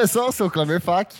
[0.00, 1.14] Pessoal, eu sou o Clamer Fak.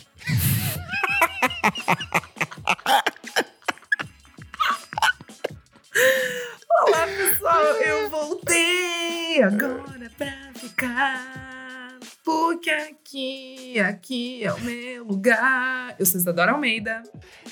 [6.86, 11.98] Olá, pessoal, eu voltei agora pra ficar.
[12.24, 15.94] Porque aqui, aqui é o meu lugar.
[15.98, 17.02] Eu sou Isadora Almeida.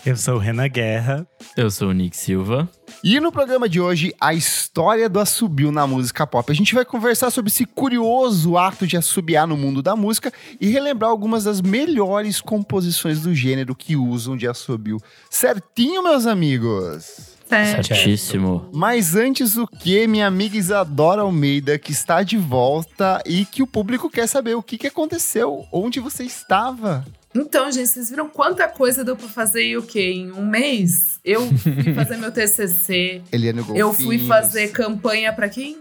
[0.06, 1.26] Eu sou o Renan Guerra.
[1.54, 2.66] Eu sou o Nick Silva.
[3.02, 6.50] E no programa de hoje, a história do assobio na música pop.
[6.50, 10.68] A gente vai conversar sobre esse curioso ato de assobiar no mundo da música e
[10.68, 15.00] relembrar algumas das melhores composições do gênero que usam de assobio.
[15.30, 17.38] Certinho, meus amigos?
[17.48, 18.68] Certíssimo.
[18.72, 23.66] Mas antes o que, minha amiga Isadora Almeida, que está de volta e que o
[23.66, 27.06] público quer saber o que, que aconteceu, onde você estava.
[27.40, 30.12] Então, gente, vocês viram quanta coisa deu pra fazer e o quê?
[30.12, 31.18] Em um mês?
[31.24, 33.22] Eu fui fazer meu TCC.
[33.32, 33.78] Eliane Golfinhos.
[33.80, 35.78] Eu fui fazer campanha pra quem?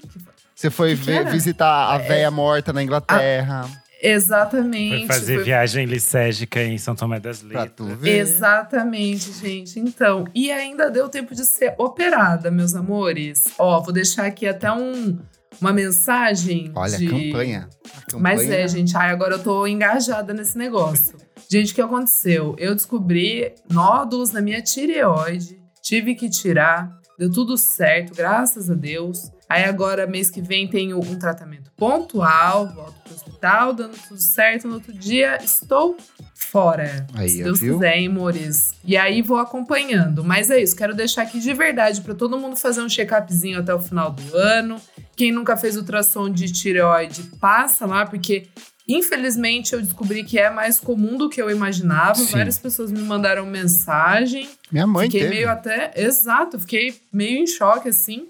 [0.55, 1.29] Você foi Que que ver- era?
[1.31, 2.07] visitar a É.
[2.07, 3.65] véia morta na Inglaterra.
[4.01, 5.07] Exatamente.
[5.07, 7.71] Foi fazer Foi- viagem licérgica em São Tomé das Pra Letras.
[7.75, 8.19] tu ver.
[8.19, 9.79] Exatamente, gente.
[9.79, 13.45] Então, e ainda deu tempo de ser operada, meus amores.
[13.57, 15.17] Ó, vou deixar aqui até um,
[15.59, 16.71] uma mensagem.
[16.75, 17.07] Olha, de...
[17.07, 17.69] a campanha.
[18.09, 18.21] Campanha.
[18.21, 21.17] Mas é, gente, ai, agora eu tô engajada nesse negócio.
[21.49, 22.55] Gente, o que aconteceu?
[22.57, 29.31] Eu descobri nódulos na minha tireoide, tive que tirar, deu tudo certo, graças a Deus.
[29.49, 34.67] Aí agora, mês que vem, tenho um tratamento pontual, volto pro hospital, dando tudo certo.
[34.67, 35.95] No outro dia, estou
[36.33, 37.07] fora.
[37.13, 37.75] Aí, se Deus viu?
[37.75, 38.73] quiser, hein, amores?
[38.83, 40.23] E aí vou acompanhando.
[40.23, 43.73] Mas é isso, quero deixar aqui de verdade pra todo mundo fazer um check-upzinho até
[43.73, 44.81] o final do ano.
[45.15, 48.47] Quem nunca fez ultrassom de tireoide, passa lá, porque
[48.87, 52.15] infelizmente eu descobri que é mais comum do que eu imaginava.
[52.15, 52.31] Sim.
[52.31, 54.47] Várias pessoas me mandaram mensagem.
[54.71, 55.35] Minha mãe fiquei teve.
[55.35, 55.91] meio até.
[55.95, 58.27] Exato, fiquei meio em choque, assim.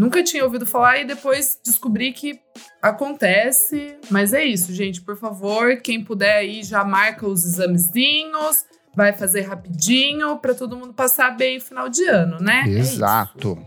[0.00, 2.40] Nunca tinha ouvido falar e depois descobri que
[2.80, 3.98] acontece.
[4.10, 5.02] Mas é isso, gente.
[5.02, 8.64] Por favor, quem puder aí já marca os examezinhos.
[8.96, 12.64] Vai fazer rapidinho pra todo mundo passar bem o final de ano, né?
[12.66, 12.78] É.
[12.78, 13.58] Exato.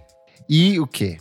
[0.50, 1.20] E o quê?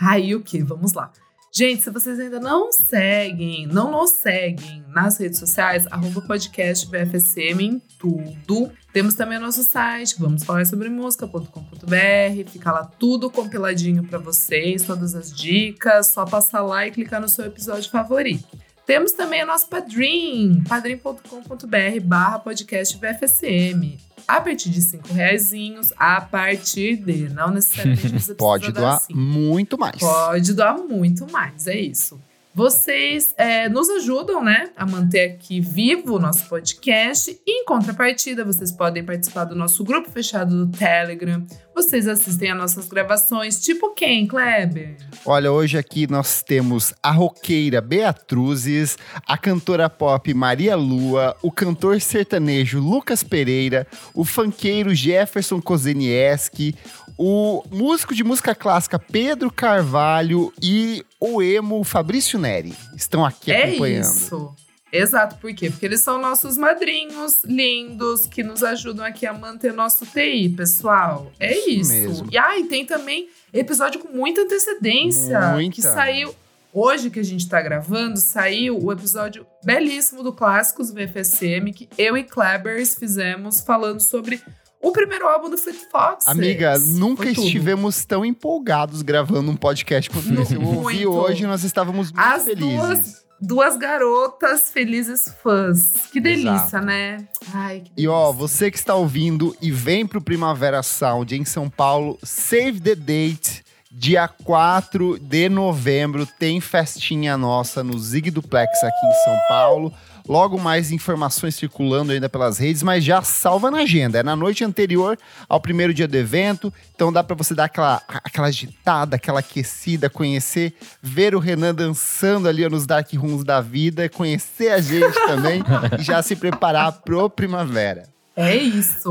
[0.00, 0.62] Aí o que?
[0.62, 1.10] Vamos lá.
[1.58, 7.62] Gente, se vocês ainda não seguem, não nos seguem nas redes sociais, arroba podcast VFSM
[7.62, 8.70] em tudo.
[8.92, 12.50] Temos também nosso site, vamos falar sobre música.com.br.
[12.50, 16.08] Fica lá tudo compiladinho pra vocês, todas as dicas.
[16.08, 18.65] Só passar lá e clicar no seu episódio favorito.
[18.86, 23.98] Temos também o nosso Padrim, padrim.com.br barra podcast VFSM.
[24.28, 29.76] A partir de cinco reaisinhos, a partir de, não necessariamente você Pode doar dar muito
[29.76, 29.98] mais.
[29.98, 32.20] Pode doar muito mais, é isso.
[32.56, 37.38] Vocês é, nos ajudam, né, a manter aqui vivo o nosso podcast.
[37.46, 41.44] E em contrapartida, vocês podem participar do nosso grupo fechado do Telegram.
[41.74, 44.96] Vocês assistem a nossas gravações, tipo quem, Kleber?
[45.26, 48.96] Olha, hoje aqui nós temos a roqueira Beatruzes,
[49.26, 56.74] a cantora pop Maria Lua, o cantor sertanejo Lucas Pereira, o funkeiro Jefferson Kozenieski,
[57.18, 62.74] o músico de música clássica Pedro Carvalho e o emo Fabrício Neri.
[62.94, 64.04] Estão aqui é acompanhando.
[64.04, 64.54] isso.
[64.92, 65.68] Exato, por quê?
[65.68, 71.30] Porque eles são nossos madrinhos lindos que nos ajudam aqui a manter nosso TI, pessoal.
[71.40, 71.92] É Isso isso.
[71.92, 72.28] mesmo.
[72.30, 75.74] E aí tem também episódio com muita antecedência Muita.
[75.74, 76.34] que saiu
[76.72, 82.16] hoje que a gente tá gravando, saiu o episódio belíssimo do Clássicos VFSM que eu
[82.16, 84.40] e Klebers fizemos falando sobre
[84.82, 86.28] o primeiro álbum do Fleet Foxes.
[86.28, 90.54] Amiga, nunca estivemos tão empolgados gravando um podcast quanto esse.
[90.54, 91.10] Eu ouvi Muito.
[91.12, 92.76] hoje e nós estávamos muito As felizes.
[92.76, 96.06] duas Duas garotas felizes fãs.
[96.10, 96.86] Que delícia, Exato.
[96.86, 97.18] né?
[97.52, 98.38] Ai, que E ó, delícia.
[98.38, 103.62] você que está ouvindo e vem pro Primavera Sound em São Paulo, save the date.
[103.92, 109.92] Dia 4 de novembro tem festinha nossa no Zig Duplex aqui em São Paulo.
[110.28, 114.18] Logo mais informações circulando ainda pelas redes, mas já salva na agenda.
[114.18, 115.16] É na noite anterior
[115.48, 120.10] ao primeiro dia do evento, então dá pra você dar aquela, aquela agitada, aquela aquecida,
[120.10, 125.62] conhecer, ver o Renan dançando ali nos dark rooms da vida, conhecer a gente também
[125.98, 128.08] e já se preparar pro primavera.
[128.34, 129.10] É isso.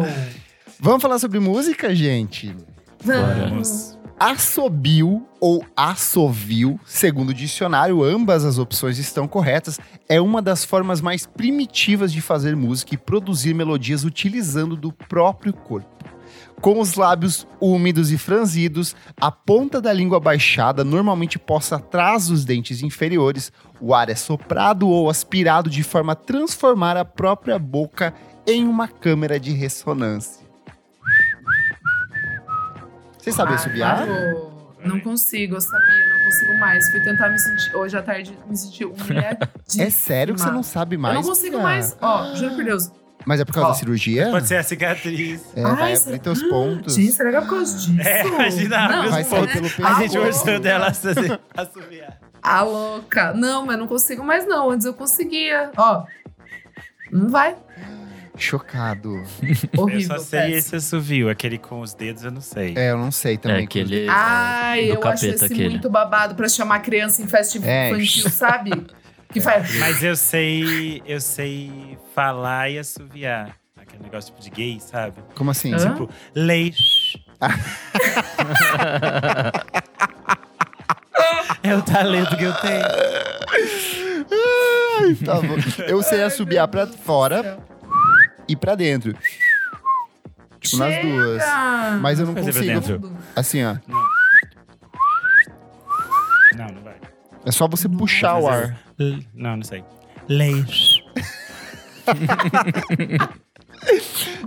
[0.79, 2.53] Vamos falar sobre música, gente?
[3.03, 3.97] Vamos.
[4.19, 11.01] Assobio ou assovio, segundo o dicionário, ambas as opções estão corretas, é uma das formas
[11.01, 15.88] mais primitivas de fazer música e produzir melodias utilizando do próprio corpo.
[16.59, 22.44] Com os lábios úmidos e franzidos, a ponta da língua baixada, normalmente posta atrás dos
[22.44, 28.15] dentes inferiores, o ar é soprado ou aspirado de forma a transformar a própria boca
[28.47, 30.44] em uma câmera de ressonância.
[33.19, 34.07] Vocês sabem assobiar?
[34.07, 34.55] Bárbaro.
[34.85, 36.89] Não consigo, eu sabia, não consigo mais.
[36.89, 37.75] Fui tentar me sentir.
[37.75, 39.49] Hoje à tarde me senti humilhadíssima.
[39.85, 41.15] É sério que você não sabe mais?
[41.15, 41.63] Eu não consigo cara?
[41.63, 41.97] mais.
[42.01, 42.91] Ó, juro por Deus.
[43.25, 43.71] Mas é por causa Ó.
[43.71, 44.29] da cirurgia?
[44.29, 45.41] Pode ser a cicatriz.
[45.55, 46.93] É, Ai, vai será- abrir teus pontos.
[46.95, 48.07] Gente, será que é por causa disso?
[48.07, 49.53] É, imagina, não, Vai sair né?
[49.53, 49.95] pelo A peito.
[50.01, 50.33] gente louca.
[50.33, 52.19] forçando ela a fazer- a assobiar.
[52.43, 53.33] A louca.
[53.33, 54.69] Não, mas não consigo mais não.
[54.69, 55.71] Antes eu conseguia.
[55.75, 56.03] Ó.
[57.11, 57.55] Não vai.
[58.37, 59.23] Chocado.
[59.77, 59.89] Horrível.
[59.89, 60.57] Eu só sei péssimo.
[60.57, 62.73] esse assovio, aquele com os dedos eu não sei.
[62.75, 63.61] É, eu não sei também.
[63.61, 64.07] É aquele.
[64.09, 65.69] Ai, do eu acho esse aquele.
[65.69, 67.89] muito babado pra chamar criança em festa É.
[67.89, 68.71] infantil, sabe?
[69.31, 69.75] Que faz.
[69.79, 73.55] Mas eu sei, eu sei falar e assoviar.
[73.77, 75.17] Aquele negócio tipo de gay, sabe?
[75.35, 75.73] Como assim?
[75.73, 75.77] Hã?
[75.77, 77.23] Tipo, leite.
[81.63, 82.85] é o talento que eu tenho.
[85.01, 85.55] Ai, tá bom.
[85.87, 87.59] Eu sei assobiar pra fora
[88.47, 89.13] e pra dentro.
[90.59, 91.07] Tipo, nas Chega!
[91.07, 91.44] duas.
[92.01, 93.00] Mas eu não Fazer pra consigo.
[93.00, 93.18] dentro.
[93.36, 93.75] Assim, ó.
[96.56, 96.95] Não, não vai.
[97.45, 98.77] É só você puxar o ar.
[99.00, 99.83] L- Não, não sei.
[100.27, 101.03] Leite.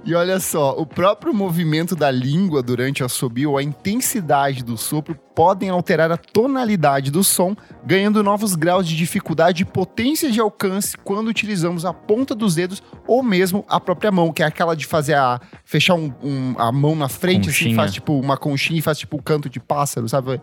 [0.05, 4.77] E olha só, o próprio movimento da língua durante o assobio ou a intensidade do
[4.77, 7.55] sopro podem alterar a tonalidade do som,
[7.85, 12.83] ganhando novos graus de dificuldade e potência de alcance quando utilizamos a ponta dos dedos
[13.07, 16.73] ou mesmo a própria mão, que é aquela de fazer a fechar um- um- a
[16.73, 17.77] mão na frente, assim, Conchinha.
[17.77, 20.41] faz tipo uma conchinha e faz tipo o canto de pássaro, sabe?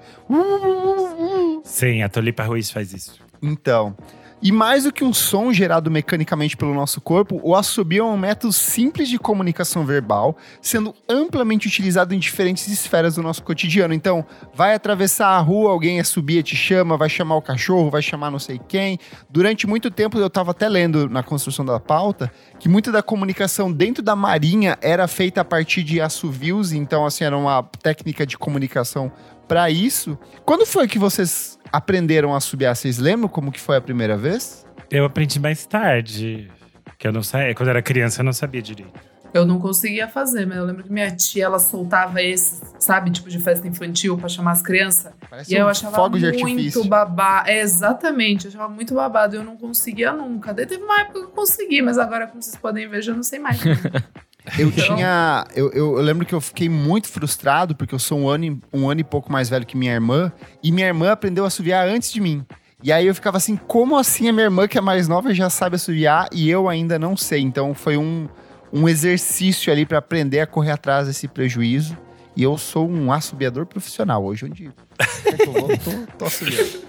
[1.63, 3.19] Sim, a Tolipa Ruiz faz isso.
[3.41, 3.95] Então,
[4.41, 8.17] e mais do que um som gerado mecanicamente pelo nosso corpo, o assobio é um
[8.17, 13.93] método simples de comunicação verbal, sendo amplamente utilizado em diferentes esferas do nosso cotidiano.
[13.93, 18.29] Então, vai atravessar a rua, alguém assobia, te chama, vai chamar o cachorro, vai chamar
[18.29, 18.99] não sei quem.
[19.29, 23.71] Durante muito tempo, eu estava até lendo na construção da pauta, que muita da comunicação
[23.71, 28.37] dentro da marinha era feita a partir de assovios, então, assim, era uma técnica de
[28.37, 29.11] comunicação
[29.47, 30.17] para isso.
[30.43, 32.75] Quando foi que vocês aprenderam a assobiar?
[32.75, 34.65] Vocês lembram como que foi a primeira vez?
[34.89, 36.49] Eu aprendi mais tarde.
[36.97, 37.53] Que eu não sei.
[37.53, 38.93] Quando eu era criança, eu não sabia direito.
[39.33, 43.29] Eu não conseguia fazer, mas eu lembro que minha tia, ela soltava esse, sabe, tipo
[43.29, 45.11] de festa infantil pra chamar as crianças.
[45.29, 47.49] Parece E eu um achava fogo de muito babado.
[47.49, 49.35] É, exatamente, eu achava muito babado.
[49.35, 50.53] Eu não conseguia nunca.
[50.53, 53.23] Daí teve uma época que eu consegui, mas agora, como vocês podem ver, já não
[53.23, 53.59] sei mais.
[54.57, 55.45] Eu Então- tinha.
[55.55, 58.59] Eu, eu, eu lembro que eu fiquei muito frustrado, porque eu sou um ano, e-
[58.73, 60.31] um ano e pouco mais velho que minha irmã,
[60.63, 62.45] e minha irmã aprendeu a assoviar antes de mim.
[62.83, 65.49] E aí eu ficava assim, como assim a minha irmã, que é mais nova, já
[65.49, 67.41] sabe assoviar e eu ainda não sei?
[67.41, 68.27] Então foi um,
[68.71, 71.97] um exercício ali para aprender a correr atrás desse prejuízo.
[72.37, 74.23] E eu sou um assobiador profissional.
[74.23, 76.85] Hoje, onde eu vou, tô, tô assobiando.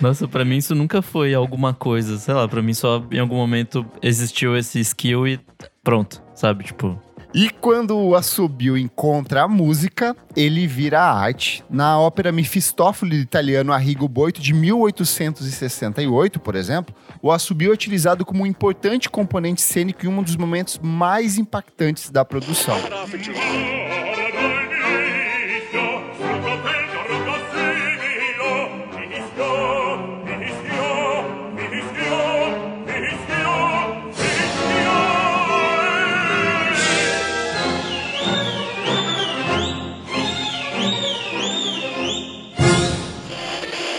[0.00, 2.18] Nossa, pra mim isso nunca foi alguma coisa.
[2.18, 5.38] Sei lá, pra mim só em algum momento existiu esse skill e
[5.84, 6.64] pronto, sabe?
[6.64, 6.96] Tipo.
[7.34, 11.62] E quando o assobio encontra a música, ele vira arte.
[11.68, 18.44] Na ópera Mefistófeles italiano Arrigo Boito, de 1868, por exemplo, o assobio é utilizado como
[18.44, 22.76] um importante componente cênico em um dos momentos mais impactantes da produção.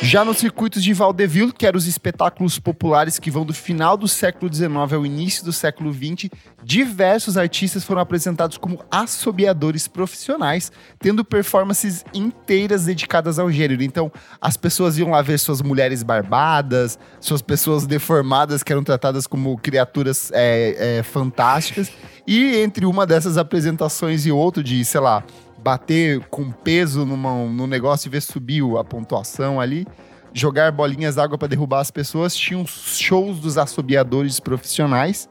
[0.07, 4.07] Já nos circuitos de vaudeville, que eram os espetáculos populares que vão do final do
[4.07, 6.29] século XIX ao início do século XX,
[6.63, 13.83] diversos artistas foram apresentados como assobiadores profissionais, tendo performances inteiras dedicadas ao gênero.
[13.83, 14.09] Então,
[14.39, 19.57] as pessoas iam lá ver suas mulheres barbadas, suas pessoas deformadas que eram tratadas como
[19.57, 21.91] criaturas é, é, fantásticas.
[22.25, 25.21] E entre uma dessas apresentações e outra de, sei lá,
[25.57, 29.87] bater com peso numa, num negócio e ver subir a pontuação ali,
[30.33, 35.29] jogar bolinhas d'água para derrubar as pessoas, tinham shows dos assobiadores profissionais.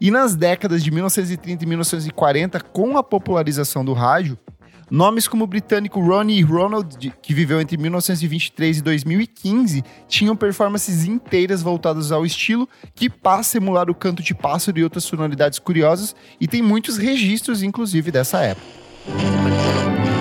[0.00, 4.38] E nas décadas de 1930 e 1940, com a popularização do rádio,
[4.90, 11.62] nomes como o britânico Ronnie Ronald, que viveu entre 1923 e 2015, tinham performances inteiras
[11.62, 16.14] voltadas ao estilo, que passa a emular o canto de pássaro e outras sonoridades curiosas,
[16.40, 18.83] e tem muitos registros, inclusive, dessa época.
[19.06, 20.13] やっぱり。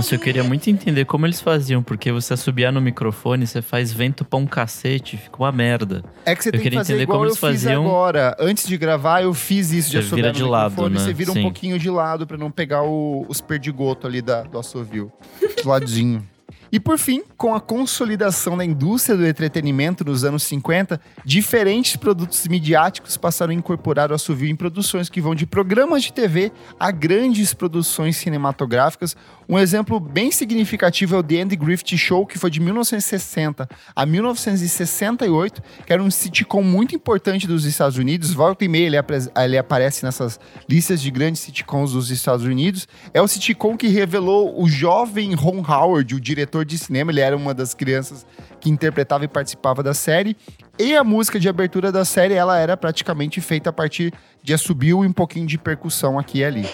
[0.00, 3.92] Nossa, eu queria muito entender como eles faziam, porque você assobiar no microfone, você faz
[3.92, 6.02] vento pra um cacete, fica uma merda.
[6.24, 7.84] É que você Eu tem que fazer entender igual como eu eles fiz faziam.
[7.86, 8.36] agora.
[8.40, 10.94] Antes de gravar, eu fiz isso de Você assobiar vira no de lado, microfone.
[10.98, 11.00] né?
[11.04, 11.42] Você vira um Sim.
[11.42, 15.12] pouquinho de lado pra não pegar o- os perdigotos ali da, do assovio.
[15.60, 16.26] De ladinho.
[16.72, 22.46] E por fim, com a consolidação da indústria do entretenimento nos anos 50, diferentes produtos
[22.46, 26.92] midiáticos passaram a incorporar o assovio em produções que vão de programas de TV a
[26.92, 29.16] grandes produções cinematográficas.
[29.48, 34.06] Um exemplo bem significativo é o The Andy Griffith Show, que foi de 1960 a
[34.06, 38.32] 1968, que era um sitcom muito importante dos Estados Unidos.
[38.32, 38.96] Volta e meia ele,
[39.44, 42.86] ele aparece nessas listas de grandes sitcoms dos Estados Unidos.
[43.12, 47.10] É o sitcom que revelou o jovem Ron Howard, o diretor de cinema.
[47.10, 48.26] Ele era uma das crianças
[48.60, 50.36] que interpretava e participava da série.
[50.78, 54.12] E a música de abertura da série, ela era praticamente feita a partir
[54.42, 56.66] de assobio e um pouquinho de percussão aqui e ali.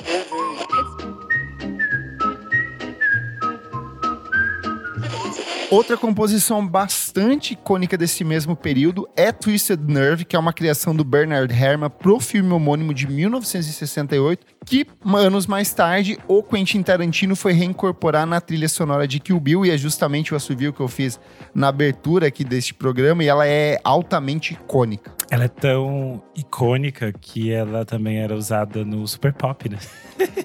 [5.69, 11.03] Outra composição bastante icônica desse mesmo período é Twisted Nerve, que é uma criação do
[11.03, 17.53] Bernard Herrmann pro filme homônimo de 1968, que anos mais tarde o Quentin Tarantino foi
[17.53, 21.19] reincorporar na trilha sonora de Kill Bill e é justamente o assovio que eu fiz
[21.53, 25.13] na abertura aqui deste programa e ela é altamente icônica.
[25.29, 29.79] Ela é tão icônica que ela também era usada no Super Pop, né?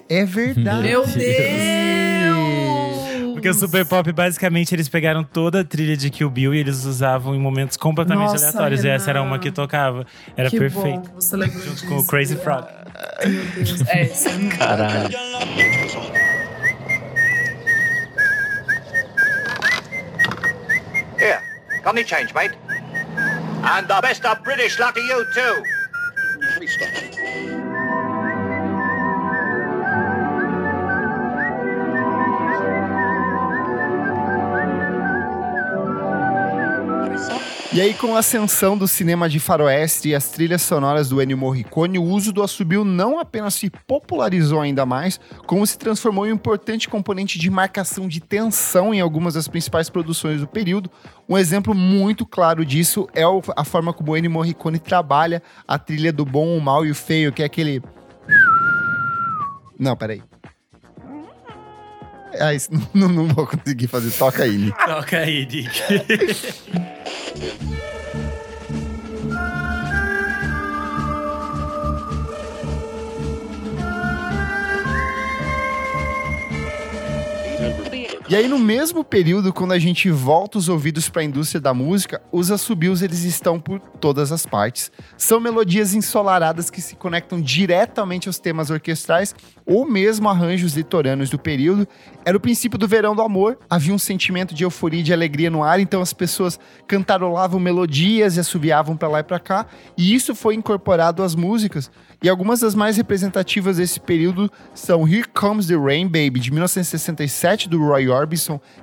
[0.10, 0.88] É verdade.
[0.88, 2.41] Meu Deus!
[3.42, 6.86] Porque o Super Pop, basicamente, eles pegaram toda a trilha de Kill Bill e eles
[6.86, 8.82] usavam em momentos completamente Nossa, aleatórios.
[8.82, 8.94] Renan.
[8.94, 10.06] E essa era uma que tocava.
[10.38, 11.10] Era que perfeito.
[11.10, 11.88] Bom você lembrou Junto disso.
[11.88, 12.68] com o Crazy Frog.
[13.26, 13.82] Meu Deus.
[13.90, 15.10] É, isso é Caralho.
[21.18, 21.42] Here,
[21.84, 22.54] got any change, mate?
[23.64, 25.64] And the best of British luck to you, too.
[37.74, 41.38] E aí, com a ascensão do cinema de faroeste e as trilhas sonoras do Ennio
[41.38, 46.34] Morricone, o uso do assobio não apenas se popularizou ainda mais, como se transformou em
[46.34, 50.92] um importante componente de marcação de tensão em algumas das principais produções do período.
[51.30, 53.24] Um exemplo muito claro disso é
[53.56, 56.96] a forma como o Ennio Morricone trabalha a trilha do bom, o mal e o
[56.96, 57.82] feio, que é aquele...
[59.80, 60.22] Não, peraí.
[62.40, 64.12] Ah, isso não, não vou conseguir fazer.
[64.12, 64.86] Toca aí, Nick.
[64.86, 65.72] Toca aí, Dick.
[78.32, 81.74] E aí, no mesmo período, quando a gente volta os ouvidos para a indústria da
[81.74, 84.90] música, os assobios eles estão por todas as partes.
[85.18, 89.36] São melodias ensolaradas que se conectam diretamente aos temas orquestrais
[89.66, 91.86] ou mesmo arranjos litorâneos do período.
[92.24, 95.50] Era o princípio do verão do amor, havia um sentimento de euforia e de alegria
[95.50, 96.58] no ar, então as pessoas
[96.88, 99.66] cantarolavam melodias e assobiavam para lá e para cá,
[99.98, 101.92] e isso foi incorporado às músicas.
[102.24, 107.68] E algumas das mais representativas desse período são Here Comes the Rain Baby, de 1967,
[107.68, 108.21] do Roy Orbison,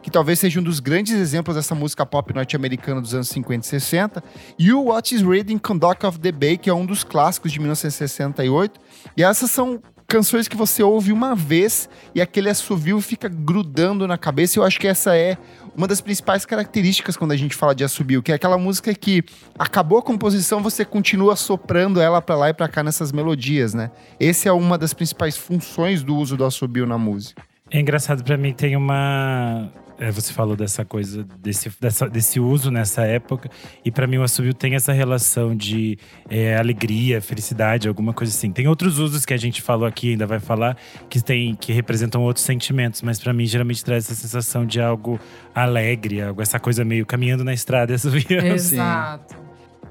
[0.03, 3.69] que talvez seja um dos grandes exemplos dessa música pop norte-americana dos anos 50 e
[3.69, 4.25] 60,
[4.59, 7.59] e o What is Reading Conduct of the Bay, que é um dos clássicos de
[7.59, 8.81] 1968.
[9.17, 14.17] E essas são canções que você ouve uma vez e aquele assovio fica grudando na
[14.17, 14.59] cabeça.
[14.59, 15.37] Eu acho que essa é
[15.77, 19.23] uma das principais características quando a gente fala de assobio, que é aquela música que
[19.59, 23.91] acabou a composição, você continua soprando ela pra lá e pra cá nessas melodias, né?
[24.19, 27.43] Essa é uma das principais funções do uso do assobio na música.
[27.71, 29.69] É engraçado pra mim, tem uma.
[29.99, 33.51] é, você falou dessa coisa, desse, dessa- desse uso nessa época,
[33.85, 35.99] e pra mim o assobio tem essa relação de
[36.31, 38.51] é, alegria, felicidade, alguma coisa assim.
[38.51, 40.77] Tem outros usos que a gente falou aqui, ainda vai falar,
[41.11, 45.21] que, tem, que representam outros sentimentos, mas pra mim geralmente traz essa sensação de algo
[45.55, 48.47] alegre, algo, essa coisa meio caminhando na estrada, assobiando.
[48.47, 49.37] Exato.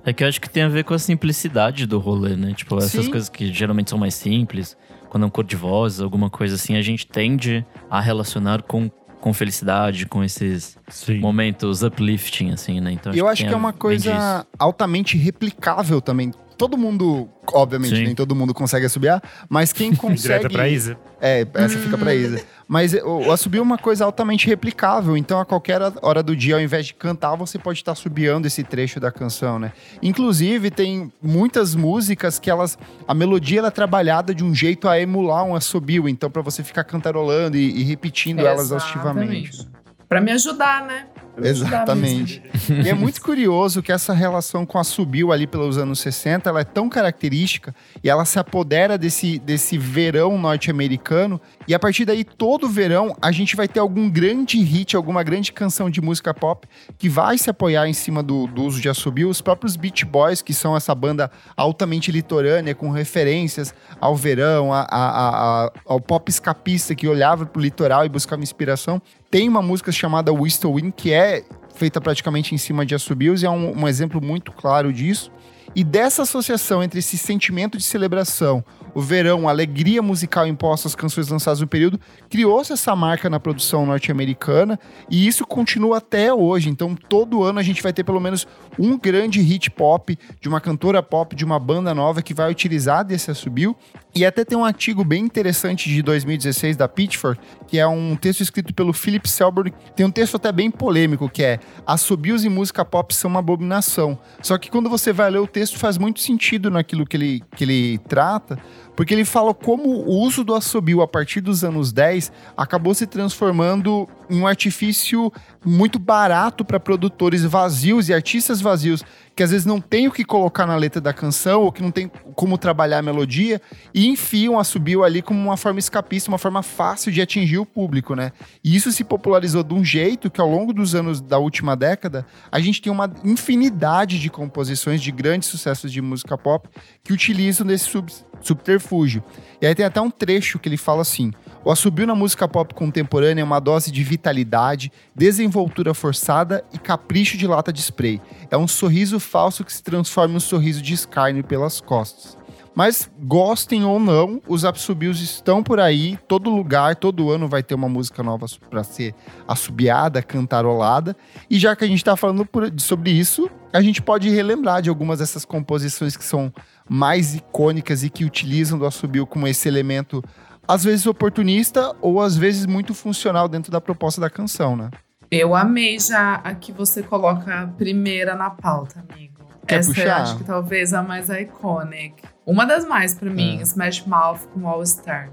[0.05, 2.53] É que eu acho que tem a ver com a simplicidade do rolê, né?
[2.55, 3.11] Tipo, essas Sim.
[3.11, 4.77] coisas que geralmente são mais simples,
[5.09, 8.89] quando é um cor de voz, alguma coisa assim, a gente tende a relacionar com,
[9.21, 11.19] com felicidade, com esses Sim.
[11.19, 12.91] momentos uplifting, assim, né?
[12.91, 16.31] Então, E eu acho tem que é uma coisa altamente replicável também.
[16.57, 18.03] Todo mundo, obviamente, Sim.
[18.05, 20.21] nem todo mundo consegue assobiar, mas quem consegue.
[20.21, 20.97] Direta pra Isa.
[21.21, 22.41] É, essa fica pra Isa.
[22.67, 26.55] Mas o, o assobio é uma coisa altamente replicável, então a qualquer hora do dia,
[26.55, 29.71] ao invés de cantar, você pode estar assobiando esse trecho da canção, né?
[30.01, 32.77] Inclusive, tem muitas músicas que elas.
[33.07, 36.63] A melodia ela é trabalhada de um jeito a emular um assobio, então pra você
[36.63, 39.49] ficar cantarolando e, e repetindo elas exaustivamente.
[39.49, 39.77] Exatamente.
[40.07, 41.07] Pra me ajudar, né?
[41.39, 41.49] Ajudar
[41.83, 42.41] Exatamente.
[42.83, 46.61] e é muito curioso que essa relação com a subiu ali pelos anos 60, ela
[46.61, 51.39] é tão característica e ela se apodera desse, desse verão norte-americano.
[51.67, 55.51] E a partir daí, todo verão, a gente vai ter algum grande hit, alguma grande
[55.51, 59.29] canção de música pop que vai se apoiar em cima do, do uso de assobio.
[59.29, 64.87] Os próprios Beach Boys, que são essa banda altamente litorânea, com referências ao verão, a-
[64.89, 68.99] a- a- ao pop escapista que olhava pro litoral e buscava inspiração,
[69.29, 71.43] tem uma música chamada Whistle Wind, que é
[71.75, 75.31] feita praticamente em cima de assobios, e é um, um exemplo muito claro disso.
[75.75, 78.63] E dessa associação entre esse sentimento de celebração,
[78.97, 81.99] o verão, a alegria musical imposta às canções lançadas no período,
[82.31, 86.67] criou-se essa marca na produção norte-americana e isso continua até hoje.
[86.67, 88.47] Então, todo ano a gente vai ter pelo menos
[88.79, 93.05] um grande hit pop de uma cantora pop, de uma banda nova que vai utilizar
[93.05, 93.75] desse assobio.
[94.15, 98.41] E até tem um artigo bem interessante de 2016 da Pitchfork, que é um texto
[98.41, 99.71] escrito pelo Philip Selberg.
[99.95, 104.17] Tem um texto até bem polêmico, que é assobios em música pop são uma abominação.
[104.41, 107.63] Só que quando você vai ler o texto, faz muito sentido naquilo que ele, que
[107.63, 108.57] ele trata,
[108.97, 113.05] porque ele fala como o uso do assobio a partir dos anos 10 acabou se
[113.05, 115.31] transformando em um artifício
[115.63, 119.05] muito barato para produtores vazios e artistas vazios
[119.37, 121.91] que às vezes não tem o que colocar na letra da canção ou que não
[121.91, 123.61] tem como trabalhar a melodia
[123.93, 127.65] e enfiam a subiu ali como uma forma escapista, uma forma fácil de atingir o
[127.65, 128.31] público, né?
[128.63, 132.25] E isso se popularizou de um jeito que ao longo dos anos da última década,
[132.51, 136.67] a gente tem uma infinidade de composições de grandes sucessos de música pop
[137.03, 139.23] que utilizam desse sub subterfúgio.
[139.61, 141.31] E aí tem até um trecho que ele fala assim:
[141.63, 147.37] o assobio na música pop contemporânea é uma dose de vitalidade, desenvoltura forçada e capricho
[147.37, 148.21] de lata de spray.
[148.49, 152.37] É um sorriso falso que se transforma em um sorriso de escárnio pelas costas.
[152.77, 157.73] Mas gostem ou não, os assobios estão por aí, todo lugar, todo ano vai ter
[157.73, 159.15] uma música nova para ser
[159.47, 161.17] assobiada, cantarolada.
[161.49, 164.89] E já que a gente está falando por, sobre isso, a gente pode relembrar de
[164.89, 166.53] algumas dessas composições que são
[166.89, 170.23] mais icônicas e que utilizam do assobio como esse elemento
[170.67, 174.89] às vezes oportunista ou às vezes muito funcional dentro da proposta da canção, né?
[175.31, 179.35] Eu amei já a que você coloca a primeira na pauta, amigo.
[179.67, 180.05] Quer Essa puxar?
[180.05, 182.23] eu acho que talvez a mais iconic.
[182.45, 183.61] Uma das mais pra mim, É.
[183.63, 185.29] Smash Mouth com All Star.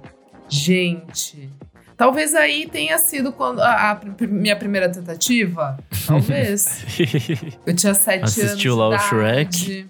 [0.48, 1.48] Gente,
[1.96, 5.76] talvez aí tenha sido quando a, a minha primeira tentativa.
[6.06, 6.84] Talvez.
[7.64, 8.78] Eu tinha sete Assistiu anos.
[8.78, 9.88] lá o idade.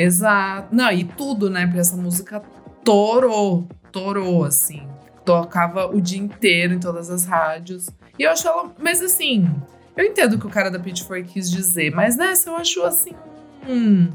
[0.00, 0.74] Exato.
[0.74, 1.66] Não, e tudo, né?
[1.66, 2.40] Porque essa música
[2.82, 4.88] torou, torou, assim.
[5.26, 7.90] Tocava o dia inteiro em todas as rádios.
[8.18, 8.72] E eu acho ela.
[8.78, 9.46] Mas assim,
[9.94, 13.12] eu entendo o que o cara da Pitchfork quis dizer, mas nessa eu acho assim.
[13.68, 14.08] Hum,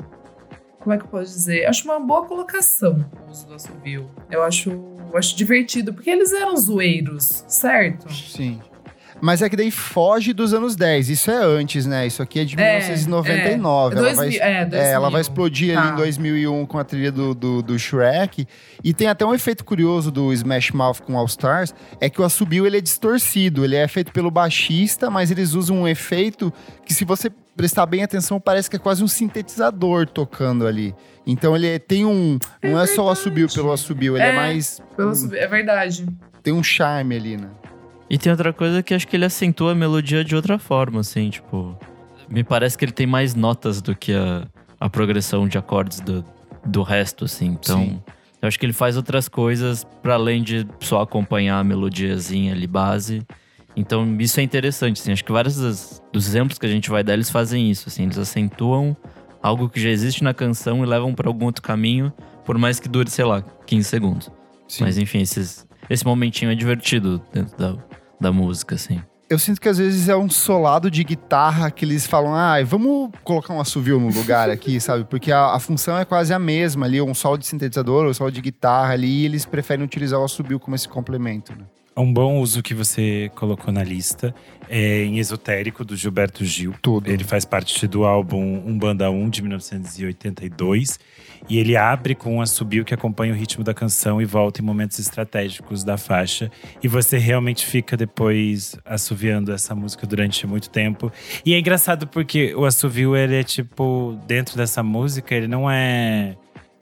[0.79, 1.67] como é que eu posso dizer?
[1.67, 4.09] Acho uma boa colocação o uso do.
[4.31, 8.11] Eu acho, eu acho divertido, porque eles eram zoeiros, certo?
[8.11, 8.59] Sim.
[9.21, 11.09] Mas é que daí foge dos anos 10.
[11.09, 12.05] Isso é antes, né?
[12.05, 13.95] Isso aqui é de É, 1999.
[13.97, 14.79] ela, vai, 2000, é, 2000.
[14.79, 15.93] é, ela vai explodir ali Tá.
[15.93, 18.45] em 2001 com a trilha do, do, do Shrek.
[18.83, 22.23] E tem até um efeito curioso do Smash Mouth com All Stars, é que o
[22.25, 23.63] assobio ele é distorcido.
[23.63, 26.51] Ele é feito pelo baixista, mas eles usam um efeito
[26.85, 30.93] que se você prestar bem atenção, parece que é quase um sintetizador tocando ali.
[31.25, 32.37] Então ele tem um...
[32.61, 34.81] não é só o assobio pelo assobio, ele é, É, mais...
[34.95, 36.05] Pelo é verdade.
[36.43, 37.47] tem um charme ali, né?
[38.09, 41.29] E tem outra coisa que acho que ele acentua a melodia de outra forma, assim,
[41.29, 41.77] tipo.
[42.29, 44.47] Me parece que ele tem mais notas do que a,
[44.79, 46.25] a progressão de acordes do,
[46.65, 47.47] do resto, assim.
[47.47, 48.01] Então, Sim.
[48.41, 52.65] eu acho que ele faz outras coisas para além de só acompanhar a melodiazinha ali
[52.67, 53.21] base.
[53.75, 55.11] Então, isso é interessante, assim.
[55.11, 58.03] Acho que vários das- dos exemplos que a gente vai dar, eles fazem isso, assim.
[58.03, 58.95] Eles acentuam
[59.41, 62.11] algo que já existe na canção e levam para algum outro caminho,
[62.43, 64.31] por mais que dure, sei lá, 15 segundos.
[64.67, 64.83] Sim.
[64.85, 67.77] Mas enfim, esses, esse momentinho é divertido dentro da,
[68.19, 69.01] da música, assim.
[69.27, 73.09] Eu sinto que às vezes é um solado de guitarra que eles falam, ah, vamos
[73.23, 75.03] colocar um assovio no lugar aqui, sabe?
[75.03, 78.31] Porque a, a função é quase a mesma ali, um solo de sintetizador, um solo
[78.31, 81.65] de guitarra ali, e eles preferem utilizar o assovio como esse complemento, né?
[81.97, 84.35] Um bom uso que você colocou na lista
[84.67, 86.73] é em Esotérico, do Gilberto Gil.
[86.81, 87.09] Tudo.
[87.09, 90.99] Ele faz parte do álbum Um Banda 1, de 1982.
[91.47, 94.65] E ele abre com um assobio que acompanha o ritmo da canção e volta em
[94.65, 96.51] momentos estratégicos da faixa.
[96.83, 101.09] E você realmente fica depois assoviando essa música durante muito tempo.
[101.45, 104.19] E é engraçado porque o assovio, ele é tipo…
[104.27, 106.35] Dentro dessa música, ele não é…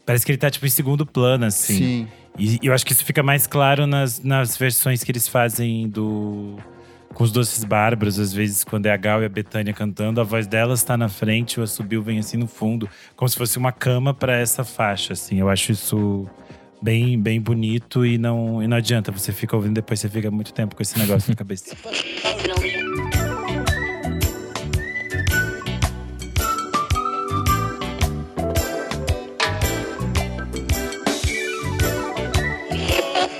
[0.05, 1.77] Parece que ele tá tipo em segundo plano, assim.
[1.77, 2.07] Sim.
[2.37, 6.57] E eu acho que isso fica mais claro nas, nas versões que eles fazem do.
[7.13, 10.23] Com os Doces Bárbaros, às vezes, quando é a Gal e a Betânia cantando, a
[10.23, 13.71] voz delas está na frente, o assobio vem assim no fundo, como se fosse uma
[13.71, 15.39] cama para essa faixa, assim.
[15.39, 16.27] Eu acho isso
[16.81, 20.51] bem, bem bonito e não, e não adianta, você fica ouvindo depois, você fica muito
[20.53, 21.77] tempo com esse negócio na cabeça.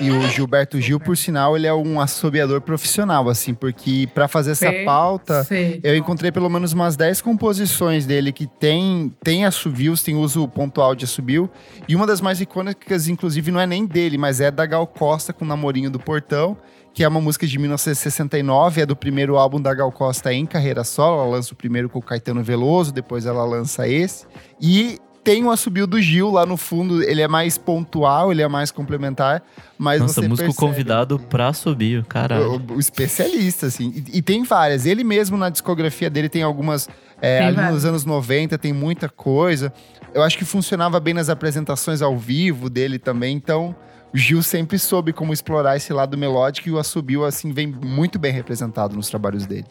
[0.04, 4.50] E o Gilberto Gil, por sinal, ele é um assobiador profissional, assim, porque pra fazer
[4.50, 5.46] essa pauta,
[5.82, 10.94] eu encontrei pelo menos umas 10 composições dele que tem, tem assobios, tem uso pontual
[10.94, 11.48] de assobio.
[11.88, 15.32] E uma das mais icônicas, inclusive, não é nem dele, mas é da Gal Costa
[15.32, 16.54] com o Namorinho do Portão,
[16.92, 20.84] que é uma música de 1969, é do primeiro álbum da Gal Costa em carreira
[20.84, 21.22] solo.
[21.22, 24.26] Ela lança o primeiro com o Caetano Veloso, depois ela lança esse.
[24.60, 28.48] E tem o assobio do Gil lá no fundo, ele é mais pontual, ele é
[28.48, 29.42] mais complementar,
[29.78, 32.62] mas Nossa, você músico percebe convidado pra subir, caralho.
[32.70, 33.90] o, o especialista, assim.
[34.12, 34.84] E, e tem várias.
[34.84, 36.88] Ele mesmo, na discografia dele, tem algumas.
[37.20, 37.74] é, Tem ali várias.
[37.74, 39.72] nos anos 90, tem muita coisa.
[40.12, 43.34] Eu acho que funcionava bem nas apresentações ao vivo dele também.
[43.34, 43.74] Então,
[44.12, 48.18] o Gil sempre soube como explorar esse lado melódico e o assobio, assim, vem muito
[48.18, 49.64] bem representado nos trabalhos dele.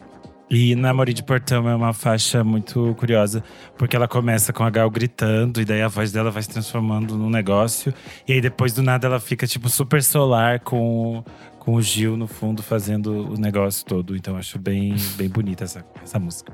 [0.50, 3.42] E Namorei de Portão é uma faixa muito curiosa,
[3.78, 7.16] porque ela começa com a Gal gritando, e daí a voz dela vai se transformando
[7.16, 7.92] num negócio.
[8.28, 11.24] E aí depois do nada ela fica tipo super solar com, o-
[11.58, 14.14] com o Gil no fundo fazendo o negócio todo.
[14.14, 16.52] Então eu acho bem, bem bonita essa, essa música.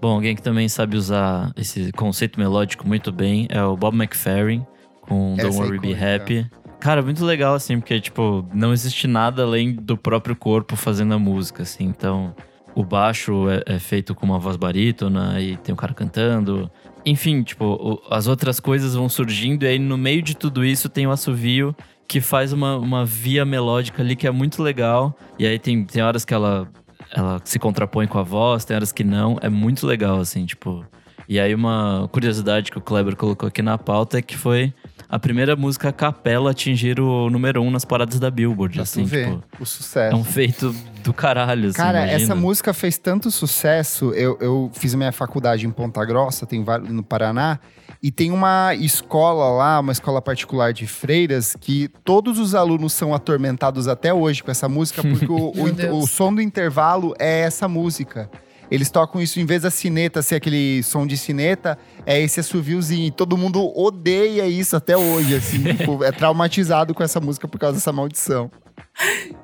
[0.00, 4.66] Bom, alguém que também sabe usar esse conceito melódico muito bem é o Bob McFerrin
[5.00, 5.94] com Essa Don't é Worry Be.
[5.94, 6.50] Happy.
[6.80, 11.18] Cara, muito legal, assim, porque, tipo, não existe nada além do próprio corpo fazendo a
[11.18, 11.84] música, assim.
[11.84, 12.34] Então,
[12.80, 16.70] o baixo é, é feito com uma voz barítona e tem o cara cantando.
[17.04, 20.88] Enfim, tipo, o- as outras coisas vão surgindo e aí no meio de tudo isso
[20.88, 21.74] tem o assovio
[22.08, 25.16] que faz uma, uma via melódica ali que é muito legal.
[25.38, 26.68] E aí tem, tem horas que ela,
[27.14, 29.38] ela se contrapõe com a voz, tem horas que não.
[29.40, 30.84] É muito legal, assim, tipo.
[31.30, 34.74] E aí, uma curiosidade que o Kleber colocou aqui na pauta é que foi
[35.08, 38.82] a primeira música a capela a atingir o número um nas paradas da Billboard, Pra
[38.82, 39.42] assim, tu ver tipo.
[39.60, 40.12] o sucesso.
[40.12, 42.20] É um feito do caralho, assim, Cara, imagina.
[42.20, 44.12] essa música fez tanto sucesso.
[44.12, 47.60] Eu, eu fiz minha faculdade em Ponta Grossa, tem vários no Paraná,
[48.02, 53.14] e tem uma escola lá, uma escola particular de freiras, que todos os alunos são
[53.14, 55.52] atormentados até hoje com essa música, porque o,
[55.94, 58.28] o, o som do intervalo é essa música.
[58.70, 63.08] Eles tocam isso em vez da sineta ser aquele som de sineta, é esse assoviozinho.
[63.08, 65.62] E todo mundo odeia isso até hoje, assim.
[65.76, 68.50] tipo, é traumatizado com essa música por causa dessa maldição.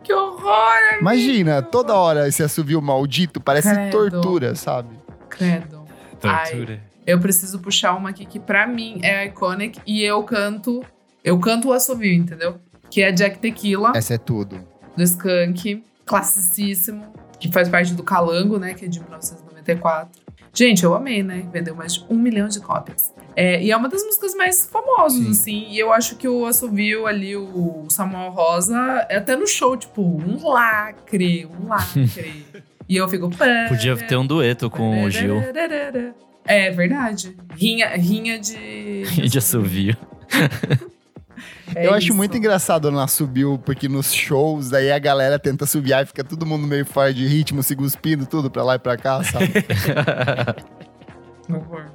[0.02, 0.98] Que horror!
[1.00, 3.90] Imagina, toda hora esse assovio maldito parece Credo.
[3.90, 4.96] tortura, sabe?
[5.28, 5.84] Credo.
[6.20, 6.82] Tortura.
[7.06, 10.84] Eu preciso puxar uma aqui que pra mim é iconic e eu canto.
[11.22, 12.56] Eu canto o assovio, entendeu?
[12.90, 14.60] Que é Jack Tequila, Essa é tudo.
[14.96, 18.74] do Skank, classicíssimo, que faz parte do Calango, né?
[18.74, 20.26] Que é de 1994.
[20.54, 21.46] Gente, eu amei, né?
[21.52, 23.12] Vendeu mais de um milhão de cópias.
[23.36, 25.30] É, e é uma das músicas mais famosas, Sim.
[25.30, 25.66] assim.
[25.68, 30.00] E eu acho que o assovio ali, o Samuel Rosa, é até no show, tipo,
[30.00, 32.46] um lacre, um lacre.
[32.88, 33.28] e eu fico.
[33.68, 35.42] Podia ter um dueto com o Gil
[36.46, 37.36] É verdade.
[37.54, 39.28] Rinha, rinha de.
[39.28, 39.94] de assovio.
[41.74, 42.14] É eu acho isso.
[42.14, 46.46] muito engraçado no subiu, porque nos shows, daí a galera tenta subir e fica todo
[46.46, 49.46] mundo meio fora de ritmo, se cuspindo tudo pra lá e pra cá, sabe?
[51.48, 51.86] Horror.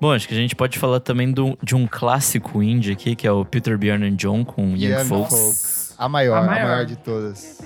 [0.00, 3.26] Bom, acho que a gente pode falar também do- de um clássico indie aqui, que
[3.26, 5.34] é o Peter Bjorn and John com Young Young Folks.
[5.36, 5.94] Folks.
[5.98, 6.68] A maior, A a maior.
[6.68, 7.58] maior, de todas.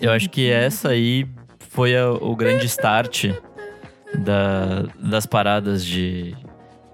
[0.00, 1.26] Eu acho que essa aí
[1.70, 3.26] foi a- o grande start
[4.18, 6.34] da- das paradas de,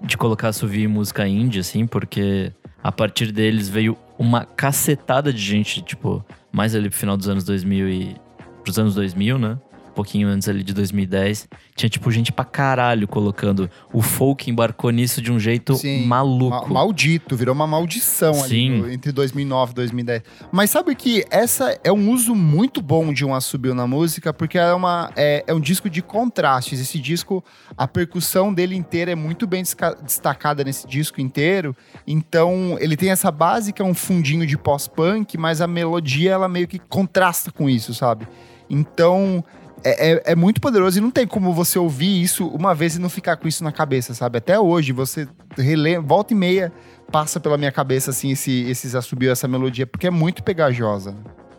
[0.03, 2.51] de colocar em música indie, assim, porque
[2.83, 7.43] a partir deles veio uma cacetada de gente, tipo, mais ali pro final dos anos
[7.43, 8.15] 2000 e...
[8.63, 9.57] pros anos 2000, né?
[9.91, 11.49] Um pouquinho antes ali de 2010.
[11.75, 13.69] Tinha, tipo, gente pra caralho colocando.
[13.91, 16.67] O folk embarcou nisso de um jeito Sim, maluco.
[16.69, 18.69] Ma- maldito, virou uma maldição ali Sim.
[18.69, 20.23] no- entre 2009 e 2010.
[20.49, 24.57] Mas sabe que essa é um uso muito bom de um assobio na música, porque
[24.57, 26.79] é, uma, é, é um disco de contrastes.
[26.79, 27.43] Esse disco,
[27.77, 29.61] a percussão dele inteira é muito bem
[30.03, 31.75] destacada nesse disco inteiro.
[32.07, 36.47] Então, ele tem essa base que é um fundinho de pós-punk, mas a melodia, ela
[36.47, 38.25] meio que contrasta com isso, sabe?
[38.73, 39.43] Então,
[39.83, 42.99] é, é- é muito poderoso e não tem como você ouvir isso uma vez e
[42.99, 44.37] não ficar com isso na cabeça, sabe?
[44.37, 46.71] Até hoje, você relê, volta e meia,
[47.11, 51.15] passa pela minha cabeça, assim, esse, esses assobios, essa melodia, porque é muito pegajosa.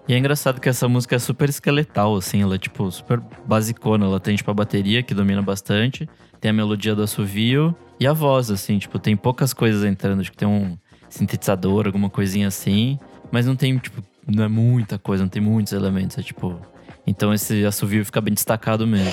[0.08, 4.04] E é engraçado que essa música é super esqueletal, assim, ela é tipo super basicona.
[4.06, 6.08] Ela tem, tipo, a bateria, que domina bastante,
[6.40, 10.20] tem a melodia do assovio e a voz, assim, tipo, tem poucas coisas entrando.
[10.20, 10.76] Acho que tem um
[11.08, 12.98] sintetizador, alguma coisinha assim,
[13.30, 16.58] mas não tem, tipo, não é muita coisa, não tem muitos elementos, é tipo.
[17.06, 19.12] Então esse assovio fica bem destacado mesmo.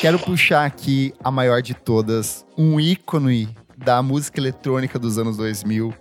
[0.00, 5.94] Quero puxar aqui a maior de todas, um ícone da música eletrônica dos anos 2000,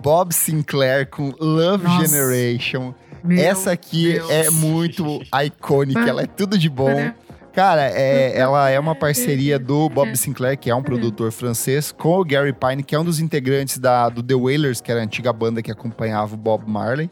[0.00, 2.06] Bob Sinclair com Love Nossa.
[2.06, 2.94] Generation.
[3.24, 4.30] Meu Essa aqui Deus.
[4.30, 7.12] é muito icônica, ela é tudo de bom.
[7.52, 12.20] Cara, é, ela é uma parceria do Bob Sinclair, que é um produtor francês, com
[12.20, 15.04] o Gary Pine, que é um dos integrantes da, do The Wailers, que era a
[15.04, 17.10] antiga banda que acompanhava o Bob Marley.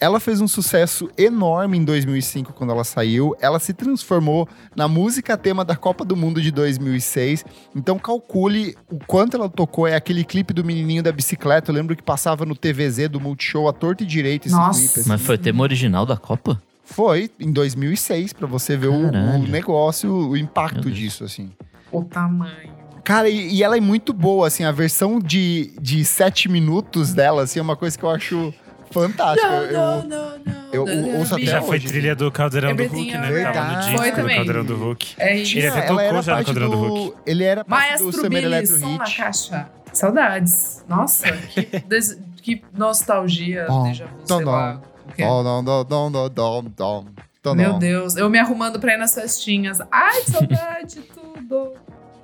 [0.00, 3.34] Ela fez um sucesso enorme em 2005 quando ela saiu.
[3.40, 7.44] Ela se transformou na música tema da Copa do Mundo de 2006.
[7.74, 9.88] Então calcule o quanto ela tocou.
[9.88, 11.72] É aquele clipe do menininho da bicicleta.
[11.72, 14.78] Eu lembro que passava no TVZ do Multishow a torta e direito esse Nossa.
[14.78, 15.00] clipe.
[15.00, 15.08] assim.
[15.08, 16.62] Mas foi tema original da Copa?
[16.90, 21.50] Foi em 2006 pra você ver o, o negócio, o impacto disso assim.
[21.92, 22.76] O tamanho.
[23.04, 27.42] Cara, e, e ela é muito boa, assim, a versão de, de sete minutos dela,
[27.42, 28.52] assim, é uma coisa que eu acho
[28.90, 29.46] fantástica.
[29.46, 30.32] Eu- eu- não,
[30.72, 31.88] eu ouço até Já foi hoje.
[31.88, 33.18] trilha do Caldeirão do Hulk, né?
[33.18, 33.42] Alright.
[33.44, 33.86] Tava no Verdade.
[33.86, 34.36] disco Foi do também.
[34.36, 35.06] Caldeirão do Hulk.
[35.18, 35.58] É isso.
[35.58, 37.16] Ele até ela tocou era já no Caldeirão do do Hulk.
[37.26, 39.16] Ele era parte do Maestro Summer Billy, Electro som na Hit.
[39.16, 39.68] caixa.
[39.92, 40.84] Saudades.
[40.88, 43.66] Nossa, que, des- que nostalgia.
[43.68, 44.52] Bom, déjà vu, então sei não.
[44.52, 44.80] lá.
[45.08, 45.22] Quê?
[45.24, 47.06] Dom, dom, dom, dom, dom, dom, dom.
[47.40, 47.78] Então Meu não.
[47.78, 49.78] Deus, eu me arrumando pra ir nas festinhas.
[49.90, 51.72] Ai, que saudade, tudo.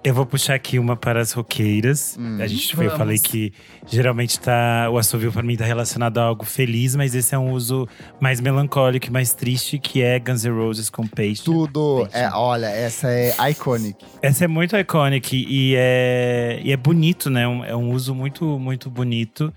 [0.02, 2.14] Eu vou puxar aqui uma para as roqueiras.
[2.20, 2.36] Hum.
[2.38, 3.54] A gente foi, eu falei que
[3.86, 7.52] geralmente tá, o assovio para mim tá relacionado a algo feliz, mas esse é um
[7.52, 7.88] uso
[8.20, 11.42] mais melancólico e mais triste, que é Guns N' Roses com Page.
[11.42, 12.06] Tudo.
[12.12, 14.04] É, olha, essa é iconic.
[14.20, 17.48] Essa é muito iconic e é, e é bonito, né?
[17.48, 19.50] Um- é um uso muito, muito bonito.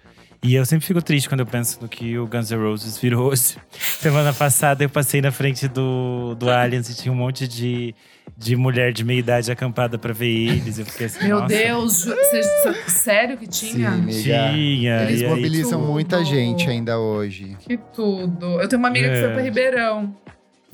[0.48, 3.28] E eu sempre fico triste quando eu penso no que o Guns N' Roses virou
[3.32, 3.58] hoje.
[4.00, 7.94] Semana passada eu passei na frente do, do Aliens e tinha um monte de,
[8.38, 10.80] de mulher de meia idade acampada pra ver eles.
[10.80, 11.54] Eu fiquei assim, Meu nossa.
[11.56, 13.92] Deus, ju- cê- cê- sério que tinha?
[13.92, 14.24] Sim.
[14.24, 15.04] Tinha.
[15.04, 17.58] Eles e mobilizam muita gente ainda hoje.
[17.60, 18.62] Que tudo.
[18.62, 19.22] Eu tenho uma amiga que É.
[19.24, 20.16] foi pra Ribeirão.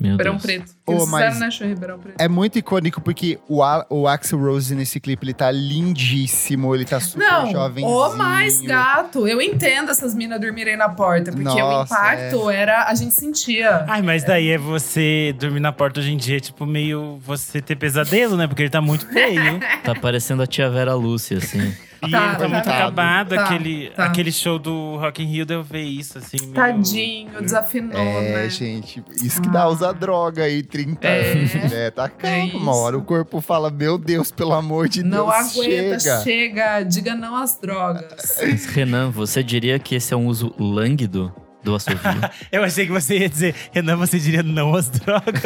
[0.00, 0.42] Meu Ribeirão Deus.
[0.42, 0.72] Preto.
[0.86, 2.16] Fizeram, mas- né, show Ribeirão Preto.
[2.20, 6.84] É muito icônico porque o, A- o Axel Rose nesse clipe, ele tá lindíssimo, ele
[6.84, 7.88] tá super Não, jovenzinho.
[7.88, 9.26] o mais gato.
[9.26, 12.84] Eu entendo essas minas dormirem na porta, porque o Nossa, impacto era.
[12.88, 13.84] A gente sentia.
[13.88, 17.60] Ai, mas daí é você dormir na porta hoje em dia, é tipo meio você
[17.62, 18.46] ter pesadelo, né?
[18.46, 19.60] Porque ele tá muito feio.
[19.84, 21.74] Tá parecendo a tia Vera Lúcia, assim.
[22.06, 22.74] E Tá, ele tá tá, muito tá.
[22.76, 23.34] acabado.
[23.34, 24.04] Tá, aquele, tá.
[24.04, 26.36] aquele show do Rock in Rio deu ver isso, assim.
[26.40, 28.48] meio- Tadinho, desafinou, É, né?
[28.50, 31.32] gente, isso que dá usar droga aí, 30 É.
[31.32, 31.90] anos, né?
[31.90, 32.56] Tá calma, isso.
[32.56, 36.20] uma hora o corpo fala, meu Deus, pelo amor de Não Deus, aguenta, chega.
[36.22, 36.82] chega.
[36.82, 38.36] diga não às drogas.
[38.40, 41.32] Mas, Renan, você diria que esse é um uso lânguido
[41.64, 41.98] do assovio?
[42.52, 45.42] Eu achei que você ia dizer, Renan, você diria não às drogas.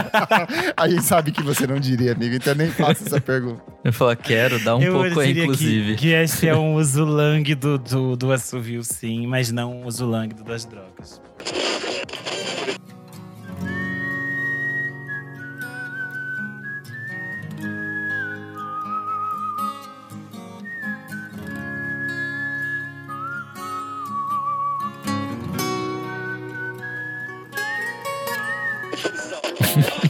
[0.76, 3.62] A gente sabe que você não diria, amigo, então nem faça essa pergunta.
[3.84, 5.94] Eu falo, quero dar um eu pouco aí, inclusive.
[5.94, 10.06] Que, que esse é um uso lânguido do, do assovio, sim, mas não um uso
[10.06, 11.20] lânguido das drogas.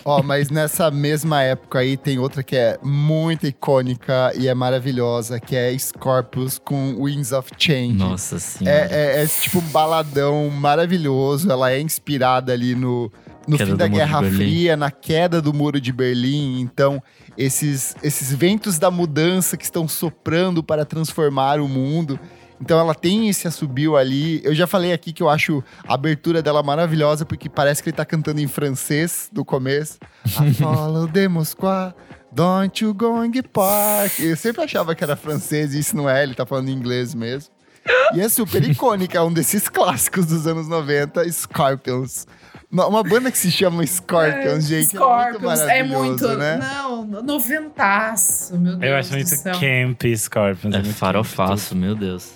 [0.05, 5.39] Ó, mas nessa mesma época aí tem outra que é muito icônica e é maravilhosa,
[5.39, 7.95] que é Scorpius com Winds of Change.
[7.95, 8.77] Nossa senhora.
[8.91, 11.51] É, é- é tipo um baladão maravilhoso.
[11.51, 13.11] Ela é inspirada ali no,
[13.47, 14.23] no Queda fim da Guerra.
[14.23, 16.61] Fria, na queda do Muro de Berlim.
[16.61, 17.03] Então,
[17.37, 22.19] esses, esses ventos da mudança que estão soprando para transformar o mundo.
[22.61, 24.41] Então, ela tem esse assobio ali.
[24.45, 27.97] Eu já falei aqui que eu acho a abertura dela maravilhosa, porque parece que ele
[27.97, 29.99] tá cantando em francês do começo.
[30.27, 31.95] I follow the Moscow.
[32.33, 34.21] Don't you going park?
[34.21, 37.15] Eu sempre achava que era francês e isso não é, ele tá falando em inglês
[37.15, 37.53] mesmo.
[38.15, 42.27] E é super icônica, é um desses clássicos dos anos 90, Scorpions.
[42.71, 46.57] Uma, banda que se chama Scorpions, gente, Scorpions, é muito maravilhoso, né?
[46.59, 48.91] Não, noventaço, meu Deus.
[48.93, 49.55] Eu acho muito do céu.
[49.55, 50.75] camp Scorpions.
[50.75, 52.33] É muito farofaço, meu Deus.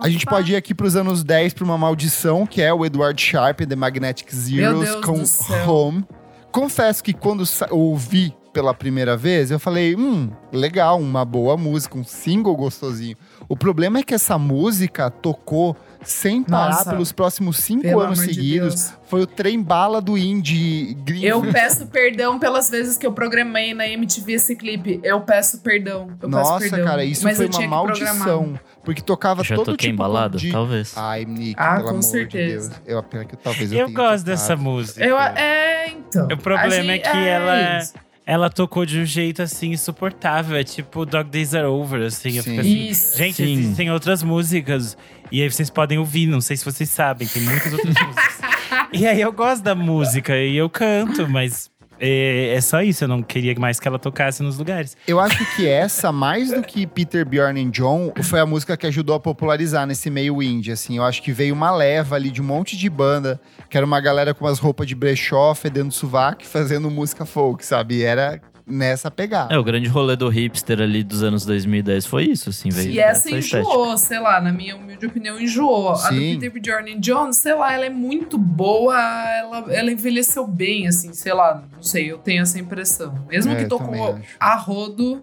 [0.00, 3.20] A gente pode ir aqui pros anos 10 pra uma maldição, que é o Edward
[3.20, 5.22] Sharp The Magnetic Zeros com.
[5.70, 6.04] Home.
[6.50, 12.04] Confesso que quando ouvi pela primeira vez, eu falei, hum, legal, uma boa música, um
[12.04, 13.16] single gostosinho.
[13.48, 18.20] O problema é que essa música tocou sem parar Nossa, pelos próximos cinco pelo anos
[18.20, 18.74] de seguidos.
[18.74, 18.94] Deus.
[19.08, 21.26] Foi o trem bala do indie gringo.
[21.26, 25.00] Eu peço perdão pelas vezes que eu programei na MTV esse clipe.
[25.02, 26.08] Eu peço perdão.
[26.20, 26.86] Eu Nossa, peço perdão.
[26.88, 28.58] cara, isso Mas foi uma maldição.
[28.84, 30.38] Porque tocava Já todo toquei tipo em balada?
[30.38, 30.50] de...
[30.50, 30.92] Talvez.
[30.96, 32.70] Ai, Nick, Ah, pelo com amor certeza.
[32.70, 32.82] de Deus.
[32.86, 34.24] Eu, pior que talvez eu Eu tenha gosto tocado.
[34.24, 35.04] dessa música.
[35.04, 36.26] Eu, é, então.
[36.26, 37.92] O problema é que ela, isso.
[38.26, 40.56] ela tocou de um jeito assim insuportável.
[40.56, 42.36] É tipo Dog Days Are Over, assim.
[42.38, 42.50] Eu Sim.
[42.50, 43.16] fico assim, Isso.
[43.18, 43.52] Gente, Sim.
[43.52, 44.96] existem outras músicas.
[45.32, 48.42] E aí vocês podem ouvir, não sei se vocês sabem, tem muitas outras músicas.
[48.92, 53.04] E aí eu gosto da música e eu canto, mas é, é só isso.
[53.04, 54.96] Eu não queria mais que ela tocasse nos lugares.
[55.06, 58.86] Eu acho que essa, mais do que Peter, Bjorn e John, foi a música que
[58.86, 60.98] ajudou a popularizar nesse meio indie, assim.
[60.98, 63.40] Eu acho que veio uma leva ali de um monte de banda,
[63.70, 67.96] que era uma galera com umas roupas de brechó, fedendo sovaco, fazendo música folk, sabe?
[67.96, 69.54] E era nessa pegada.
[69.54, 72.98] É, o grande rolê do hipster ali dos anos 2010 foi isso, assim, veio E
[73.00, 73.58] essa estética.
[73.60, 75.90] enjoou, sei lá, na minha humilde opinião, enjoou.
[75.90, 76.38] A do Sim.
[76.38, 78.96] Peter Bjorn John, sei lá, ela é muito boa,
[79.36, 83.26] ela, ela envelheceu bem, assim, sei lá, não sei, eu tenho essa impressão.
[83.28, 85.22] Mesmo É, que tocou a rodo,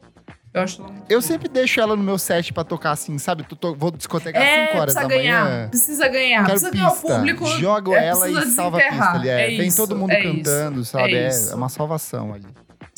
[0.54, 3.43] eu acho ela muito Eu sempre deixo ela no meu set pra tocar assim, sabe?
[3.43, 5.69] Tu to- vou discotecar É, 5 horas precisa da ganhar, manhã.
[5.69, 7.08] precisa ganhar, Quero precisa ganhar o pista.
[7.15, 7.45] público.
[7.60, 9.15] Jogo é, ela e precisa salva a pista desenterrar.
[9.15, 9.30] ali.
[9.30, 11.13] É, É Vem isso, todo mundo é cantando, isso, sabe?
[11.13, 12.45] é É, é uma salvação ali.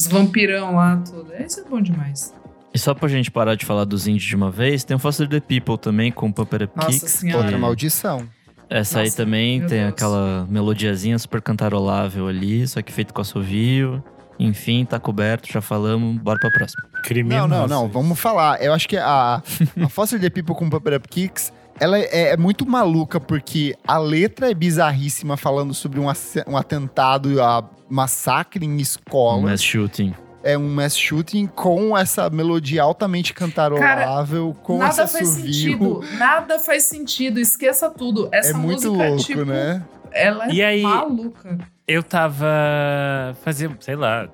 [0.01, 1.31] Os vampirão lá, tudo.
[1.39, 2.33] Isso é bom demais.
[2.73, 5.27] E só pra gente parar de falar dos indies de uma vez, tem o Foster
[5.27, 7.11] the People também, com Pumper Up Nossa Kicks.
[7.11, 7.43] Senhora.
[7.43, 8.27] Outra maldição.
[8.69, 9.89] Essa aí Nossa, também meu tem Deus.
[9.91, 14.01] aquela melodiazinha super cantarolável ali, só que feito com assovio.
[14.39, 16.81] Enfim, tá coberto, já falamos, bora pra próxima.
[17.03, 17.47] Criminoso.
[17.47, 17.87] Não, não, não.
[17.89, 18.63] Vamos falar.
[18.63, 19.43] Eu acho que a,
[19.83, 23.97] a Foster the People com It Up Kicks, ela é, é muito maluca porque a
[23.97, 26.05] letra é bizarríssima falando sobre um,
[26.47, 29.41] um atentado, a massacre em escola.
[29.49, 30.13] Mass shooting.
[30.43, 36.03] É um mass shooting com essa melodia altamente cantarolável, com nada esse faz sentido.
[36.17, 37.39] Nada faz sentido.
[37.39, 38.29] Esqueça tudo.
[38.31, 39.83] Essa É muito música, louco, tipo, né?
[40.11, 41.57] ela é E aí- maluca.
[41.87, 42.47] Eu tava.
[43.43, 44.29] Fazia, sei lá,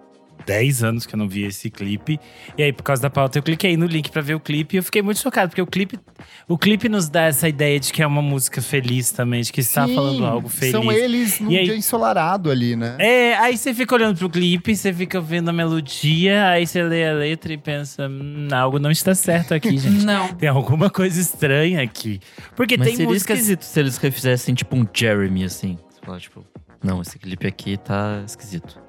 [0.45, 2.19] 10 anos que eu não via esse clipe.
[2.57, 4.77] E aí, por causa da pauta, eu cliquei no link pra ver o clipe e
[4.77, 5.99] eu fiquei muito chocado, porque o clipe,
[6.47, 9.59] o clipe nos dá essa ideia de que é uma música feliz também, de que
[9.61, 10.71] está Sim, falando algo feliz.
[10.71, 12.95] São eles num E aí- dia ensolarado ali, né?
[12.99, 17.07] É, aí você fica olhando pro clipe, você fica vendo a melodia, aí você lê
[17.07, 20.05] a letra e pensa, hum, algo não está certo aqui, gente.
[20.05, 20.27] Não.
[20.35, 22.19] Tem alguma coisa estranha aqui.
[22.55, 23.37] Porque Mas tem seria músicas.
[23.39, 25.77] esquisito se eles refizessem tipo um Jeremy, assim.
[25.89, 26.45] Você fala, tipo,
[26.83, 28.79] não, esse clipe aqui tá esquisito.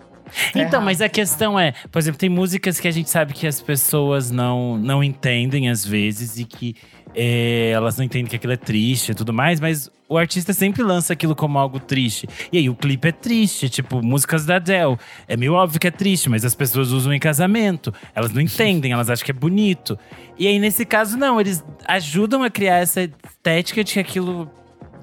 [0.54, 3.60] Então, mas a questão é, por exemplo, tem músicas que a gente sabe que as
[3.60, 6.76] pessoas não, não entendem às vezes e que
[7.14, 10.82] é, elas não entendem que aquilo é triste e tudo mais, mas o artista sempre
[10.82, 12.26] lança aquilo como algo triste.
[12.50, 14.96] E aí o clipe é triste, tipo, músicas da Adele.
[15.26, 17.92] É meio óbvio que é triste, mas as pessoas usam em casamento.
[18.14, 19.98] Elas não entendem, elas acham que é bonito.
[20.38, 24.50] E aí, nesse caso, não, eles ajudam a criar essa estética de que aquilo.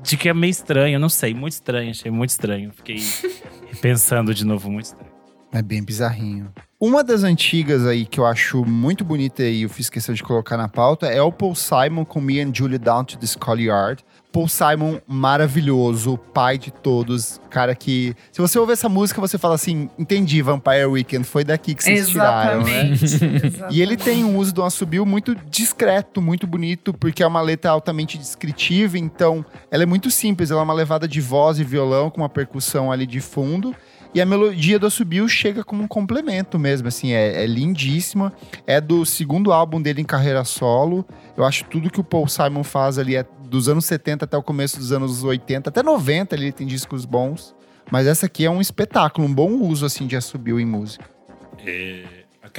[0.01, 2.71] De que é meio estranho, eu não sei, muito estranho, achei muito estranho.
[2.71, 2.97] Fiquei
[3.81, 5.14] pensando de novo, muito estranho.
[5.51, 6.51] É bem bizarrinho.
[6.79, 10.57] Uma das antigas aí que eu acho muito bonita e eu fiz questão de colocar
[10.57, 14.03] na pauta é o Paul Simon com Me and Julie Down to the Schoolyard.
[14.35, 18.13] Paul Simon, maravilhoso, pai de todos, cara que...
[18.33, 22.09] Se você ouvir essa música, você fala assim, entendi, Vampire Weekend, foi daqui que vocês
[22.09, 22.91] tiraram, né?
[22.91, 23.55] Exatamente.
[23.71, 27.71] E ele tem um uso do assobio muito discreto, muito bonito, porque é uma letra
[27.71, 32.09] altamente descritiva, então ela é muito simples, ela é uma levada de voz e violão
[32.09, 33.73] com uma percussão ali de fundo.
[34.15, 38.31] E a melodia do assobio chega como um complemento mesmo, assim, é, é lindíssima.
[38.65, 41.05] É do segundo álbum dele em carreira solo.
[41.35, 44.41] Eu acho tudo que o Paul Simon faz ali é dos anos 70 até o
[44.41, 47.53] começo dos anos 80, até 90 ele tem discos bons.
[47.91, 51.03] Mas essa aqui é um espetáculo, um bom uso, assim, de assobio em música.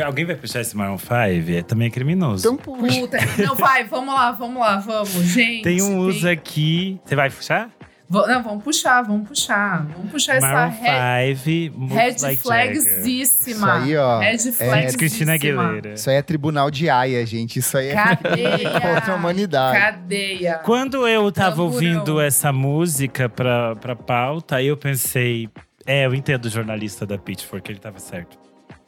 [0.05, 1.14] Alguém vai puxar esse Maroon 5?
[1.14, 2.47] É, também é criminoso.
[2.47, 3.01] Então, puxa.
[3.01, 3.19] Puta.
[3.42, 5.09] Não, vai, vamos lá, vamos lá, vamos.
[5.09, 5.62] Gente.
[5.62, 7.01] tem um uso tem- aqui.
[7.03, 7.71] Você vai puxar?
[8.09, 9.85] Va- Não, vamos puxar, vamos puxar.
[9.97, 13.57] Vamos puxar essa Maroon red, 5, Moves red Like flagsíssima.
[13.57, 14.99] Isso aí, ó, Red é- flagsíssima.
[14.99, 15.95] Cristina Aguilera.
[15.95, 17.59] Isso aí é tribunal de Aia, gente.
[17.59, 18.71] Isso aí é Cadeia.
[18.81, 19.79] contra a humanidade.
[19.81, 20.55] Cadeia.
[20.64, 21.73] Quando eu tava Tamborão.
[21.73, 25.49] ouvindo essa música pra, pra pauta, aí eu pensei…
[25.85, 28.37] É, eu entendo o jornalista da Pitchfork, ele tava certo.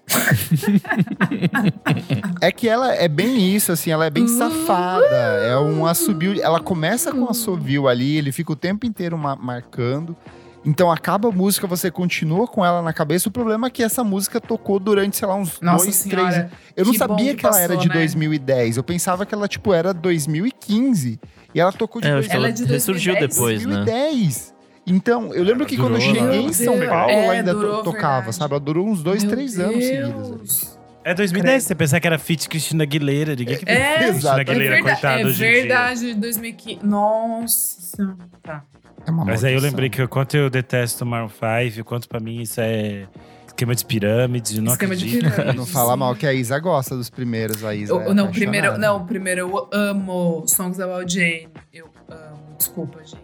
[2.41, 5.05] É que ela é bem isso, assim, ela é bem safada.
[5.07, 6.41] É um assobio.
[6.41, 10.17] Ela começa com um assovio ali, ele fica o tempo inteiro ma- marcando.
[10.65, 13.29] Então acaba a música, você continua com ela na cabeça.
[13.29, 16.31] O problema é que essa música tocou durante, sei lá, uns Nossa dois, senhora.
[16.33, 16.51] três.
[16.77, 17.95] Eu não sabia que que, ela era passou, de né?
[17.95, 18.77] 2010.
[18.77, 21.19] Eu pensava que ela, tipo, era 2015.
[21.55, 23.37] E ela tocou de É, eu acho que Ela ela, é de ressurgiu 2010?
[23.37, 23.85] depois, né?
[23.85, 24.55] 2010.
[24.89, 26.49] Então, eu lembro que quando eu Durou, cheguei né?
[26.49, 27.25] em São Meu Paulo, Deus.
[27.25, 28.37] É, ainda durou, tocava, verdade.
[28.37, 28.53] sabe?
[28.55, 30.29] Ela durou uns dois, Meu três anos seguidos.
[30.31, 30.79] Deus.
[31.05, 34.75] É 2010, você pensar que era Fit Cristina Aguilera, ninguém que É, Cristina é Aguilera,
[34.75, 35.61] verdade, coitada é hoje em dia.
[35.63, 36.81] verdade, 2015.
[36.85, 38.17] Nossa.
[38.43, 38.65] Tá.
[39.07, 41.85] É uma Mas aí eu lembrei que o quanto eu detesto o Maroon 5, o
[41.85, 43.07] quanto pra mim isso é
[43.47, 45.31] esquema de pirâmide, eu não Esquema de acredito.
[45.35, 45.57] pirâmide.
[45.59, 47.93] Não fala mal que a Isa gosta dos primeiros, a Isa.
[47.93, 51.49] Eu- é não, primeiro, não, primeiro eu amo Songs About Jane.
[51.73, 52.55] Eu amo.
[52.59, 53.19] Desculpa, gente.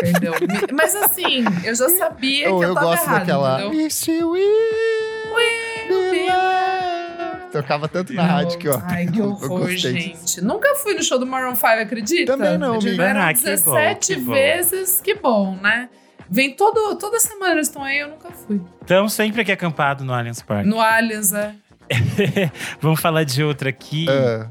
[0.00, 0.34] Perdão.
[0.40, 3.60] Me- Mas assim, eu já sabia Eu, que eu, eu tava gosto errado, daquela.
[3.62, 4.78] you will.
[7.52, 8.78] Tocava tanto na rádio que, ó.
[8.84, 10.12] Ai, que horror, gente.
[10.12, 10.44] disso.
[10.44, 12.36] Nunca fui no show do Maroon 5, acredita?
[12.36, 14.32] Também não, tiveram Ah, que bom, 17 que bom.
[14.34, 15.88] vezes, que bom, né?
[16.30, 18.60] Vem todo, toda semana eles estão aí, eu nunca fui.
[18.84, 20.68] Então, sempre aqui acampado no Allianz Parque.
[20.68, 21.54] No Allianz, é.
[22.82, 24.46] Vamos falar de outra aqui, Ah,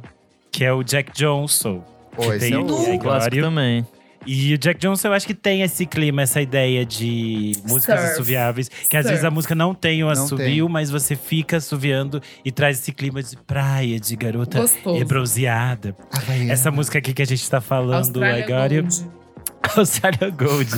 [0.51, 1.83] que é o Jack Johnson.
[2.15, 2.57] pô, que tem é.
[2.97, 3.43] Clássico Gregório.
[3.43, 3.87] também.
[4.27, 8.11] E o Jack Johnson, eu acho que tem esse clima, essa ideia de músicas Surf.
[8.13, 8.67] assoviáveis.
[8.67, 9.09] Que às Surf.
[9.09, 10.73] vezes a música não tem o assovio, tem.
[10.73, 15.05] mas você fica assoviando e traz esse clima de praia, de garota Gostoso.
[15.05, 15.95] bronzeada.
[16.11, 16.51] Havaiana.
[16.51, 18.81] Essa música aqui que a gente tá falando, Austrália agora.
[18.81, 19.05] Gold.
[19.77, 20.69] Australia Gold.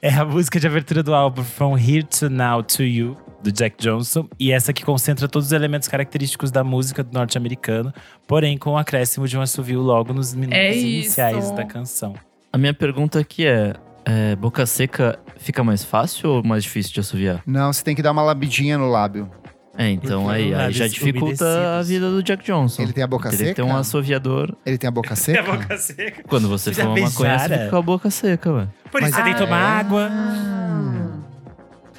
[0.00, 3.76] é a música de abertura do álbum From Here to Now to You, do Jack
[3.78, 4.28] Johnson.
[4.38, 7.92] E essa que concentra todos os elementos característicos da música do norte-americano,
[8.26, 12.14] porém com o acréscimo de um assovio logo nos minutos É iniciais da canção.
[12.56, 13.74] A minha pergunta aqui é,
[14.06, 17.42] é, boca seca fica mais fácil ou mais difícil de assoviar?
[17.46, 19.30] Não, você tem que dar uma labidinha no lábio.
[19.76, 22.80] É, então Porque aí, aí já dificulta a vida do Jack Johnson.
[22.80, 23.54] Ele tem a boca seca?
[23.56, 24.56] ter um assoviador.
[24.64, 25.38] Ele tem a boca seca?
[25.38, 26.22] É a boca seca.
[26.26, 28.68] Quando você fuma maconha, você fica com a boca seca, ué.
[28.90, 29.80] Por isso Mas- você tem que tomar Ah, é?
[29.80, 30.10] água.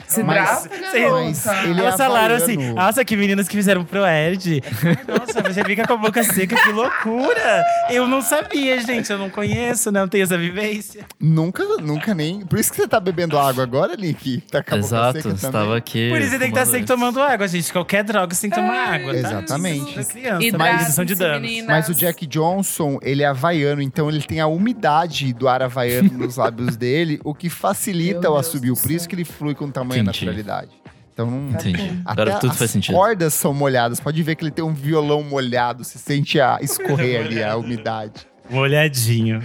[0.08, 4.64] Se Mas- Mas ele é Elas falaram assim: nossa, que meninas que fizeram pro Ed.
[5.08, 7.64] Nossa, você fica com a boca seca, que loucura!
[7.90, 11.06] Eu não sabia, gente, eu não conheço, não tenho essa vivência.
[11.20, 12.46] Nunca, nunca nem.
[12.46, 14.42] Por isso que você tá bebendo água agora, Nick?
[14.50, 15.78] Tá com a boca Exato, seca estava também.
[15.78, 16.10] aqui.
[16.10, 17.72] Por isso você tem que estar fumando sempre tomando água, gente.
[17.74, 19.20] Qualquer droga você tem que tomar água, tá?
[19.20, 19.96] Exatamente.
[19.96, 21.42] Da criança, mas redução de danos.
[21.42, 21.68] meninas.
[21.68, 26.12] Mas o Jack Johnson, ele é havaiano, então ele tem a umidade do ar havaiano
[26.18, 28.74] nos lábios dele, o que facilita Meu o assobio.
[28.74, 29.70] do Por isso que ele flui com
[30.04, 30.26] tamanha Entendi.
[30.26, 30.72] naturalidade.
[31.14, 31.50] Então não.
[31.50, 32.02] Entendi.
[32.06, 32.94] Até Agora tudo as faz sentido.
[32.96, 34.00] cordas são molhadas.
[34.00, 35.84] Pode ver que ele tem um violão molhado.
[35.84, 38.28] Se sente a escorrer ali a umidade.
[38.50, 39.42] Molhadinho.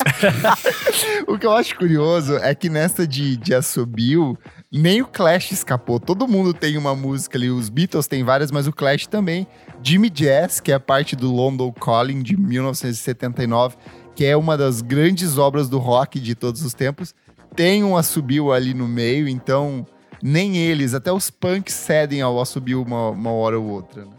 [1.26, 4.36] O que eu acho curioso é que nessa de, de assobio,
[4.72, 6.00] nem o Clash escapou.
[6.00, 7.50] Todo mundo tem uma música ali.
[7.50, 9.46] Os Beatles têm várias, mas o Clash também.
[9.82, 13.76] Jimmy Jazz, que é parte do London Calling de 1979,
[14.14, 17.14] que é uma das grandes obras do rock de todos os tempos,
[17.54, 19.86] tem um assobio ali no meio, então
[20.22, 24.04] nem eles, até os punks cedem ao assobio uma, uma hora ou outra.
[24.04, 24.10] né?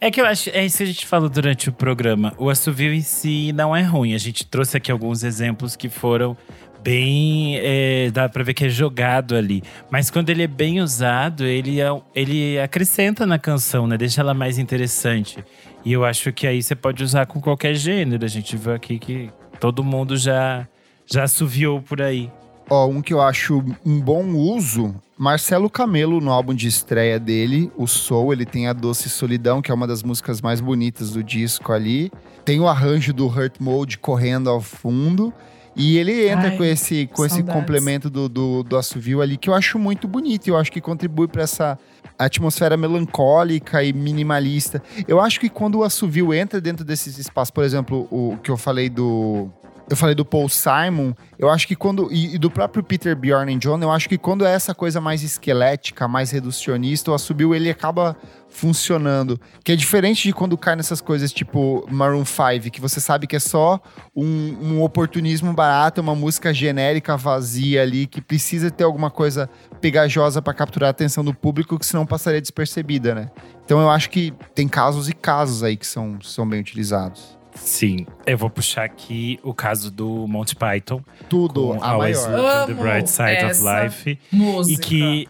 [0.00, 2.32] É que eu acho, é isso que a gente falou durante o programa.
[2.38, 4.14] O assovio em si não é ruim.
[4.14, 6.34] A gente trouxe aqui alguns exemplos que foram
[6.82, 7.58] bem.
[7.58, 9.62] é, dá pra ver que é jogado ali.
[9.90, 13.98] Mas quando ele é bem usado, ele, é- ele acrescenta na canção, né?
[13.98, 15.44] Deixa ela mais interessante.
[15.84, 18.24] E eu acho que aí você pode usar com qualquer gênero.
[18.24, 19.28] A gente viu aqui que
[19.60, 20.66] todo mundo já,
[21.04, 22.30] já assoviou por aí.
[22.70, 27.70] Ó, um que eu acho um bom uso, Marcelo Camelo, no álbum de estreia dele,
[27.76, 31.22] o Soul, ele tem a Doce Solidão, que é uma das músicas mais bonitas do
[31.22, 32.12] disco ali.
[32.44, 35.34] Tem o arranjo do Hurt Mode correndo ao fundo.
[35.74, 39.48] E ele entra Ai, com esse, com esse complemento do, do, do assovio ali, que
[39.48, 40.46] eu acho muito bonito.
[40.46, 41.78] E eu acho que contribui para essa
[42.18, 44.82] atmosfera melancólica e minimalista.
[45.08, 48.56] Eu acho que quando o assovio entra dentro desses espaços, por exemplo, o que eu
[48.56, 49.48] falei do.
[49.90, 52.12] Eu falei do Paul Simon, eu acho que quando.
[52.12, 55.24] E, e do próprio Peter Bjorn John, eu acho que quando é essa coisa mais
[55.24, 58.16] esquelética, mais reducionista, o assobio ele acaba
[58.48, 59.40] funcionando.
[59.64, 63.34] Que é diferente de quando cai nessas coisas tipo Maroon 5, que você sabe que
[63.34, 63.80] é só
[64.14, 70.40] um, um oportunismo barato, uma música genérica vazia ali, que precisa ter alguma coisa pegajosa
[70.40, 73.28] para capturar a atenção do público, que senão passaria despercebida, né?
[73.64, 77.39] Então eu acho que tem casos e casos aí que são, são bem utilizados.
[77.60, 81.02] Sim, eu vou puxar aqui o caso do Monty Python.
[81.28, 82.40] Tudo, com a Always maior.
[82.40, 84.18] Look on the Bright Side of Life.
[84.32, 84.82] Música.
[84.82, 85.28] E que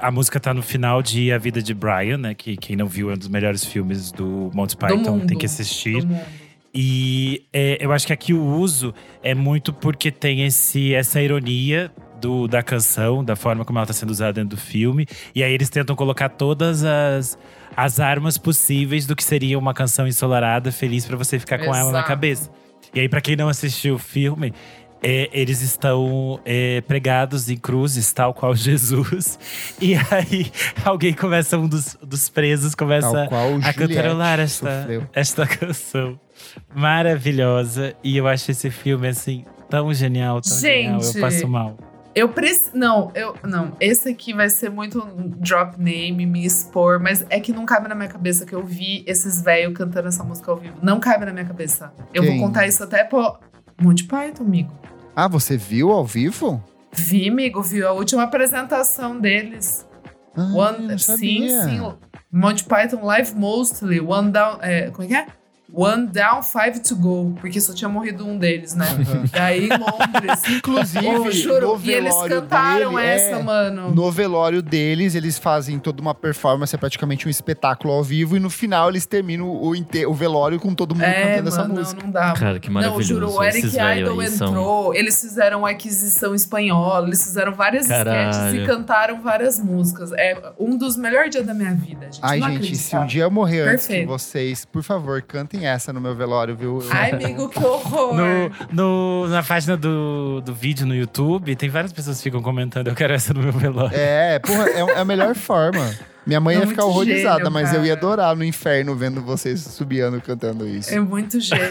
[0.00, 2.34] a música tá no final de A Vida de Brian, né?
[2.34, 5.26] Que quem não viu é um dos melhores filmes do Monty Python, mundo.
[5.26, 6.00] tem que assistir.
[6.00, 6.24] Do mundo.
[6.78, 8.92] E é, eu acho que aqui o uso
[9.22, 11.90] é muito porque tem esse, essa ironia
[12.20, 15.06] do, da canção, da forma como ela está sendo usada dentro do filme.
[15.34, 17.38] E aí eles tentam colocar todas as,
[17.76, 21.92] as armas possíveis do que seria uma canção ensolarada, feliz pra você ficar com ela
[21.92, 22.08] na Exato.
[22.08, 22.50] cabeça.
[22.94, 24.54] E aí, pra quem não assistiu o filme,
[25.02, 29.38] é, eles estão é, pregados em cruzes, tal qual Jesus.
[29.80, 30.50] E aí,
[30.84, 33.28] alguém começa, um dos, dos presos começa
[33.62, 35.06] a cantarolar esta, sofreu.
[35.12, 36.18] esta canção
[36.74, 37.94] maravilhosa.
[38.02, 40.94] E eu acho esse filme, assim, tão genial, tão genial.
[40.94, 41.76] Eu Gente, passo mal.
[42.16, 42.70] Eu preciso.
[42.74, 43.36] Não, eu.
[43.44, 47.66] Não, esse aqui vai ser muito um drop name, me expor, mas é que não
[47.66, 50.78] cabe na minha cabeça que eu vi esses velhos cantando essa música ao vivo.
[50.82, 51.92] Não cabe na minha cabeça.
[52.14, 52.38] Eu Quem?
[52.38, 53.38] vou contar isso até pro.
[53.78, 54.72] Monty Python, amigo.
[55.14, 56.64] Ah, você viu ao vivo?
[56.90, 59.86] Vi, amigo, viu a última apresentação deles.
[60.34, 61.92] Ah, One, sim, sim.
[62.32, 64.58] Monty Python Live Mostly, One Down.
[64.62, 65.26] É, como é que é?
[65.72, 68.86] One Down, Five to Go, porque só tinha morrido um deles, né?
[69.32, 70.40] Daí em Londres.
[70.48, 73.90] Inclusive, Ô, juro, no e eles cantaram dele, essa, é, mano.
[73.94, 78.40] No velório deles, eles fazem toda uma performance, é praticamente um espetáculo ao vivo, e
[78.40, 79.72] no final eles terminam o,
[80.08, 82.02] o velório com todo mundo É, cantando essa mano, não, música.
[82.02, 82.32] não dá.
[82.32, 83.02] Cara, que Não, maravilhoso.
[83.02, 88.30] juro, o Eric Idle aí são- entrou, eles fizeram aquisição espanhola, eles fizeram várias Caralho.
[88.30, 90.12] sketches e cantaram várias músicas.
[90.12, 92.20] É um dos melhores dias da minha vida, gente.
[92.22, 94.08] Ai, não gente, acredito, se um dia eu morrer antes que Perfeito.
[94.08, 96.80] vocês, por favor, cantem essa no meu velório, viu?
[96.90, 98.14] Ai, amigo, que horror.
[98.14, 102.88] No, no- na página do, do vídeo no YouTube, tem várias pessoas que ficam comentando:
[102.88, 103.96] eu quero essa no meu velório.
[103.96, 105.94] É, porra, é, é a melhor forma.
[106.26, 109.60] Minha mãe É ia ficar horrorizada, gênio, mas eu ia adorar no inferno vendo vocês
[109.60, 110.92] subiando cantando isso.
[110.92, 111.70] É muito gênio.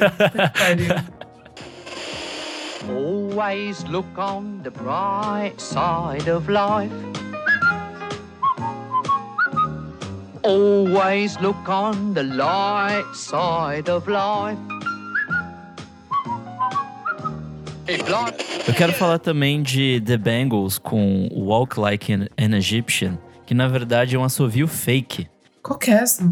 [2.88, 6.94] Always look on the bright side of life.
[10.46, 14.60] Always look on the light side of life.
[17.88, 23.18] If life Eu quero falar também de The Bangles com Walk Like an, an Egyptian,
[23.48, 25.28] que na verdade é um assovio fake.
[25.64, 26.32] Qual que é essa?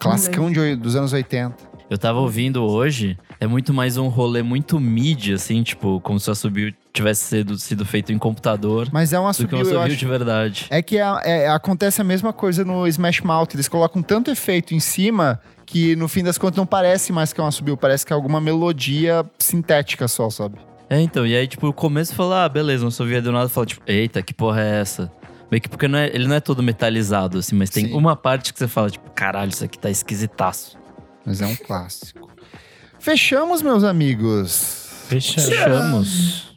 [0.00, 1.67] Classicão de, dos anos 80.
[1.90, 6.28] Eu tava ouvindo hoje, é muito mais um rolê muito mídia, assim, tipo, como se
[6.28, 9.96] o assobio tivesse sido, sido feito em computador Mas é um do que um assobio,
[9.96, 10.66] de verdade.
[10.68, 13.48] É que a- é- acontece a mesma coisa no Smash Mouth.
[13.54, 17.40] Eles colocam tanto efeito em cima que no fim das contas não parece mais que
[17.40, 20.58] é um assobio, parece que é alguma melodia sintética só, sabe?
[20.90, 23.48] É, então, e aí, tipo, o começo fala, ah, beleza, um assovio aí do nada
[23.48, 25.10] fala, tipo, eita, que porra é essa?
[25.50, 27.94] Meio que porque não é- ele não é todo metalizado, assim, mas tem Sim.
[27.94, 30.77] uma parte que você fala, tipo, caralho, isso aqui tá esquisitaço.
[31.28, 32.30] Mas é um clássico.
[32.98, 34.88] Fechamos, meus amigos.
[35.08, 35.50] Fechamos.
[35.50, 36.47] Fechamos.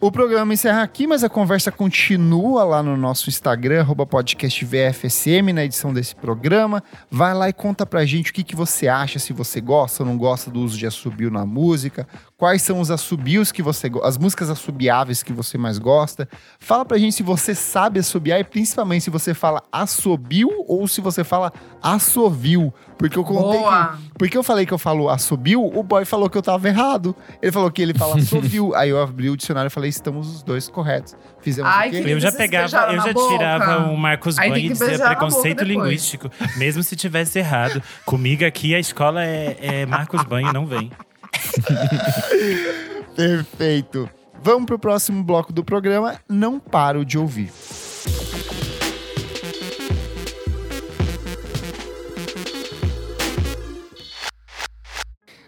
[0.00, 5.52] O programa encerra aqui, mas a conversa continua lá no nosso Instagram, arroba podcast VFSM,
[5.52, 6.84] na edição desse programa.
[7.10, 10.08] Vai lá e conta pra gente o que, que você acha, se você gosta ou
[10.08, 14.16] não gosta do uso de assobio na música, quais são os assobios que você as
[14.16, 16.28] músicas assobiáveis que você mais gosta.
[16.60, 21.00] Fala pra gente se você sabe assobiar e principalmente se você fala assobio ou se
[21.00, 22.72] você fala assovio.
[22.96, 23.96] Porque eu contei Boa.
[23.96, 24.10] que.
[24.18, 27.14] Porque eu falei que eu falo assobio, o boy falou que eu tava errado.
[27.40, 28.74] Ele falou que ele fala assovio.
[28.74, 31.16] Aí eu abri o dicionário e falei, estamos os dois corretos.
[31.40, 32.02] Fizemos Ai, o quê?
[32.02, 33.32] que Eu já pegava, eu já boca?
[33.32, 36.30] tirava um Marcos Aí Banho e dizia preconceito linguístico.
[36.56, 37.82] Mesmo se tivesse errado.
[38.04, 40.90] Comigo aqui a escola é, é Marcos Banho, não vem.
[43.16, 44.08] Perfeito.
[44.42, 46.20] Vamos pro próximo bloco do programa.
[46.28, 47.50] Não paro de ouvir.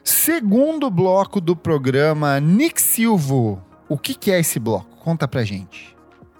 [0.03, 3.63] Segundo bloco do programa, Nick Silvo.
[3.91, 4.87] O que, que é esse bloco?
[4.99, 5.97] Conta pra gente.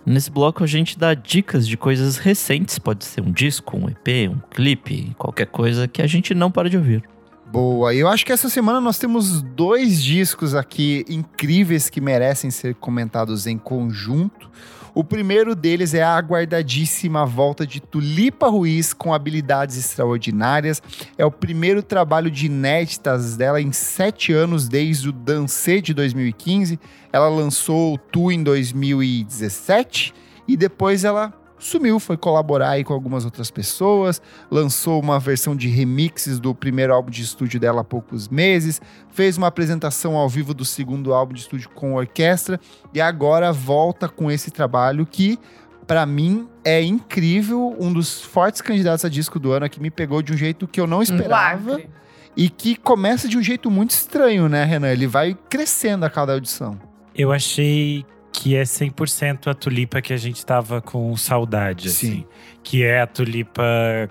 [0.07, 4.31] Nesse bloco a gente dá dicas de coisas recentes, pode ser um disco, um EP,
[4.31, 7.03] um clipe, qualquer coisa que a gente não para de ouvir.
[7.51, 7.93] Boa.
[7.93, 13.49] Eu acho que essa semana nós temos dois discos aqui incríveis que merecem ser comentados
[13.49, 14.49] em conjunto.
[14.95, 20.83] O primeiro deles é a aguardadíssima volta de Tulipa Ruiz com habilidades extraordinárias.
[21.17, 26.79] É o primeiro trabalho de inéditas dela em sete anos, desde o Dancê de 2015.
[27.13, 30.13] Ela lançou o Tu em 2017
[30.49, 35.69] e depois ela sumiu, foi colaborar aí com algumas outras pessoas, lançou uma versão de
[35.69, 38.81] remixes do primeiro álbum de estúdio dela há poucos meses,
[39.11, 42.59] fez uma apresentação ao vivo do segundo álbum de estúdio com orquestra
[42.93, 45.39] e agora volta com esse trabalho que
[45.87, 50.23] pra mim é incrível, um dos fortes candidatos a disco do ano que me pegou
[50.23, 51.91] de um jeito que eu não Um esperava lacre.
[52.37, 54.89] e que começa de um jeito muito estranho, né, Renan?
[54.89, 56.79] Ele vai crescendo a cada audição.
[57.13, 62.07] Eu achei que é 100% a tulipa que a gente tava com saudade, Sim.
[62.09, 62.27] assim.
[62.63, 63.63] Que é a tulipa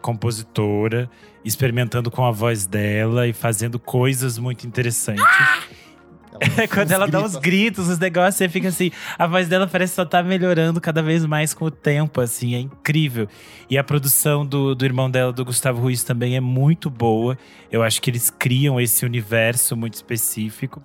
[0.02, 1.10] compositora,
[1.44, 5.24] experimentando com a voz dela e fazendo coisas muito interessantes.
[6.58, 8.92] É quando ela dá os gritos, os negócios, você fica assim.
[9.18, 12.60] A voz dela parece só tá melhorando cada vez mais com o tempo, assim, é
[12.60, 13.28] incrível.
[13.70, 17.38] E a produção do, do irmão dela, do Gustavo Ruiz, também é muito boa.
[17.72, 20.82] Eu acho que eles criam esse universo muito específico.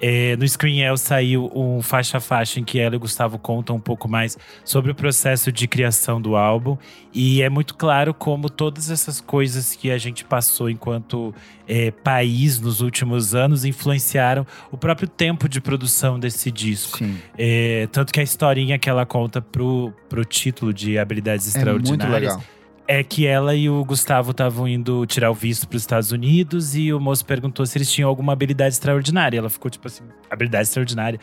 [0.00, 3.38] É, no Screen El saiu um faixa a faixa em que ela e o Gustavo
[3.38, 6.76] contam um pouco mais sobre o processo de criação do álbum.
[7.12, 11.34] E é muito claro como todas essas coisas que a gente passou enquanto
[11.66, 16.98] é, país nos últimos anos influenciaram o próprio tempo de produção desse disco.
[16.98, 17.16] Sim.
[17.38, 21.58] É, tanto que a historinha que ela conta pro, pro título de Habilidades É muito
[21.58, 22.44] Extraordinárias legal.
[22.86, 26.76] É que ela e o Gustavo estavam indo tirar o visto para os Estados Unidos
[26.76, 29.38] e o moço perguntou se eles tinham alguma habilidade extraordinária.
[29.38, 31.18] Ela ficou tipo assim, habilidade extraordinária.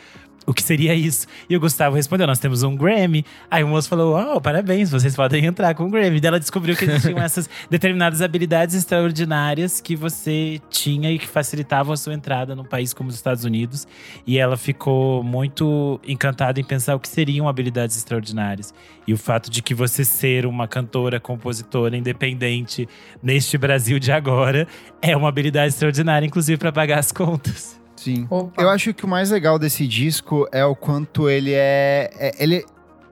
[0.46, 1.26] O que seria isso?
[1.48, 3.24] E o Gustavo respondeu: Nós temos um Grammy.
[3.50, 6.20] Aí o moço falou: Oh, parabéns, vocês podem entrar com o Grammy.
[6.20, 11.92] Daí ela descobriu que existiam essas determinadas habilidades extraordinárias que você tinha e que facilitavam
[11.92, 13.86] a sua entrada num país como os Estados Unidos.
[14.26, 18.74] E ela ficou muito encantada em pensar o que seriam habilidades extraordinárias.
[19.06, 22.88] E o fato de que você ser uma cantora, compositora independente
[23.22, 24.66] neste Brasil de agora
[25.00, 27.81] é uma habilidade extraordinária, inclusive para pagar as contas.
[28.02, 28.26] Sim.
[28.30, 28.60] Opa.
[28.62, 32.64] Eu acho que o mais legal desse disco é o quanto ele é, é- Ele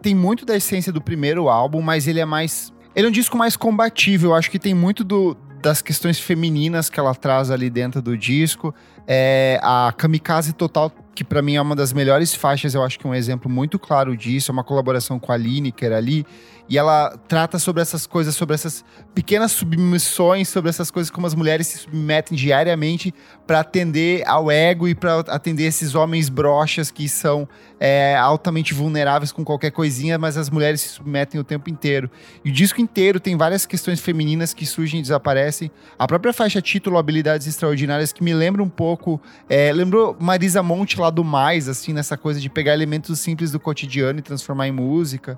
[0.03, 2.72] tem muito da essência do primeiro álbum, mas ele é mais.
[2.95, 4.26] Ele é um disco mais combativo.
[4.28, 8.16] Eu acho que tem muito do- das questões femininas que ela traz ali dentro do
[8.16, 8.74] disco.
[9.07, 13.07] É, a Kamikaze Total, que pra mim é uma das melhores faixas, eu acho que
[13.07, 14.51] é um exemplo muito claro disso.
[14.51, 16.24] É uma colaboração com a Lineker ali.
[16.71, 21.35] E ela trata sobre essas coisas, sobre essas pequenas submissões, sobre essas coisas como as
[21.35, 23.12] mulheres se submetem diariamente
[23.45, 27.49] para atender ao ego e para atender esses homens broxas que são
[27.81, 32.09] é, altamente vulneráveis com qualquer coisinha, mas as mulheres se submetem o tempo inteiro.
[32.45, 35.73] E o disco inteiro tem várias questões femininas que surgem e desaparecem.
[35.99, 39.21] A própria faixa título Habilidades Extraordinárias, que me lembra um pouco.
[39.49, 43.59] É, lembrou Marisa Monte lá do Mais, assim, nessa coisa de pegar elementos simples do
[43.59, 45.37] cotidiano e transformar em música.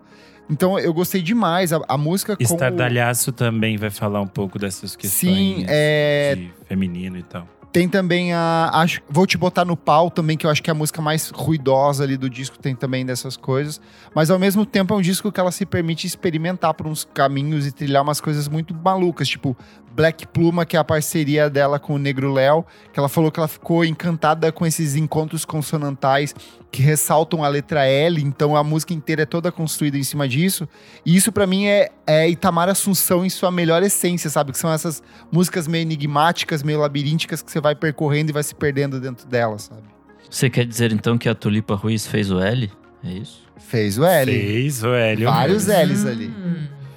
[0.51, 1.73] Então eu gostei demais.
[1.73, 2.43] A, a música com.
[2.43, 5.13] o- Estardalhaço também vai falar um pouco dessas questões
[5.59, 7.49] Sim, é, de feminino e tal.
[7.73, 8.69] Tem também a.
[8.75, 11.31] Acho, vou te botar no pau também, que eu acho que é a música mais
[11.31, 13.81] ruidosa ali do disco, tem também dessas coisas.
[14.15, 17.67] Mas ao mesmo tempo é um disco que ela se permite experimentar por uns caminhos
[17.67, 19.57] e trilhar umas coisas muito malucas, tipo
[19.95, 23.39] Black Pluma, que é a parceria dela com o Negro Léo, que ela falou que
[23.39, 26.35] ela ficou encantada com esses encontros consonantais
[26.71, 30.67] que ressaltam a letra L, então a música inteira é toda construída em cima disso.
[31.05, 34.53] E isso pra mim é, é Itamar Assunção em sua melhor essência, sabe?
[34.53, 38.55] Que são essas músicas meio enigmáticas, meio labirínticas que você vai percorrendo e vai se
[38.55, 39.83] perdendo dentro dela, sabe?
[40.31, 42.71] Você quer dizer então que a Tulipa Ruiz fez o L?
[43.05, 43.43] É isso?
[43.59, 44.33] Fez o L.
[44.33, 45.29] Fez o Hélio.
[45.29, 46.33] Vários L's ali.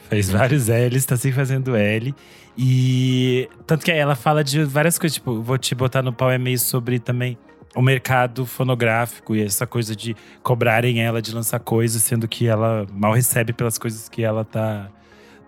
[0.10, 2.14] Fez vários L's, tá sempre fazendo L.
[2.58, 6.38] E tanto que ela fala de várias coisas, tipo, vou te botar no pau é
[6.38, 7.38] meio sobre também
[7.76, 12.88] o mercado fonográfico e essa coisa de cobrarem ela de lançar coisas, sendo que ela
[12.94, 14.90] mal recebe pelas coisas que ela tá,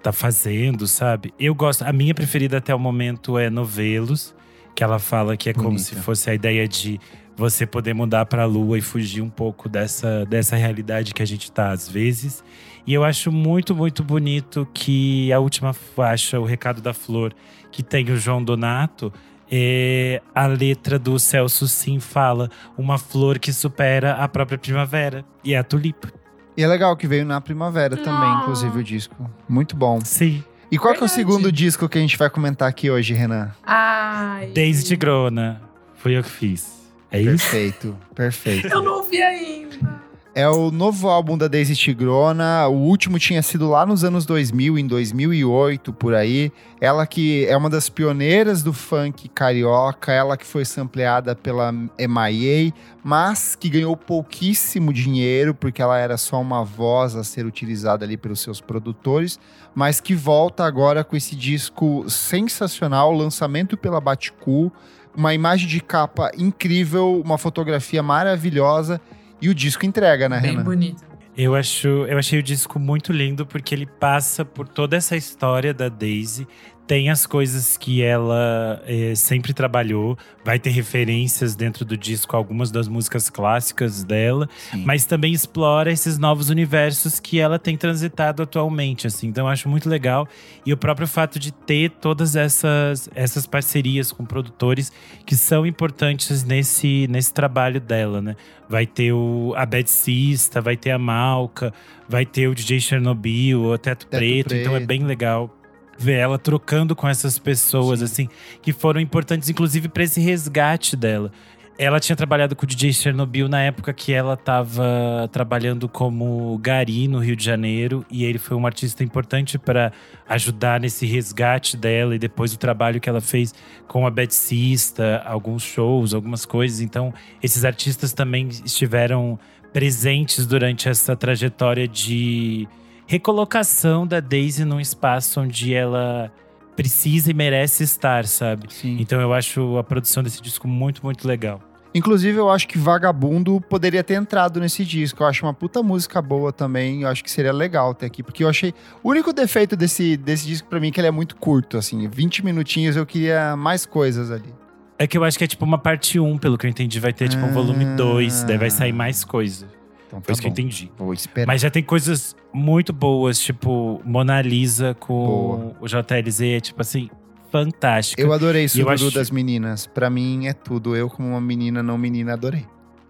[0.04, 1.34] tá fazendo, sabe?
[1.40, 4.36] Eu gosto, a minha preferida até o momento é Novelos,
[4.76, 5.84] que ela fala que é como Bonita.
[5.84, 7.00] se fosse a ideia de
[7.38, 11.52] você poder mudar pra lua e fugir um pouco dessa, dessa realidade que a gente
[11.52, 12.44] tá às vezes.
[12.86, 17.32] E eu acho muito, muito bonito que a última faixa, O Recado da Flor,
[17.72, 19.14] que tem o João Donato,
[19.52, 25.24] é, a letra do Celso Sim fala uma flor que supera a própria primavera.
[25.44, 26.12] E é a tulipa.
[26.58, 28.40] E é legal que veio na primavera também, Ah.
[28.42, 29.30] inclusive, o disco.
[29.48, 30.00] Muito bom.
[30.04, 30.44] Sim.
[30.72, 33.52] E qual que é o segundo disco que a gente vai comentar aqui hoje, Renan?
[33.64, 34.48] Ai.
[34.54, 35.62] Daisy Tigrona.
[35.96, 36.77] Foi eu que fiz.
[37.12, 37.50] É isso?
[37.50, 38.68] Perfeito, perfeito.
[38.68, 40.08] Eu não ouvi ainda.
[40.38, 42.68] É o novo álbum da Daisy Tigrona.
[42.68, 46.52] O último tinha sido lá nos anos 2000, em 2008, por aí.
[46.80, 52.72] Ela que é uma das pioneiras do funk carioca, ela que foi sampleada pela MIA,
[53.04, 58.16] mas que ganhou pouquíssimo dinheiro, porque ela era só uma voz a ser utilizada ali
[58.16, 59.40] pelos seus produtores,
[59.74, 64.72] mas que volta agora com esse disco sensacional, lançamento pela Baticu,
[65.18, 69.02] uma imagem de capa incrível, uma fotografia maravilhosa.
[69.42, 70.64] E o disco entrega, né, Bem Renan?
[70.64, 71.04] bonito.
[71.36, 75.74] Eu, acho, eu achei o disco muito lindo porque ele passa por toda essa história
[75.74, 76.48] da Daisy.
[76.88, 82.72] Tem as coisas que ela eh, sempre trabalhou, vai ter referências dentro do disco, algumas
[82.72, 84.84] das músicas clássicas dela, Sim.
[84.86, 89.06] mas também explora esses novos universos que ela tem transitado atualmente.
[89.06, 89.28] Assim.
[89.28, 90.26] Então eu acho muito legal.
[90.66, 94.90] E o próprio fato de ter todas essas, essas parcerias com produtores
[95.26, 98.36] que são importantes nesse, nesse trabalho dela, né?
[98.70, 101.74] Vai ter o, a Bad Sista, vai ter a Malca,
[102.08, 104.88] vai ter o DJ Chernobyl, o Teto, Preto, Então é Preto.
[104.88, 105.57] bem legal
[105.98, 108.06] ver ela trocando com essas pessoas, Sim.
[108.06, 108.30] assim,
[108.62, 111.32] que foram importantes, inclusive, para esse resgate dela.
[111.80, 117.08] Ela tinha trabalhado com o DJ Chernobyl na época que ela estava trabalhando como Gari
[117.08, 119.92] no Rio de Janeiro, e ele foi um artista importante para
[120.28, 123.54] ajudar nesse resgate dela e depois o trabalho que ela fez
[123.88, 126.82] com a Bad Sista, alguns shows, algumas coisas.
[126.82, 129.38] Então, esses artistas também estiveram
[129.72, 132.68] presentes durante essa trajetória de
[133.08, 136.32] recolocação da Daisy num espaço onde ela
[136.76, 138.72] precisa e merece estar, sabe?
[138.72, 138.98] Sim.
[139.00, 141.60] Então eu acho a produção desse disco muito, muito legal.
[141.96, 145.24] Inclusive, eu acho que Vagabundo poderia ter entrado nesse disco.
[145.24, 147.02] Eu acho uma puta música boa também.
[147.02, 148.22] Eu acho que seria legal ter aqui.
[148.22, 148.72] Porque eu achei.
[149.02, 152.08] O único defeito desse, desse disco pra mim é que ele é muito curto, assim.
[152.08, 154.54] 20 minutinhos eu queria mais coisas ali.
[155.00, 157.00] É que eu acho que é tipo uma parte 1, pelo que eu entendi.
[157.00, 157.96] Vai ter tipo um volume Ah.
[157.96, 159.68] 2, daí vai sair mais coisa.
[160.08, 160.90] Então Foi isso que eu entendi.
[160.98, 161.46] Vou esperar.
[161.48, 165.76] Mas já tem coisas muito boas, tipo Mona Lisa com Boa.
[165.82, 167.10] o JLZ, é tipo assim,
[167.52, 168.22] fantástica.
[168.22, 169.86] Eu adorei eu Sururu acho- das meninas.
[169.86, 170.96] Pra mim é tudo.
[170.96, 172.66] Eu, como uma menina não menina, adorei.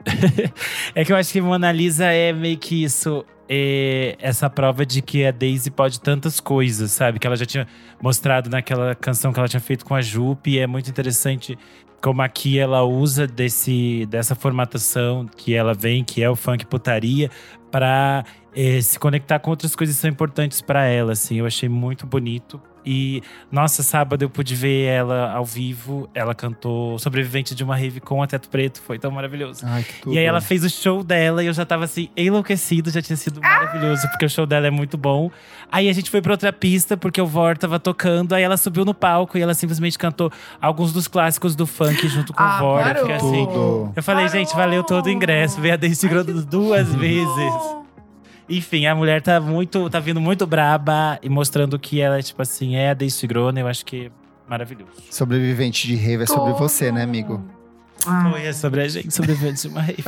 [0.95, 3.23] É que eu acho que Mona Lisa é meio que isso.
[3.49, 7.17] é essa prova de que a Daisy pode tantas coisas, sabe?
[7.19, 7.65] Que ela já tinha
[8.01, 10.51] mostrado naquela canção que ela tinha feito com a Jupe.
[10.51, 11.57] E é muito interessante
[12.01, 17.29] como aqui ela usa desse, dessa formatação que ela vem, que é o funk putaria,
[17.71, 18.23] pra
[18.55, 21.13] eh, se conectar com outras coisas que são importantes pra ela.
[21.13, 22.61] Assim, eu achei muito bonito.
[22.89, 23.21] E,
[23.51, 26.09] nossa, sábado eu pude ver ela ao vivo.
[26.13, 28.81] Ela cantou Sobrevivente de uma Rave com a Teto Preto.
[28.81, 29.63] Foi tão maravilhoso.
[29.65, 30.13] Ai, que tudo.
[30.15, 33.17] E aí ela fez o show dela e eu já tava assim, enlouquecido, já tinha
[33.17, 35.29] sido maravilhoso, porque o show dela é muito bom.
[35.69, 38.85] Aí a gente foi pra outra pista, porque o Vor tava tocando, aí ela subiu
[38.85, 40.31] no palco e ela simplesmente cantou
[40.61, 42.83] alguns dos clássicos do funk junto com Ah, o Vor.
[42.83, 43.11] Parou.
[43.11, 43.45] assim.
[43.47, 43.91] Tudo.
[43.95, 45.59] Eu falei, gente, valeu todo o ingresso.
[45.59, 47.53] Veio a Daisy Grosso duas vezes.
[48.49, 52.75] Enfim, a mulher tá muito, tá vindo muito braba e mostrando que ela, tipo assim,
[52.75, 54.11] é a Daisy Grona, eu acho que é
[54.49, 54.91] maravilhoso.
[55.11, 57.43] Sobrevivente de rave é sobre você, né, amigo?
[58.05, 60.03] Ah, Foi, é sobre a gente, sobrevivente de uma rave.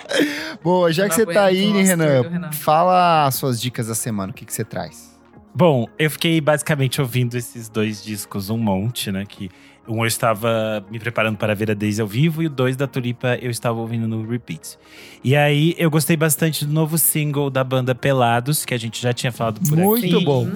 [0.62, 2.52] Boa, já que você tá aí, Renan, Renan.
[2.52, 4.30] fala as suas dicas da semana.
[4.30, 5.14] O que, que você traz?
[5.54, 9.24] Bom, eu fiquei basicamente ouvindo esses dois discos um monte, né?
[9.28, 9.50] Que
[9.86, 12.86] um eu estava me preparando para ver a Daisy ao vivo e o dois da
[12.86, 14.78] Tulipa eu estava ouvindo no repeat.
[15.22, 19.12] E aí eu gostei bastante do novo single da banda Pelados, que a gente já
[19.12, 20.24] tinha falado por Muito aqui.
[20.24, 20.50] bom.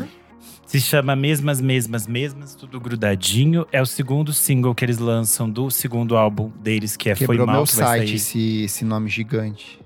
[0.66, 3.66] Se chama Mesmas, Mesmas, Mesmas, tudo grudadinho.
[3.72, 7.46] É o segundo single que eles lançam do segundo álbum deles, que é Foi Quebrou
[7.46, 9.78] Mal, meu que vai site esse, esse nome gigante.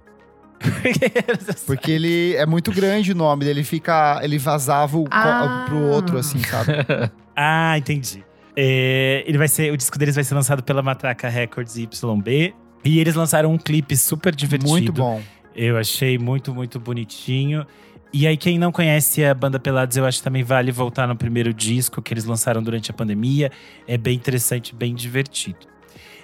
[1.67, 4.21] Porque ele é muito grande o nome, ele fica.
[4.23, 5.65] Ele vazava co- Ah.
[5.67, 6.73] pro outro, assim, sabe?
[7.35, 8.23] Ah, entendi.
[8.57, 12.55] É, ele vai ser, o disco deles vai ser lançado pela Matraca Records YB.
[12.85, 14.71] E eles lançaram um clipe super divertido.
[14.71, 15.23] Muito bom.
[15.55, 17.67] Eu achei muito, muito bonitinho.
[18.13, 21.17] E aí, quem não conhece a banda Pelados, eu acho que também vale voltar no
[21.17, 23.51] primeiro disco que eles lançaram durante a pandemia.
[23.87, 25.67] É bem interessante, bem divertido.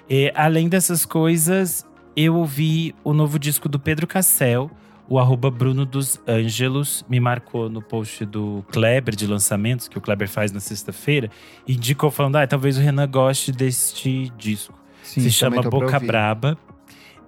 [0.07, 4.69] É, além dessas coisas, eu ouvi o novo disco do Pedro Cassel,
[5.09, 10.01] o arroba Bruno dos Ângelos, me marcou no post do Kleber de lançamentos, que o
[10.01, 11.31] Kleber faz na sexta-feira,
[11.67, 15.99] e indicou falando: ah, talvez o Renan goste deste disco Sim, se chama Boca.
[15.99, 16.57] Braba.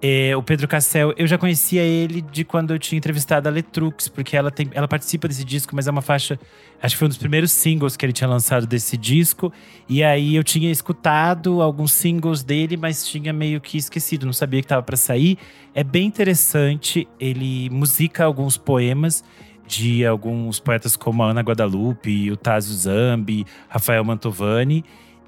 [0.03, 4.07] É, o Pedro Cassel, eu já conhecia ele de quando eu tinha entrevistado a Letrux,
[4.07, 6.39] porque ela, tem, ela participa desse disco, mas é uma faixa.
[6.81, 9.53] Acho que foi um dos primeiros singles que ele tinha lançado desse disco.
[9.87, 14.61] E aí eu tinha escutado alguns singles dele, mas tinha meio que esquecido, não sabia
[14.61, 15.37] que estava para sair.
[15.75, 19.23] É bem interessante, ele musica alguns poemas
[19.67, 24.83] de alguns poetas como a Ana Guadalupe, o Tazo Zambi, Rafael Mantovani.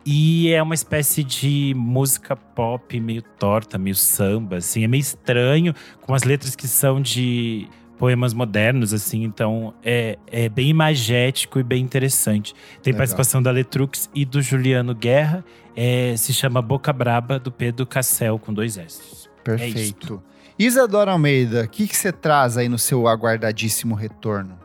[0.05, 4.83] E é uma espécie de música pop meio torta, meio samba, assim.
[4.83, 9.23] É meio estranho, com as letras que são de poemas modernos, assim.
[9.23, 12.53] Então, é, é bem imagético e bem interessante.
[12.81, 12.97] Tem Legal.
[12.97, 15.43] participação da Letrux e do Juliano Guerra.
[15.75, 19.29] É, se chama Boca Braba, do Pedro Cassel, com dois S.
[19.43, 20.21] Perfeito.
[20.57, 24.59] Isadora Almeida, o que, que você traz aí no seu aguardadíssimo retorno?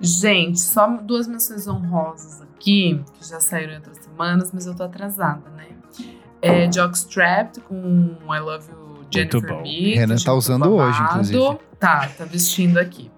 [0.00, 4.84] Gente, só duas menções honrosas aqui, que já saíram em outras semanas, mas eu tô
[4.84, 5.66] atrasada, né?
[6.40, 9.62] É Jockstrap com I Love You Jennifer bom.
[9.62, 9.94] Me.
[9.94, 11.20] Renan tá usando tô hoje, babado.
[11.20, 11.58] inclusive.
[11.78, 13.10] Tá, tá vestindo aqui.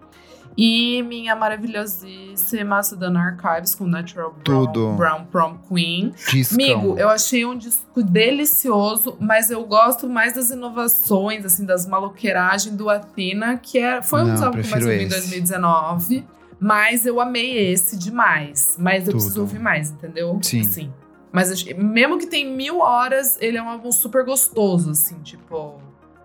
[0.57, 4.93] E minha maravilhosíssima Sudan Archives com Natural Brown, Tudo.
[4.95, 6.15] Brown Prom Queen.
[6.31, 6.55] Discão.
[6.55, 12.75] Amigo, eu achei um disco delicioso, mas eu gosto mais das inovações, assim, das maloqueiragens
[12.75, 15.17] do Athena, que é, foi um Não, dos álbuns que eu mais ouvi em esse.
[15.19, 16.25] 2019.
[16.67, 18.75] Mas eu amei esse demais.
[18.79, 19.17] Mas eu Tudo.
[19.17, 20.39] preciso ouvir mais, entendeu?
[20.43, 20.61] Sim.
[20.63, 20.93] Assim.
[21.31, 25.79] Mas mesmo que tem mil horas, ele é um álbum super gostoso, assim, tipo,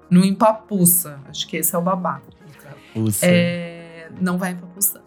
[0.10, 1.20] não empapuça.
[1.28, 2.24] Acho que esse é o babado.
[3.22, 5.02] É, não vai empapuçar.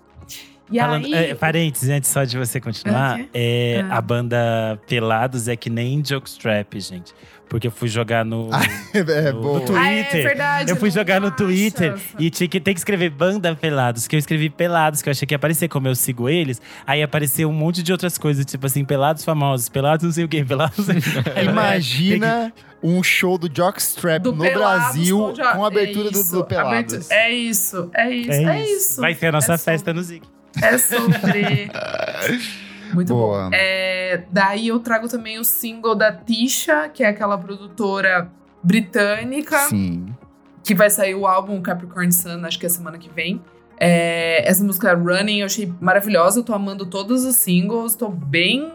[0.70, 1.14] E Falando, aí.
[1.14, 3.30] é, parênteses, antes só de você continuar, Ok.
[3.34, 3.98] é, Ah.
[3.98, 7.12] a banda Pelados é que nem Jokestrap, gente.
[7.52, 8.48] Porque eu fui jogar no,
[8.94, 9.60] é no, boa.
[9.60, 10.22] no Ah, é Twitter.
[10.22, 10.70] verdade.
[10.70, 11.30] eu fui jogar no.
[11.30, 15.10] Twitter e tinha que, tem que escrever banda Pelados, que eu escrevi Pelados, que eu
[15.10, 16.62] achei que ia aparecer como eu sigo eles.
[16.86, 20.28] Aí apareceu um monte de outras coisas, tipo assim, Pelados famosos, Pelados não sei o
[20.28, 20.88] quê, Pelados.
[21.36, 26.10] Aí, Imagina um show do Jockstrap Do no Pelados Brasil com com a abertura é
[26.10, 27.10] do, isso, do Pelados.
[27.10, 29.00] É isso, é isso, é, isso.
[29.02, 30.22] Vai ser a nossa É festa no Zig.
[30.62, 31.70] É sofrer.
[32.92, 33.44] Muito Boa.
[33.44, 33.50] bom.
[33.52, 38.30] É, daí eu trago também o single da Tisha, que é aquela produtora
[38.62, 40.14] britânica, Sim.
[40.62, 43.40] que vai sair o álbum Capricorn Sun, acho que é semana que vem.
[43.78, 48.70] É, essa música Running eu achei maravilhosa, eu tô amando todos os singles, tô bem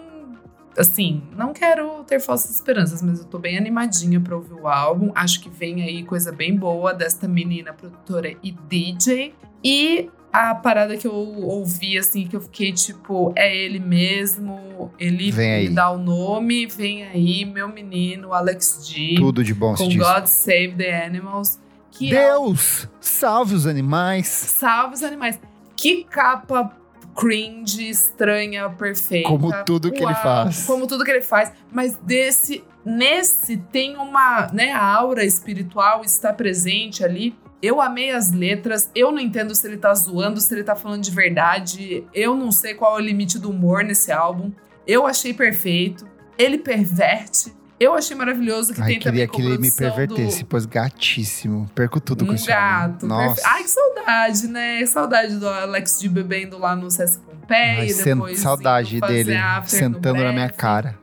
[0.77, 5.11] assim, não quero ter falsas esperanças, mas eu tô bem animadinha pra ouvir o álbum.
[5.15, 9.33] Acho que vem aí coisa bem boa desta menina produtora e DJ.
[9.63, 15.31] E a parada que eu ouvi, assim, que eu fiquei tipo, é ele mesmo, ele
[15.31, 19.15] me dá o nome, vem aí, meu menino, Alex G.
[19.17, 19.87] Tudo de bom com.
[19.87, 21.59] God Save the Animals.
[21.91, 24.27] Que é Deus, salve os animais.
[24.27, 25.39] Salve os animais.
[25.75, 26.71] Que capa
[27.17, 29.27] cringe, estranha, perfeita.
[29.27, 30.65] Como tudo que ele faz.
[30.65, 31.51] Como tudo que ele faz.
[31.71, 37.35] Mas desse, nesse tem uma, né, a aura espiritual está presente ali.
[37.61, 41.01] Eu amei as letras, eu não entendo se ele tá zoando, se ele tá falando
[41.01, 42.03] de verdade.
[42.13, 44.51] Eu não sei qual é o limite do humor nesse álbum.
[44.85, 46.07] Eu achei perfeito.
[46.37, 47.51] Ele perverte.
[47.79, 51.69] Eu achei maravilhoso que Ai, tem também queria que ele me pervertesse, pois gatíssimo.
[51.75, 53.03] Perco tudo com um esse gato.
[53.03, 53.07] álbum.
[53.07, 53.35] Nossa.
[53.35, 54.85] perfe- Ai, que saudade, né?
[54.85, 57.79] Saudade do Alex de bebendo lá no Sesc Pompeia.
[57.81, 59.35] Ai, sen- depois saudade dele
[59.65, 60.97] sentando na minha cara.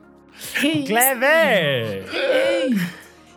[0.59, 0.87] Que isso?
[0.87, 2.05] Clever!
[2.13, 2.75] Ei!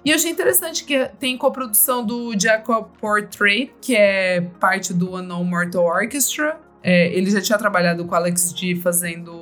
[0.09, 5.45] E eu achei interessante que tem coprodução do Jacob Portrait, que é parte do Unknown
[5.45, 6.59] Mortal Orchestra.
[6.83, 9.39] É, ele já tinha trabalhado com Alex G fazendo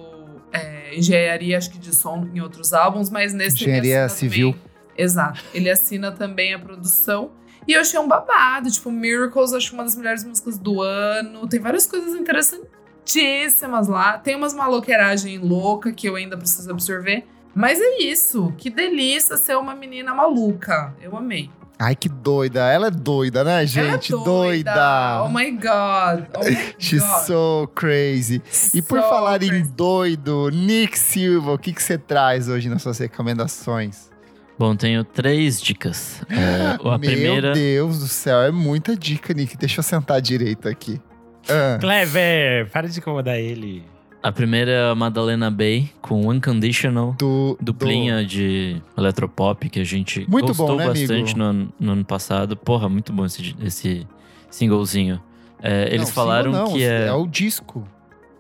[0.53, 4.55] é, engenharia, acho que de som em outros álbuns, mas nesse Engenharia civil.
[4.55, 4.67] também-
[4.99, 5.41] Exato.
[5.55, 7.31] Ele assina também a produção.
[7.69, 11.47] E eu achei um babado, tipo, Miracles, acho uma das melhores músicas do ano.
[11.47, 14.19] Tem várias coisas interessantíssimas lá.
[14.19, 17.25] Tem umas maloqueiragem louca que eu ainda preciso absorver.
[17.57, 18.53] Mas é isso.
[18.59, 20.95] Que delícia ser uma menina maluca.
[21.01, 21.51] Eu amei.
[21.79, 22.61] Ai, que doida.
[22.71, 24.13] Ela é doida, né, gente?
[24.13, 25.23] Ela é doida.
[25.25, 26.27] Oh my God.
[26.37, 27.27] Oh my She's God.
[27.27, 28.43] so crazy.
[28.75, 29.73] E por So falar em crazy.
[29.73, 34.11] doido, Nick Silva, o que, que você traz hoje nas suas recomendações?
[34.59, 36.23] Bom, tenho três dicas.
[36.31, 37.53] É, a Meu primeira.
[37.53, 39.57] Deus do céu, é muita dica, Nick.
[39.57, 41.01] Deixa eu sentar direito aqui.
[41.49, 42.71] Ah, Clever!
[42.71, 43.85] Para de incomodar ele.
[44.27, 47.13] A primeira é a Madalena Bay com Unconditional.
[47.17, 51.93] do, Duplinha de eletropop que a gente Muito gostou bom, né, bastante no, ano- no
[51.93, 52.57] ano passado.
[52.57, 54.05] Porra, muito bom esse, esse
[54.51, 55.23] singlezinho.
[55.63, 57.07] É, do- eles Não, falaram single não, que é.
[57.07, 57.87] É o disco.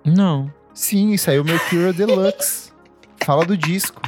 [0.04, 0.52] Não.
[0.74, 2.72] Sim, saiu Mercurial Deluxe.
[3.24, 4.02] Fala do disco.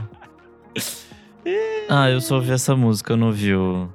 [1.88, 3.88] Ah, eu só ouvi essa música, eu não vi o.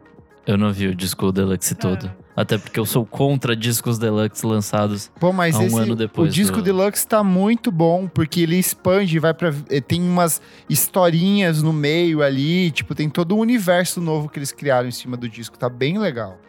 [0.47, 2.09] Eu não vi o disco Deluxe todo.
[2.35, 5.11] Até porque eu sou contra discos Deluxe lançados.
[5.19, 8.57] Pô, mas um esse, ano depois o disco do- Deluxe tá muito bom, porque ele
[8.57, 9.51] expande, vai para
[9.87, 14.87] tem umas historinhas no meio ali, tipo, tem todo um universo novo que eles criaram
[14.87, 16.39] em cima do disco, tá bem legal.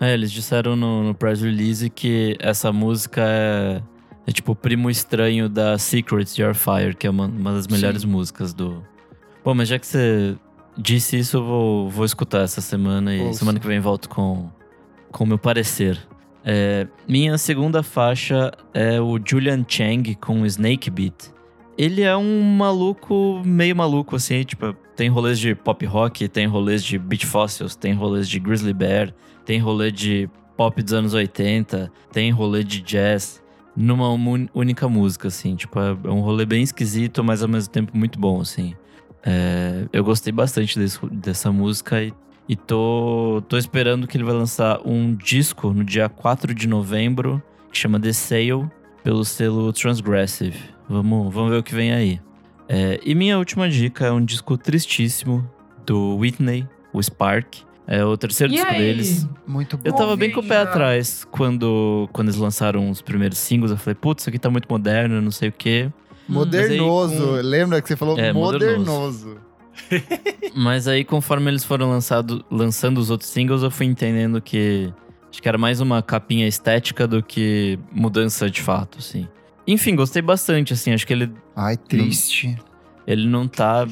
[0.00, 3.82] É, eles disseram no, no press release que essa música é,
[4.26, 8.04] é tipo o primo estranho da Secrets Your Fire, que é uma, uma das melhores
[8.04, 8.82] músicas do.
[9.44, 10.36] Bom, mas já que você
[10.76, 13.40] disse isso, eu vou, vou escutar essa semana e Ouça.
[13.40, 14.48] semana que vem volto com
[15.12, 15.98] com meu parecer.
[16.44, 21.30] É, minha segunda faixa é o Julian Chang com Snake Beat.
[21.76, 26.82] Ele é um maluco, meio maluco, assim, tipo, tem rolês de pop rock, tem rolês
[26.82, 31.92] de Beach Fossils, tem rolês de Grizzly Bear, tem rolê de pop dos anos 80,
[32.10, 33.40] tem rolê de jazz,
[33.76, 34.08] numa
[34.52, 35.54] única música, assim.
[35.54, 38.74] Tipo, é é um rolê bem esquisito, mas ao mesmo tempo muito bom, assim.
[39.24, 42.12] É, eu gostei bastante desse- dessa música e,
[42.48, 47.42] e tô, tô esperando que ele vai lançar um disco no dia 4 de novembro,
[47.70, 48.66] que chama The Sale,
[49.04, 50.58] pelo selo Transgressive.
[50.88, 52.20] Vamos, vamos ver o que vem aí.
[52.68, 55.48] É, e minha última dica é um disco tristíssimo
[55.86, 57.56] do Whitney, o Spark.
[57.86, 58.78] É o terceiro E disco aí?
[58.78, 59.26] deles.
[59.46, 59.82] Muito bom.
[59.86, 63.70] Eu tava bem com o pé atrás quando, quando eles lançaram os primeiros singles.
[63.70, 65.90] Eu falei, putz, isso aqui tá muito moderno, não sei o quê.
[66.28, 67.14] Modernoso.
[67.14, 69.38] Mas aí com- Lembra que você falou É, modernoso.
[70.54, 74.92] Mas aí, conforme eles foram lançado, lançando os outros singles, eu fui entendendo que
[75.30, 79.28] acho que era mais uma capinha estética do que mudança de fato, assim.
[79.66, 80.92] Enfim, gostei bastante, assim.
[80.92, 82.56] Acho que ele, Ai, triste.
[83.06, 83.86] ele não tá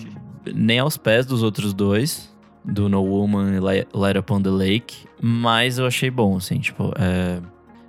[0.54, 2.34] nem aos pés dos outros dois,
[2.64, 6.92] do No Woman e Light Light Upon the Lake, mas eu achei bom, assim, tipo,
[6.98, 7.40] é,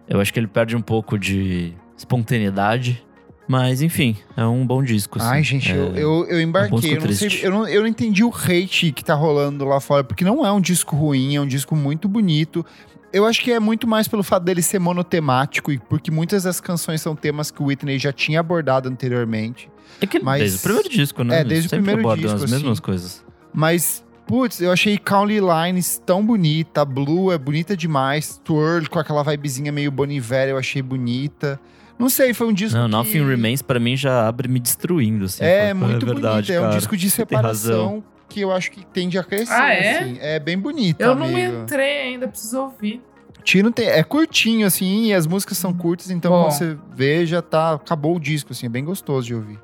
[0.07, 3.03] eu acho que ele perde um pouco de espontaneidade,
[3.47, 5.19] mas enfim, é um bom disco.
[5.19, 5.27] assim.
[5.27, 6.79] Ai, gente, eu, É, eu, eu embarquei.
[6.79, 9.79] disco Eu não, sei, eu, não, eu não entendi o hate que tá rolando lá
[9.79, 12.65] fora, porque não é um disco ruim, é um disco muito bonito.
[13.13, 16.59] Eu acho que é muito mais pelo fato dele ser monotemático, e porque muitas das
[16.59, 19.69] canções são temas que o Whitney já tinha abordado anteriormente.
[20.01, 21.39] É que mas- desde o primeiro disco, né?
[21.39, 22.81] É, desde o primeiro disco, as mesmas assim.
[22.81, 23.25] coisas.
[23.53, 26.83] Mas, putz, eu achei County Lines tão bonita.
[26.83, 28.39] Blue é bonita demais.
[28.43, 31.59] Twirl com aquela vibezinha meio Bonivera, eu achei bonita.
[31.99, 32.91] Não sei, foi um disco Não, que...
[32.91, 35.43] Nothing Remains pra mim já abre me destruindo, assim.
[35.43, 36.51] É, Fala, muito verdade, bonito.
[36.51, 36.75] É um cara.
[36.77, 39.99] disco de separação que eu acho que tende a crescer, Ah, é?
[39.99, 40.17] assim.
[40.21, 41.63] É bem bonito, Eu não amigo.
[41.63, 43.01] entrei ainda, preciso ouvir.
[43.43, 46.41] Tino tem, é curtinho, assim, e as músicas são curtas, então Bom.
[46.43, 47.73] quando você vê, já tá.
[47.75, 49.57] Acabou o disco, assim, é bem gostoso de ouvir.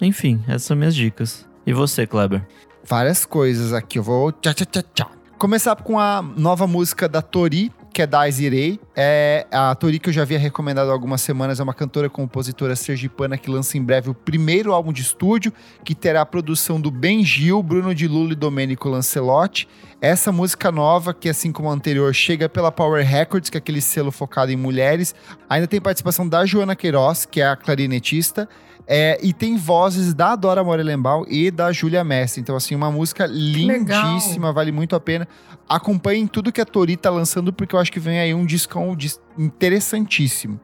[0.00, 1.46] enfim, essas são minhas dicas.
[1.66, 2.42] E você, Kleber?
[2.84, 3.98] Várias coisas aqui.
[3.98, 4.30] Eu vou.
[4.32, 5.06] Tchá, tchá, tchá, tchá.
[5.38, 8.80] Começar com a nova música da Tori, que é Daisirei.
[8.96, 12.10] É a Tori que eu já havia recomendado há algumas semanas, é uma cantora e
[12.10, 15.52] compositora sergipana que lança em breve o primeiro álbum de estúdio,
[15.84, 19.68] que terá a produção do Ben Gil, Bruno de Lula e Domênico Lancelotti.
[20.00, 23.80] Essa música nova, que assim como a anterior, chega pela Power Records, que é aquele
[23.80, 25.14] selo focado em mulheres.
[25.48, 28.48] Ainda tem participação da Joana Queiroz, que é a clarinetista.
[28.86, 32.40] É, e tem vozes da Dora Morelenbaum e da Júlia Mestre.
[32.40, 35.28] Então, assim, uma música lindíssima, vale muito a pena.
[35.68, 38.96] Acompanhem tudo que a Tori tá lançando, porque eu acho que vem aí um discão
[38.96, 40.58] dis- interessantíssimo.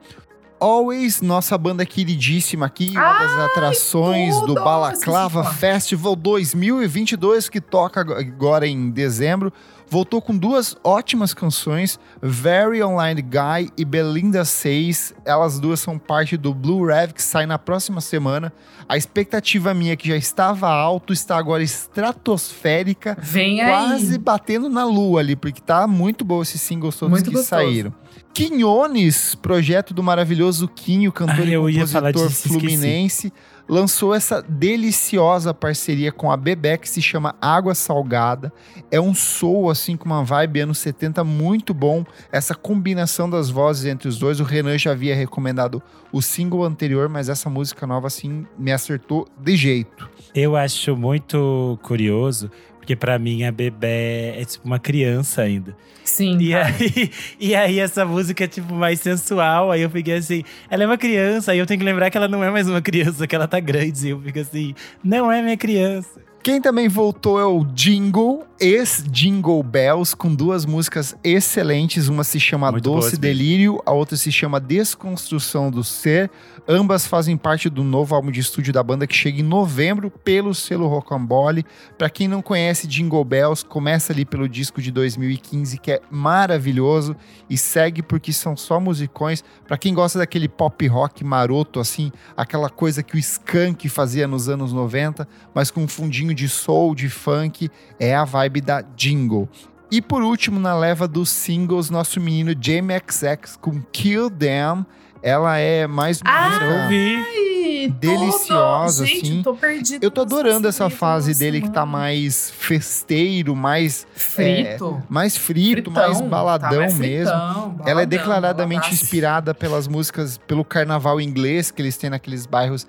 [0.59, 4.55] Always, nossa banda queridíssima aqui, uma das atrações do!
[4.55, 9.53] Balaclava Festival 2022, que toca ag- agora em dezembro.
[9.89, 15.13] Voltou com duas ótimas canções, Very Online Guy e Belinda 6.
[15.23, 18.51] Elas duas são parte do Blue Rev, que sai na próxima semana.
[18.89, 24.17] A expectativa minha, que já estava alto, está agora estratosférica, Vem quase aí.
[24.17, 27.61] batendo na lua ali, porque tá muito bom esses singles todos Muito que gostoso.
[27.61, 27.93] saíram.
[28.37, 32.49] Quinhones, projeto do maravilhoso Quinho, cantor Ah, e compositor disso, esqueci.
[32.49, 33.33] fluminense,
[33.67, 38.53] lançou essa deliciosa parceria com a Bebé que se chama Água Salgada.
[38.91, 42.05] É um soul assim com uma vibe anos 70 muito bom.
[42.31, 44.39] Essa combinação das vozes entre os dois.
[44.39, 45.81] O Renan já havia recomendado
[46.11, 50.07] o single anterior, mas essa música nova assim me acertou de jeito.
[50.35, 52.51] Eu acho muito curioso,
[52.87, 55.75] porque pra mim a bebê é tipo uma criança ainda.
[56.05, 56.37] Sim.
[56.39, 59.69] E aí, e aí essa música é tipo mais sensual.
[59.69, 62.29] Aí eu fiquei assim, ela é uma criança, aí eu tenho que lembrar que ela
[62.29, 64.07] não é mais uma criança, que ela tá grande.
[64.07, 64.73] E eu fico assim,
[65.03, 66.21] não é minha criança.
[66.41, 72.07] Quem também voltou é o Jingle, ex-Jingle Bells, com duas músicas excelentes.
[72.07, 73.19] Uma se chama Muito Doce mesmo.
[73.19, 76.31] Delírio, a outra se chama Desconstrução do Ser.
[76.69, 80.53] Ambas fazem parte do novo álbum de estúdio da banda que chega em novembro pelo
[80.53, 81.65] selo Rocambole.
[81.97, 87.15] Pra quem não conhece Jingle Bells, começa ali pelo disco de 2015, que é maravilhoso,
[87.49, 89.45] e segue porque são só musicões.
[89.65, 94.49] Pra quem gosta daquele pop rock maroto, assim, aquela coisa que o Skank fazia nos
[94.49, 99.47] anos 90, mas com um fundinho de soul, de funk, é a vibe da Jingle.
[99.89, 104.85] E por último, na leva dos singles, nosso menino Jamie XX com Kill Them.
[105.27, 109.07] Ela é mais Ah, Eu Deliciosa, tudo.
[109.13, 109.43] Gente, assim.
[109.43, 110.05] tô perdida.
[110.05, 115.03] Eu tô adorando essa fase dele que tá mais festeiro, mais, Frito.
[115.09, 117.25] mais frito, Fritão, mais baladão tá mais mesmo.
[117.33, 119.03] fritão, Ela é baladão, declaradamente baladaço.
[119.03, 122.87] inspirada pelas músicas, pelo carnaval inglês que eles têm naqueles bairros.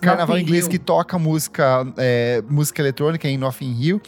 [0.00, 4.00] Carnaval inglês que toca música, é, música eletrônica em Notting Hill.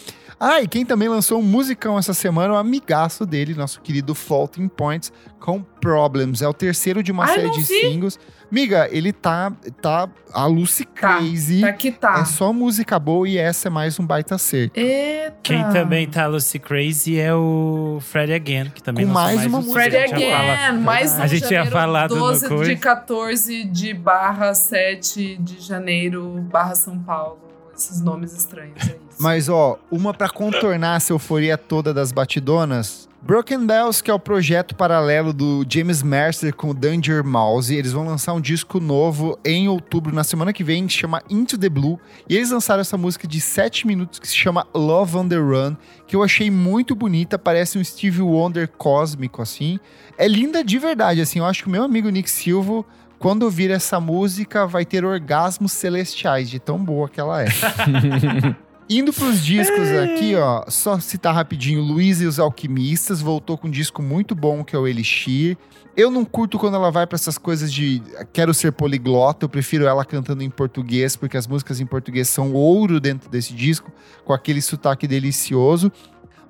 [0.43, 4.69] Ah, e quem também lançou um musicão essa semana, o amigaço dele, nosso querido Floating
[4.69, 6.41] Points, com Problems.
[6.41, 7.81] É o terceiro de uma Ai, série não de vi.
[7.81, 8.19] singles.
[8.51, 11.61] Miga, ele tá, tá a Lucy Tá, Crazy.
[11.61, 12.21] Tá que tá.
[12.21, 14.71] É só música boa e essa é mais um baita ser.
[14.75, 15.37] Eita.
[15.43, 19.59] Quem também tá Lucy Crazy é o Fred Again, que também Com lançou mais uma
[19.59, 19.83] um música.
[19.85, 22.77] Again, fala- mais um A gente tinha falado no 12 de coisa.
[22.77, 27.39] 14 de barra 7 de janeiro, barra São Paulo.
[27.77, 29.10] Esses nomes estranhos, isso.
[29.21, 33.09] Mas, ó, uma pra contornar essa euforia toda das batidonas.
[33.23, 37.75] Broken Bells, que é o projeto paralelo do James Mercer com o Danger Mouse.
[37.75, 41.23] Eles vão lançar um disco novo em outubro, na semana que vem, que se chama
[41.29, 42.01] Into the Blue.
[42.27, 45.77] E eles lançaram essa música de 7 minutos que se chama Love on the Run,
[46.07, 49.79] que eu achei muito bonita, parece um Stevie Wonder cósmico, assim.
[50.17, 51.41] É linda de verdade, assim.
[51.41, 52.87] Eu acho que o meu amigo Nick Silva,
[53.19, 57.49] quando ouvir essa música, vai ter orgasmos celestiais, de tão boa que ela é.
[58.93, 63.71] Indo pros discos aqui, ó, só citar rapidinho, Luiz e os Alquimistas voltou com um
[63.71, 65.57] disco muito bom que é o Elixir.
[65.97, 69.87] Eu não curto quando ela vai pra essas coisas de quero ser poliglota, eu prefiro
[69.87, 73.93] ela cantando em português, porque as músicas em português são ouro dentro desse disco,
[74.25, 75.93] com aquele sotaque delicioso.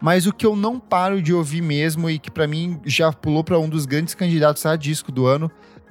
[0.00, 3.44] Mas o que eu não paro de ouvir mesmo e que pra mim já pulou
[3.44, 5.50] pra um dos grandes candidatos a disco do ano,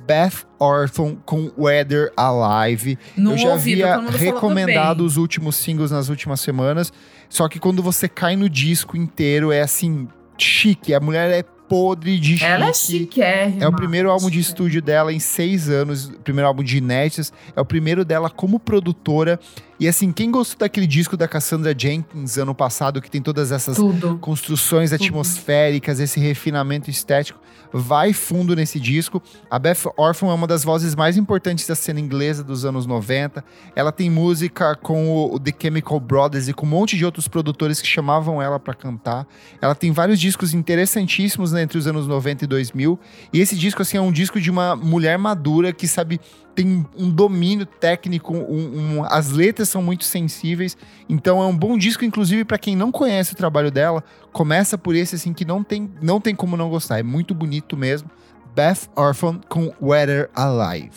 [0.10, 2.98] Beth Orphan com Weather Alive.
[3.16, 6.92] Não eu já ouvi, havia recomendado os últimos singles nas últimas semanas.
[7.30, 10.96] Só que quando você cai no disco inteiro, é assim, chique.
[10.96, 12.44] A mulher é podre de chique.
[12.44, 13.64] Ela é chiquérrima.
[13.64, 14.50] É o primeiro álbum de chique.
[14.50, 17.32] estúdio dela em seis anos, primeiro álbum de inéditas.
[17.56, 19.40] É o primeiro dela como produtora.
[19.80, 23.78] E assim, quem gostou daquele disco da Cassandra Jenkins ano passado, que tem todas essas
[23.78, 24.18] Tudo.
[24.20, 27.40] construções atmosféricas, esse refinamento estético,
[27.72, 29.22] vai fundo nesse disco.
[29.50, 33.42] A Beth Orphan é uma das vozes mais importantes da cena inglesa dos anos 90.
[33.74, 37.82] Ela tem música com o, The Chemical Brothers e com um monte de outros produtores
[37.82, 39.26] que chamavam ela pra cantar.
[39.62, 43.00] Ela tem vários discos interessantíssimos na entre os anos 90 e 2000.
[43.32, 46.20] E esse disco, assim, é um disco de uma mulher madura que sabe,
[46.60, 50.76] tem um domínio técnico, um, um, as letras são muito sensíveis.
[51.08, 54.04] Então é um bom disco, inclusive, para quem não conhece o trabalho dela.
[54.34, 57.00] Começa por esse, assim, que não tem, não tem como não gostar.
[57.00, 58.10] É muito bonito mesmo.
[58.54, 60.92] Beth Orphan com Weather Alive.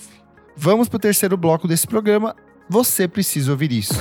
[0.56, 2.34] Vamos pro terceiro bloco desse programa.
[2.68, 3.94] Você precisa ouvir isso.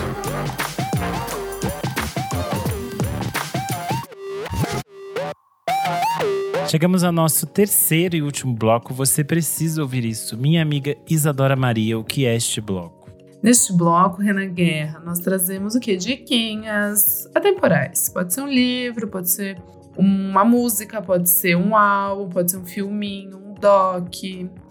[6.71, 8.93] Chegamos ao nosso terceiro e último bloco.
[8.93, 10.37] Você precisa ouvir isso.
[10.37, 13.11] Minha amiga Isadora Maria, o que é este bloco?
[13.43, 15.97] Neste bloco, Renan Guerra, nós trazemos o quê?
[15.97, 18.07] Diquinhas atemporais.
[18.07, 19.61] Pode ser um livro, pode ser
[19.97, 24.15] uma música, pode ser um álbum, pode ser um filminho, um doc.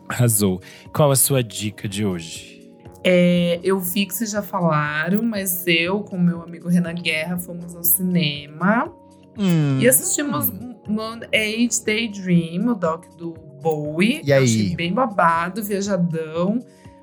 [0.09, 0.59] Arrasou.
[0.95, 2.73] Qual a sua dica de hoje?
[3.05, 7.77] É, eu vi que vocês já falaram, mas eu, com meu amigo Renan Guerra, fomos
[7.77, 8.91] ao cinema
[9.39, 10.51] Hum, e assistimos
[10.91, 13.33] Moon Age Daydream, o doc do
[13.63, 14.21] Bowie.
[14.25, 14.39] E aí?
[14.41, 16.59] Eu achei bem babado, viajadão.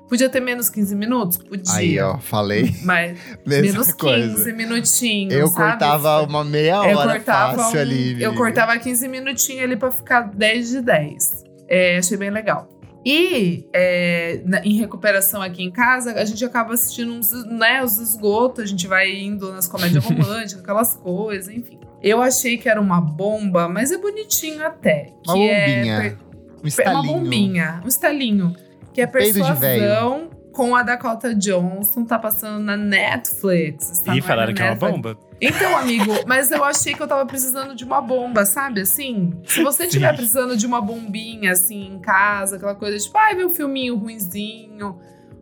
[0.08, 1.36] Podia ter menos 15 minutos?
[1.36, 1.74] Podia.
[1.74, 2.74] Aí, ó, falei.
[2.82, 4.52] Mas menos 15 coisa.
[4.54, 5.34] minutinhos.
[5.34, 5.70] Eu sabe?
[5.72, 8.22] cortava uma meia hora eu cortava fácil um- ali.
[8.22, 11.44] Eu cortava 15 minutinhos ali pra ficar 10 de 10.
[11.68, 12.66] É, achei bem legal.
[13.10, 17.98] E é, na- em recuperação aqui em casa, a gente acaba assistindo uns, né, os
[17.98, 21.78] esgotos, a gente vai indo nas comédias românticas, aquelas coisas, enfim.
[22.02, 25.12] Eu achei que era uma bomba, mas é bonitinho até.
[25.26, 26.00] Uma que é bombinha.
[26.00, 27.12] per- Um é uma estalinho.
[27.14, 28.56] bombinha, um estalinho.
[28.92, 34.02] Que é persuasão com a Dakota Johnson, tá passando na Netflix.
[34.14, 35.16] e falaram que é uma bomba.
[35.40, 38.80] Então, amigo, mas eu achei que eu tava precisando de uma bomba, sabe?
[38.80, 39.88] Assim, se você Sim.
[39.88, 43.96] estiver precisando de uma bombinha, assim, em casa, aquela coisa, tipo, ai, ver um filminho
[43.96, 44.98] ruinzinho,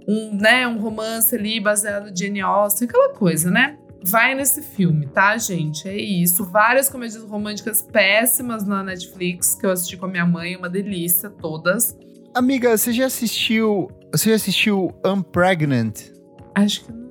[0.07, 3.79] um, né, um romance ali baseado em Jane Austen, aquela coisa, né?
[4.05, 5.89] Vai nesse filme, tá, gente?
[5.89, 6.45] É isso.
[6.45, 11.29] Várias comédias românticas péssimas na Netflix, que eu assisti com a minha mãe, uma delícia,
[11.29, 11.97] todas.
[12.35, 13.91] Amiga, você já assistiu.
[14.13, 16.03] Você já assistiu Unpregnant?
[16.55, 17.06] Acho que não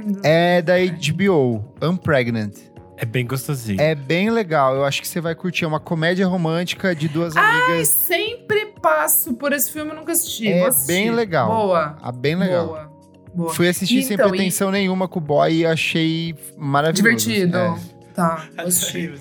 [0.00, 0.20] lembro.
[0.24, 1.64] É da HBO.
[1.82, 2.54] Unpregnant.
[2.96, 3.80] É bem gostosinho.
[3.80, 4.76] É bem legal.
[4.76, 5.64] Eu acho que você vai curtir.
[5.64, 7.88] É uma comédia romântica de duas Ai, amigas.
[7.88, 10.46] sempre passo por esse filme, eu nunca assisti.
[10.46, 11.48] É bem legal.
[11.48, 11.96] Boa.
[12.00, 12.66] Ah, bem legal.
[12.68, 12.92] Boa.
[13.34, 13.52] Boa.
[13.52, 17.02] Fui assistir sem Então, e- pretensão nenhuma com o boy e achei maravilhoso.
[17.26, 17.56] Divertido.
[17.58, 17.74] É.
[18.14, 19.12] Tá, vou assistir.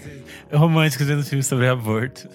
[0.54, 2.30] Românticos vendo filme sobre aborto.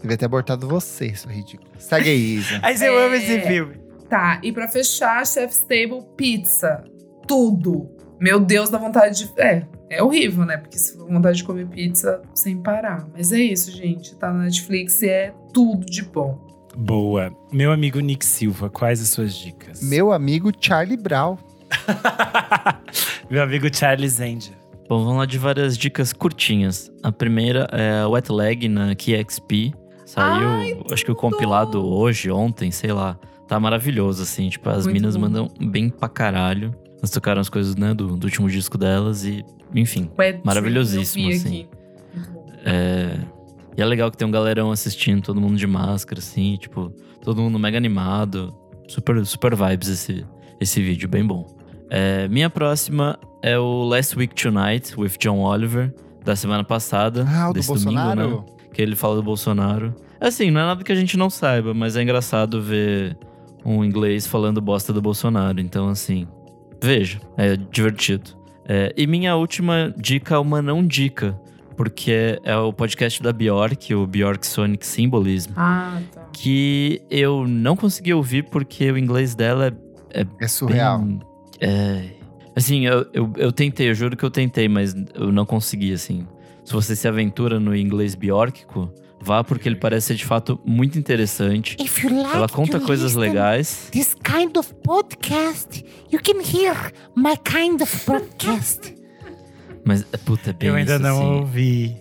[0.00, 1.68] Devia ter abortado você, seu ridículo.
[1.78, 2.58] Segue aí, Isa.
[2.60, 3.74] Mas eu amo esse filme.
[4.12, 6.84] Tá, e pra fechar, Chef's Table Pizza.
[7.26, 7.96] Tudo.
[8.20, 9.40] Meu Deus, dá vontade de.
[9.40, 10.58] É, é horrível, né?
[10.58, 13.08] Porque se for vontade de comer pizza sem parar.
[13.14, 14.14] Mas é isso, gente.
[14.16, 16.46] Tá na Netflix e é tudo de bom.
[16.76, 17.34] Boa.
[17.50, 19.80] Meu amigo Nick Silva, quais as suas dicas?
[19.82, 21.38] Meu amigo Charlie Brown.
[23.30, 24.52] Meu amigo Charles Angel.
[24.90, 26.92] Bom, vamos lá de várias dicas curtinhas.
[27.02, 29.72] A primeira é Wet Leg na KXP.
[30.04, 33.18] Saiu, acho que o compilado hoje, ontem, sei lá.
[33.52, 34.48] Tá maravilhoso, assim.
[34.48, 35.20] Tipo, as Muito minas bom.
[35.20, 36.74] mandam bem pra caralho.
[36.96, 39.44] Elas tocaram as coisas, né, do, do último disco delas e,
[39.74, 40.10] enfim.
[40.42, 41.66] Maravilhosíssimo, assim.
[42.64, 43.18] É...
[43.76, 47.42] E é legal que tem um galerão assistindo, todo mundo de máscara, assim, tipo, todo
[47.42, 48.54] mundo mega animado.
[48.88, 50.24] Super, super vibes esse,
[50.58, 51.46] esse vídeo, bem bom.
[51.90, 55.92] É, minha próxima é o Last Week Tonight, with John Oliver,
[56.24, 57.26] da semana passada.
[57.28, 58.18] Ah, o do desse Bolsonaro?
[58.18, 58.68] Domingo, né?
[58.72, 59.94] Que ele fala do Bolsonaro.
[60.18, 63.14] Assim, não é nada que a gente não saiba, mas é engraçado ver
[63.64, 65.60] um inglês falando bosta do Bolsonaro.
[65.60, 66.26] Então, assim,
[66.82, 68.30] veja, é divertido.
[68.66, 71.38] É, e minha última dica é uma não dica,
[71.76, 76.28] porque é, é o podcast da Bjork, o Bjork Sonic Symbolism, Ah, tá.
[76.32, 79.72] que eu não consegui ouvir porque o inglês dela
[80.14, 81.00] é É surreal.
[81.00, 81.20] bem-
[81.60, 82.04] é,
[82.54, 86.26] assim, eu, eu, eu tentei, eu juro que eu tentei, mas eu não consegui, assim.
[86.64, 88.92] Se você se aventura no inglês biórquico,
[89.22, 91.76] vá porque ele parece ser de fato muito interessante.
[91.78, 93.88] Like Ela conta coisas legais.
[93.92, 98.94] This kind of podcast, you can hear my kind of podcast.
[99.84, 101.40] Mas, é, puta, é bem Eu ainda isso, não assim.
[101.40, 101.96] ouvi.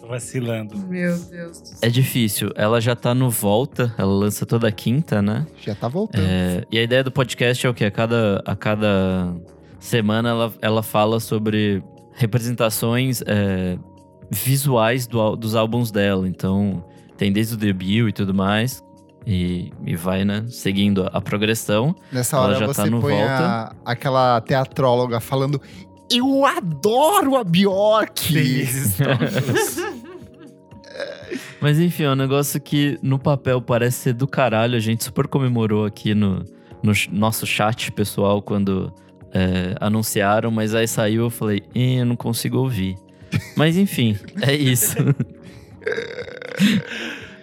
[0.00, 0.76] Tô vacilando.
[0.86, 1.78] Meu Deus do céu.
[1.80, 2.50] É difícil.
[2.56, 5.46] Ela já tá no Volta, ela lança toda quinta, né?
[5.60, 6.24] Já tá voltando.
[6.24, 7.84] É, e a ideia do podcast é o quê?
[7.86, 9.34] A cada, a cada
[9.78, 13.76] semana ela, ela fala sobre representações é,
[14.34, 16.28] visuais do dos álbuns dela.
[16.28, 16.84] Então,
[17.16, 18.82] tem desde o debut e tudo mais.
[19.26, 20.44] E, e vai, né?
[20.48, 21.94] Seguindo a, a progressão.
[22.12, 23.32] Nessa ela hora já você tá no põe volta.
[23.32, 25.58] a- aquela teatróloga falando
[26.12, 28.34] Eu adoro a Bjork!
[31.60, 34.76] Mas enfim, é um negócio que no papel parece ser do caralho.
[34.76, 36.44] A gente super comemorou aqui no,
[36.82, 38.92] no nosso chat pessoal quando
[39.32, 42.96] é, anunciaram, mas aí saiu eu falei, "Ih, eu não consigo ouvir.
[43.56, 44.96] Mas enfim, é isso.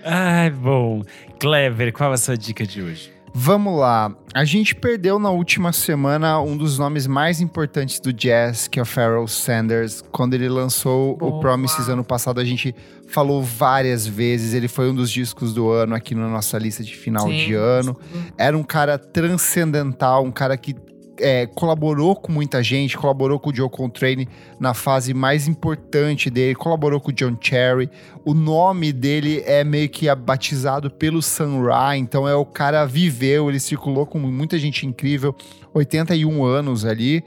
[0.03, 1.03] Ai, bom.
[1.39, 3.11] Clever, qual a sua dica de hoje?
[3.33, 4.13] Vamos lá.
[4.33, 8.81] A gente perdeu na última semana um dos nomes mais importantes do jazz, que é
[8.81, 10.03] o Pharoah Sanders.
[10.11, 11.37] Quando ele lançou Boa.
[11.37, 12.75] o Promises ano passado, a gente
[13.07, 14.53] falou várias vezes.
[14.53, 17.37] Ele foi um dos discos do ano aqui na nossa lista de final Sim.
[17.37, 17.97] de ano.
[18.37, 20.75] Era um cara transcendental, um cara que
[21.21, 24.27] é, colaborou com muita gente, colaborou com o Joe Coltrane
[24.59, 27.89] na fase mais importante dele, colaborou com o John Cherry.
[28.25, 33.49] O nome dele é meio que batizado pelo Sun Ra, então é o cara viveu,
[33.49, 35.35] ele circulou com muita gente incrível,
[35.73, 37.23] 81 anos ali.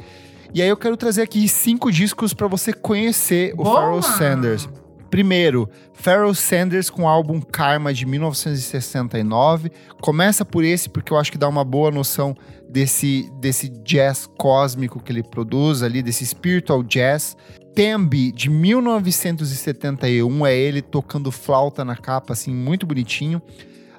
[0.53, 3.81] E aí eu quero trazer aqui cinco discos para você conhecer o Boa!
[3.81, 4.69] Pharoah Sanders.
[5.15, 9.70] Primeiro, Pharoah Sanders com o álbum Karma de 1969.
[10.01, 12.36] Começa por esse porque eu acho que dá uma boa noção
[12.69, 17.36] desse, desse jazz cósmico que ele produz ali, desse spiritual jazz.
[17.77, 23.41] Tembi de 1971 é ele tocando flauta na capa, assim, muito bonitinho.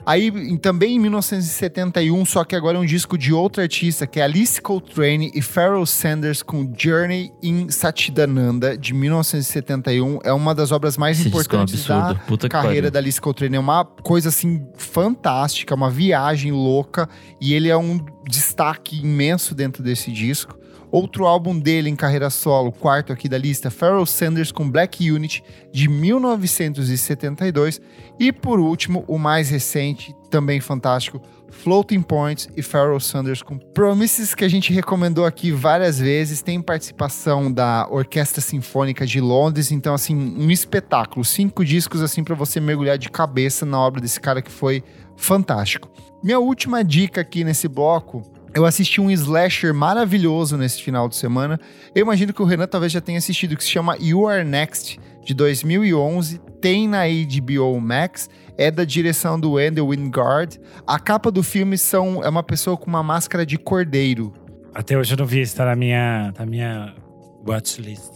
[0.05, 4.19] Aí, em- também em 1971, só que agora é um disco de outra artista, que
[4.19, 10.19] é Alice Coltrane e Pharoah Sanders com Journey in Satchidananda, de 1971.
[10.23, 12.13] É uma das obras mais Esse disco é um importantes da
[12.49, 13.55] carreira da Alice Coltrane.
[13.55, 17.09] É uma coisa, assim, fantástica, uma viagem louca.
[17.41, 20.57] E ele é um destaque imenso dentro desse disco.
[20.95, 25.43] Outro álbum dele em carreira solo, quarto aqui da lista, Pharoah Sanders com Black Unit,
[25.69, 27.81] de 1972.
[28.17, 34.33] E por último, o mais recente, também fantástico, Floating Points e Pharoah Sanders com Promises,
[34.33, 36.41] que a gente recomendou aqui várias vezes.
[36.41, 41.25] Tem participação da Orquestra Sinfônica de Londres, então, assim, um espetáculo.
[41.25, 44.81] Cinco discos, assim, para você mergulhar de cabeça na obra desse cara que foi
[45.17, 45.91] fantástico.
[46.23, 48.23] Minha última dica aqui nesse bloco
[48.55, 51.59] eu assisti um slasher maravilhoso nesse final de semana.
[51.93, 54.97] Eu imagino que o Renan talvez já tenha assistido, que se chama You Are Next,
[55.25, 56.39] de 2011.
[56.61, 58.29] Tem na HBO Max.
[58.57, 60.57] É da direção do Wendell Wingard.
[60.87, 64.33] A capa do filme são, é uma pessoa com uma máscara de cordeiro.
[64.73, 66.95] Até hoje eu não vi, isso tá na minha, na minha
[67.45, 68.11] watchlist.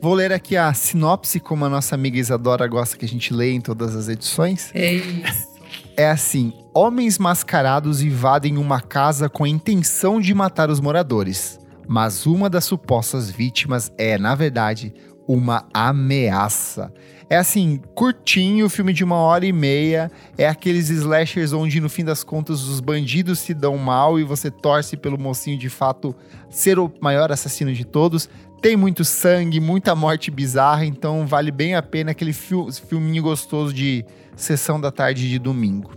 [0.00, 3.52] Vou ler aqui a sinopse, como a nossa amiga Isadora gosta que a gente leia
[3.52, 4.70] em todas as edições.
[4.74, 5.51] É isso.
[5.96, 11.58] É assim: homens mascarados invadem uma casa com a intenção de matar os moradores.
[11.86, 14.94] Mas uma das supostas vítimas é, na verdade,
[15.26, 16.92] uma ameaça.
[17.28, 20.10] É assim, curtinho, filme de uma hora e meia.
[20.36, 24.50] É aqueles slashers onde, no fim das contas, os bandidos se dão mal e você
[24.50, 26.14] torce pelo mocinho de fato
[26.50, 28.28] ser o maior assassino de todos.
[28.60, 33.72] Tem muito sangue, muita morte bizarra, então vale bem a pena aquele fil- filminho gostoso
[33.72, 34.04] de
[34.36, 35.92] sessão da tarde de domingo.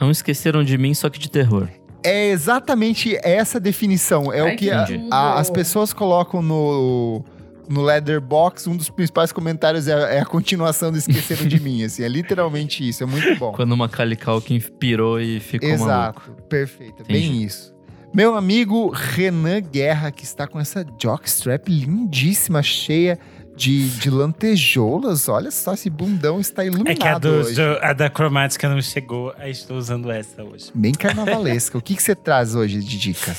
[0.00, 1.68] Não esqueceram de mim, só que de terror.
[2.04, 4.32] É exatamente essa definição.
[4.32, 7.24] É Ai, o que a- a- as pessoas colocam no,
[7.68, 8.68] no Leatherbox.
[8.68, 11.82] Um dos principais comentários é, é a continuação do Esqueceram de Mim.
[11.82, 13.02] Assim, é literalmente isso.
[13.02, 13.52] É muito bom.
[13.52, 15.84] Quando uma Culkin pirou e ficou maluco.
[15.84, 16.32] Exato.
[16.48, 17.02] Perfeito.
[17.02, 17.44] É bem Entendi.
[17.44, 17.74] isso.
[18.14, 23.18] Meu amigo Renan Guerra, que está com essa jockstrap lindíssima, cheia
[23.58, 25.28] de, de lantejoulas.
[25.28, 27.54] Olha só, esse bundão está iluminado É que a, do, hoje.
[27.54, 30.70] do- a da cromática não chegou, aí estou usando essa hoje.
[30.74, 31.76] Bem carnavalesca.
[31.76, 33.36] o que, que você traz hoje de dica?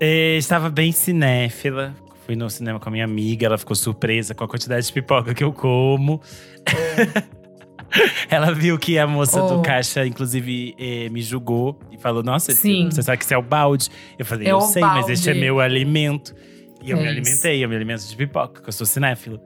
[0.00, 1.94] É, estava bem cinéfila.
[2.26, 5.34] Fui no cinema com a minha amiga, ela ficou surpresa com a quantidade de pipoca
[5.34, 6.20] que eu como.
[8.30, 9.56] ela viu que a moça Oh.
[9.56, 12.88] do caixa, inclusive, eh, me julgou e falou: Nossa, Sim.
[12.90, 13.88] você sabe que isso é o balde?
[14.18, 15.40] Eu falei: É Eu sei, mas este é balde.
[15.44, 16.34] meu alimento.
[16.82, 17.20] E eu É me isso.
[17.30, 19.40] alimentei, eu me alimento de pipoca, porque eu sou cinéfilo.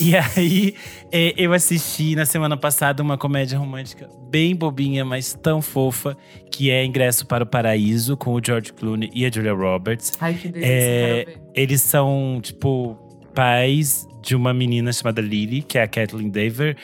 [0.00, 0.74] E aí,
[1.12, 6.16] eh, eu assisti na semana passada uma comédia romântica bem bobinha, mas tão fofa,
[6.50, 10.12] que é Ingresso para o Paraíso, com o George Clooney e a Julia Roberts.
[10.20, 12.94] Ai, que delícia, É, eles são, tipo,
[13.34, 16.76] pais de uma menina chamada Lily, que é a Kathleen Dever.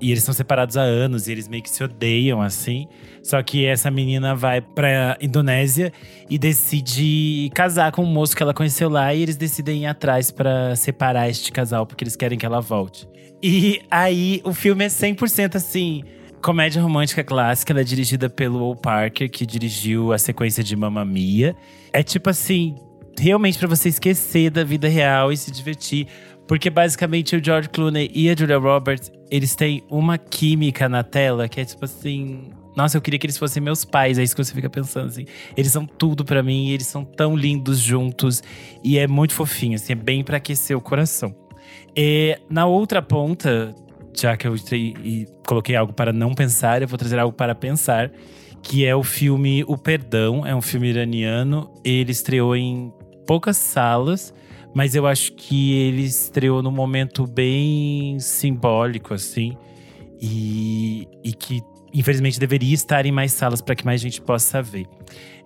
[0.00, 2.86] E eles são separados há anos e eles meio que se odeiam, assim.
[3.24, 5.90] Só que essa menina vai pra Indonésia
[6.28, 9.14] e decide casar com um moço que ela conheceu lá.
[9.14, 13.08] E eles decidem ir atrás pra separar este casal, porque eles querem que ela volte.
[13.42, 16.04] E aí, o filme é 100% assim…
[16.42, 21.02] Comédia romântica clássica, ela é dirigida pelo Will Parker, que dirigiu a sequência de Mamma
[21.02, 21.56] Mia.
[21.90, 22.74] É tipo assim,
[23.18, 26.06] realmente pra você esquecer da vida real e se divertir.
[26.46, 31.48] Porque basicamente o George Clooney e a Julia Roberts, eles têm uma química na tela
[31.48, 32.50] que é tipo assim.
[32.76, 34.18] Nossa, eu queria que eles fossem meus pais.
[34.18, 35.26] É isso que você fica pensando assim.
[35.56, 38.42] Eles são tudo pra mim, eles são tão lindos juntos.
[38.82, 41.34] E é muito fofinho, assim, é bem pra aquecer o coração.
[41.96, 43.74] E na outra ponta,
[44.16, 48.10] já que eu e coloquei algo para não pensar, eu vou trazer algo para pensar,
[48.62, 50.44] que é o filme O Perdão.
[50.46, 51.70] É um filme iraniano.
[51.84, 52.92] Ele estreou em
[53.26, 54.34] poucas salas,
[54.74, 59.56] mas eu acho que ele estreou num momento bem simbólico, assim.
[60.20, 61.62] e, e que
[61.94, 64.86] infelizmente deveria estar em mais salas para que mais gente possa ver.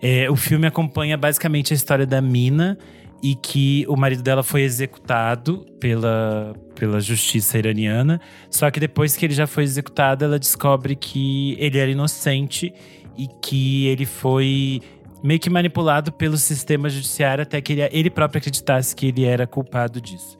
[0.01, 2.77] É, o filme acompanha basicamente a história da Mina
[3.21, 8.19] e que o marido dela foi executado pela, pela justiça iraniana.
[8.49, 12.73] Só que depois que ele já foi executado, ela descobre que ele era inocente
[13.17, 14.81] e que ele foi
[15.21, 19.45] meio que manipulado pelo sistema judiciário até que ele, ele próprio acreditasse que ele era
[19.45, 20.37] culpado disso.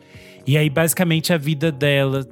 [0.48, 2.26] E aí, basicamente, a vida dela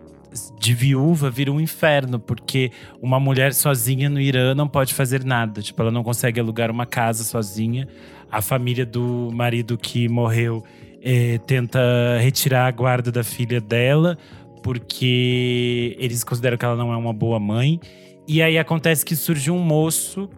[0.59, 5.61] de viúva vira um inferno, porque uma mulher sozinha no Irã não pode fazer nada.
[5.61, 7.87] Tipo, ela não consegue alugar uma casa sozinha.
[8.31, 10.63] A família do marido que morreu
[11.01, 11.79] eh, tenta
[12.19, 14.17] retirar a guarda da filha dela,
[14.61, 17.79] porque eles consideram que ela não é uma boa mãe.
[18.27, 20.29] E aí acontece que surge um moço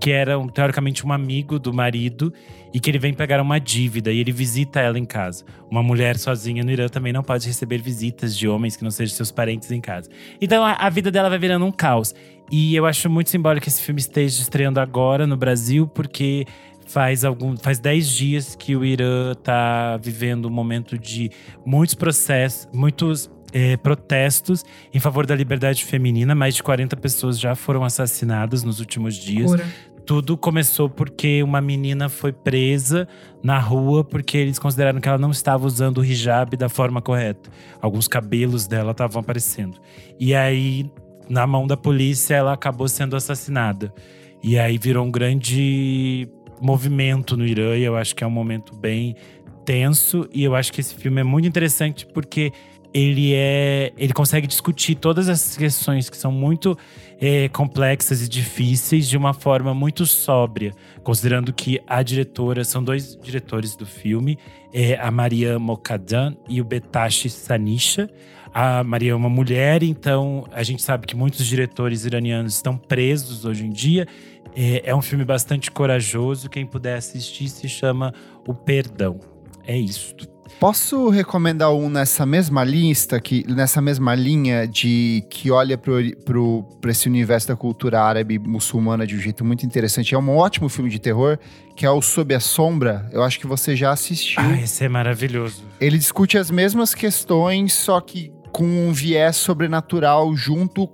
[0.00, 2.32] que era um, teoricamente um amigo do marido
[2.74, 5.44] e que ele vem pegar uma dívida e ele visita ela em casa.
[5.70, 9.14] Uma mulher sozinha no Irã também não pode receber visitas de homens que não sejam
[9.14, 10.10] seus parentes em casa.
[10.40, 12.12] Então a, a vida dela vai virando um caos.
[12.50, 16.46] E eu acho muito simbólico que esse filme esteja estreando agora no Brasil, porque
[16.84, 21.30] faz algum faz 10 dias que o Irã está vivendo um momento de
[21.64, 26.34] muitos processos, muitos é, protestos em favor da liberdade feminina.
[26.34, 29.52] Mais de 40 pessoas já foram assassinadas nos últimos dias.
[29.52, 29.64] Cura.
[30.06, 33.08] Tudo começou porque uma menina foi presa
[33.42, 37.50] na rua porque eles consideraram que ela não estava usando o hijab da forma correta.
[37.80, 39.78] Alguns cabelos dela estavam aparecendo.
[40.20, 40.90] E aí,
[41.28, 43.94] na mão da polícia, ela acabou sendo assassinada.
[44.42, 46.28] E aí virou um grande
[46.60, 49.16] movimento no Irã, e eu acho que é um momento bem
[49.64, 50.28] tenso.
[50.32, 52.52] E eu acho que esse filme é muito interessante porque
[52.94, 53.92] ele é.
[53.98, 56.78] Ele consegue discutir todas essas questões que são muito
[57.20, 60.72] é, complexas e difíceis de uma forma muito sóbria,
[61.02, 64.38] considerando que a diretora são dois diretores do filme,
[64.72, 68.08] é a Maria Mokadan e o Betashi Sanisha.
[68.52, 73.44] A Maria é uma mulher, então a gente sabe que muitos diretores iranianos estão presos
[73.44, 74.06] hoje em dia.
[74.54, 76.48] É, é um filme bastante corajoso.
[76.48, 78.14] Quem puder assistir se chama
[78.46, 79.18] O Perdão.
[79.66, 80.14] É isso.
[80.60, 87.08] Posso recomendar um nessa mesma lista, que, nessa mesma linha de que olha para esse
[87.08, 90.14] universo da cultura árabe muçulmana de um jeito muito interessante.
[90.14, 91.38] É um ótimo filme de terror,
[91.76, 93.08] que é o Sob a Sombra.
[93.12, 94.40] Eu acho que você já assistiu.
[94.42, 95.64] Ah, esse é maravilhoso.
[95.80, 100.86] Ele discute as mesmas questões, só que com um viés sobrenatural junto,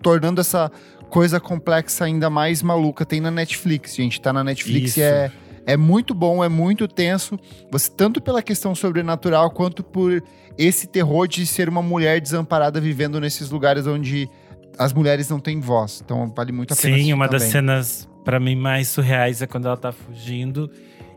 [0.00, 0.70] tornando essa
[1.10, 3.04] coisa complexa ainda mais maluca.
[3.04, 4.20] Tem na Netflix, gente.
[4.20, 5.00] Tá na Netflix Isso.
[5.00, 5.32] e é,
[5.66, 7.38] é muito bom, é muito tenso.
[7.70, 10.22] Você, tanto pela questão sobrenatural, quanto por
[10.56, 14.28] esse terror de ser uma mulher desamparada vivendo nesses lugares onde
[14.78, 16.00] as mulheres não têm voz.
[16.04, 17.52] Então vale muito a pena Sim, uma das também.
[17.52, 20.70] cenas para mim mais surreais é quando ela tá fugindo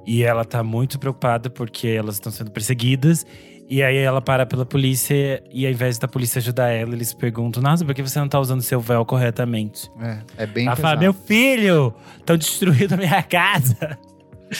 [0.05, 3.25] e ela tá muito preocupada porque elas estão sendo perseguidas.
[3.69, 7.63] E aí ela para pela polícia e ao invés da polícia ajudar ela, eles perguntam:
[7.63, 9.89] Nossa, por que você não tá usando seu véu corretamente?
[10.01, 10.99] É, é bem ela fala.
[10.99, 13.97] Meu filho, estão destruindo a minha casa.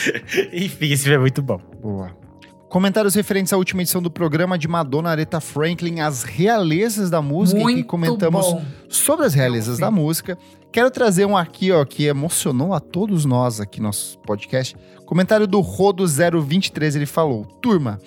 [0.52, 1.60] Enfim, esse filme é muito bom.
[1.82, 2.24] Boa.
[2.70, 7.60] Comentários referentes à última edição do programa de Madonna Aretha Franklin, As Realezas da Música,
[7.60, 8.66] em que Muito comentamos bom.
[8.90, 10.36] sobre as realezas da música.
[10.72, 14.76] Quero trazer um aqui, ó, que emocionou a todos nós aqui no nosso podcast.
[15.06, 18.00] Comentário do Rodo 023, ele falou: Turma,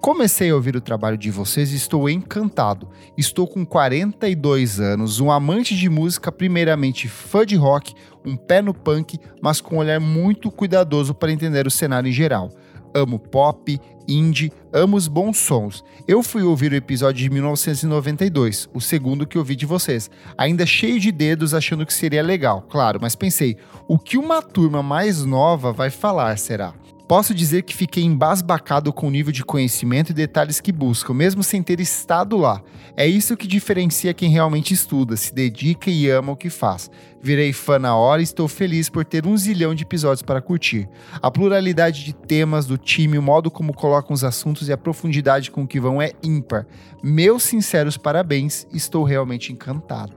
[0.00, 2.88] comecei a ouvir o trabalho de vocês e estou encantado.
[3.18, 7.94] Estou com 42 anos, um amante de música, primeiramente fã de rock,
[8.24, 12.12] um pé no punk, mas com um olhar muito cuidadoso para entender o cenário em
[12.12, 12.50] geral.
[12.94, 15.84] Amo pop, indie, amo os bons sons.
[16.06, 21.00] Eu fui ouvir o episódio de 1992, o segundo que ouvi de vocês, ainda cheio
[21.00, 23.56] de dedos achando que seria legal, claro, mas pensei,
[23.88, 26.74] o que uma turma mais nova vai falar será?
[27.14, 31.44] Posso dizer que fiquei embasbacado com o nível de conhecimento e detalhes que buscam, mesmo
[31.44, 32.60] sem ter estado lá.
[32.96, 36.90] É isso que diferencia quem realmente estuda, se dedica e ama o que faz.
[37.22, 40.88] Virei fã na hora e estou feliz por ter um zilhão de episódios para curtir.
[41.22, 45.52] A pluralidade de temas do time, o modo como colocam os assuntos e a profundidade
[45.52, 46.66] com que vão é ímpar.
[47.00, 50.14] Meus sinceros parabéns, estou realmente encantado.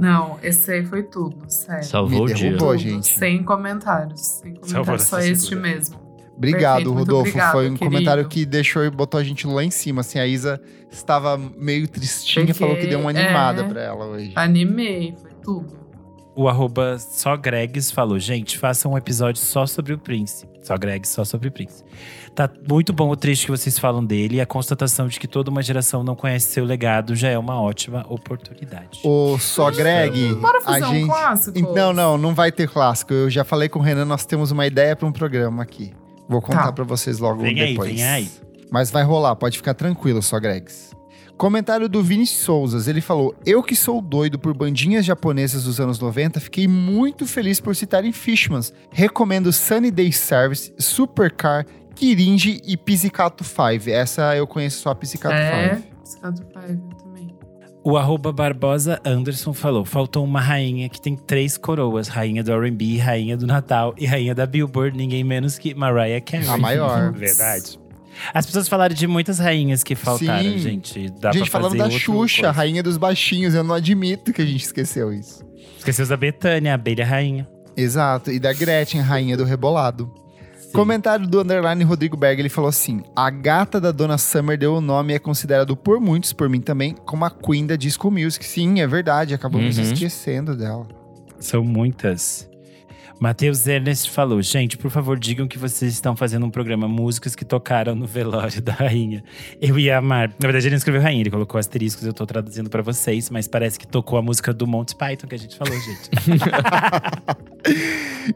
[0.00, 1.84] Não, esse aí foi tudo, sério.
[1.84, 2.50] Salvou Me o dia.
[2.50, 2.68] derrubou.
[2.70, 3.06] Pô, Tudo, gente.
[3.06, 4.20] Sem comentários.
[4.20, 5.60] Sem Salvou comentários, só essa este segura.
[5.68, 6.03] mesmo.
[6.36, 7.28] Obrigado, Perfeito, Rodolfo.
[7.30, 7.84] obrigado, Foi um querido.
[7.84, 10.00] comentário que deixou e botou a gente lá em cima.
[10.00, 14.06] Assim, a Isa estava meio tristinha, Porque, falou que deu uma animada é, pra ela
[14.06, 14.32] hoje.
[14.34, 15.84] Animei, foi tudo.
[16.36, 20.44] O arroba só Gregs falou: Gente, faça um episódio só sobre o Prince.
[20.64, 21.84] Só Gregs, só sobre o Prince.
[22.34, 25.48] Tá muito bom o trecho que vocês falam dele e a constatação de que toda
[25.48, 29.00] uma geração não conhece seu legado já é uma ótima oportunidade.
[29.04, 31.06] Ô, só Greg, Bora a fazer um gente...
[31.06, 31.74] clássico?
[31.74, 33.12] Não, não, não vai ter clássico.
[33.14, 35.92] Eu já falei com o Renan, nós temos uma ideia pra um programa aqui.
[36.28, 36.72] Vou contar Tá.
[36.72, 37.92] pra vocês logo Vem aí, depois.
[37.92, 38.30] vem aí.
[38.70, 40.92] Mas vai rolar, pode ficar tranquilo, só Gregs.
[41.36, 42.86] Comentário do Vini Souzas.
[42.86, 47.60] Ele falou: Eu que sou doido por bandinhas japonesas dos anos 90, fiquei muito feliz
[47.60, 48.72] por citarem Fishmans.
[48.90, 53.90] Recomendo Sunny Day Service, Supercar, Kirinji e Pizzicato 5.
[53.90, 55.94] Essa eu conheço só a Pizzicato É, 5.
[56.02, 57.03] Piscado Five também.
[57.86, 62.96] O arroba Barbosa Anderson falou: faltou uma rainha que tem três coroas: rainha do RB,
[62.96, 66.48] rainha do Natal e rainha da Billboard, ninguém menos que Mariah Carey.
[66.48, 67.12] A maior.
[67.14, 67.78] Verdade.
[68.32, 70.58] As pessoas falaram de muitas rainhas que faltaram, Sim.
[70.58, 71.10] gente.
[71.20, 72.50] Dá gente, falando da Xuxa, coisa.
[72.52, 75.44] rainha dos baixinhos, eu não admito que a gente esqueceu isso.
[75.76, 77.46] Esqueceu da Betânia, a abelha rainha.
[77.76, 80.10] Exato, e da Gretchen, rainha do rebolado.
[80.74, 84.80] Comentário do Underline Rodrigo Berg, ele falou assim: A gata da Dona Summer deu o
[84.80, 88.44] nome e é considerado por muitos, por mim também, como a Queen da Disco Music.
[88.44, 89.84] Sim, é verdade, acabamos Uhum.
[89.84, 90.86] esquecendo dela.
[91.38, 92.48] São muitas.
[93.20, 97.44] Matheus Ernest falou: gente, por favor, digam que vocês estão fazendo um programa músicas que
[97.44, 99.22] tocaram no velório da rainha.
[99.60, 100.28] Eu ia amar.
[100.30, 103.48] Na verdade, ele não escreveu rainha, ele colocou asteriscos, eu tô traduzindo pra vocês, mas
[103.48, 106.10] parece que tocou a música do Monty Python que a gente falou, gente.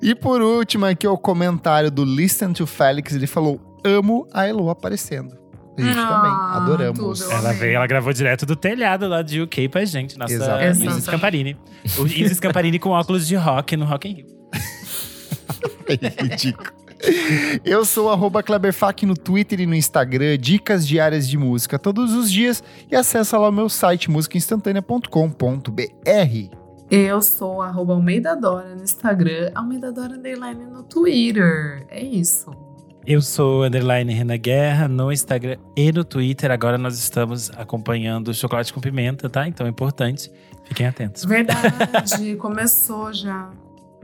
[0.01, 4.47] E por último, aqui é o comentário do Listen to Felix, ele falou: Amo a
[4.47, 5.37] Elo aparecendo.
[5.77, 7.21] A gente Ah, também, adoramos.
[7.21, 7.33] tudo.
[7.33, 10.33] Ela veio, ela gravou direto do telhado lá de UK pra gente, nossa.
[10.71, 11.57] Isis Scamparini.
[11.99, 14.38] O Isis Scamparini com óculos de rock no Rock in Rio.
[16.21, 16.79] Ridículo.
[17.65, 22.31] Eu sou arroba Kleberfac no Twitter e no Instagram, dicas diárias de música todos os
[22.31, 26.57] dias e acessa lá o meu site musicainstantanea.com.br.
[26.91, 31.87] Eu sou arroba Almeida Dora no Instagram, Almeida Dora Underline no Twitter.
[31.91, 32.51] É isso.
[33.07, 36.51] Eu sou underline Rena Guerra no Instagram e no Twitter.
[36.51, 39.49] Agora nós estamos acompanhando o Chocolate com Pimenta, tá?
[39.49, 40.31] Então é importante.
[40.65, 41.25] Fiquem atentos.
[41.25, 43.51] Verdade, começou já.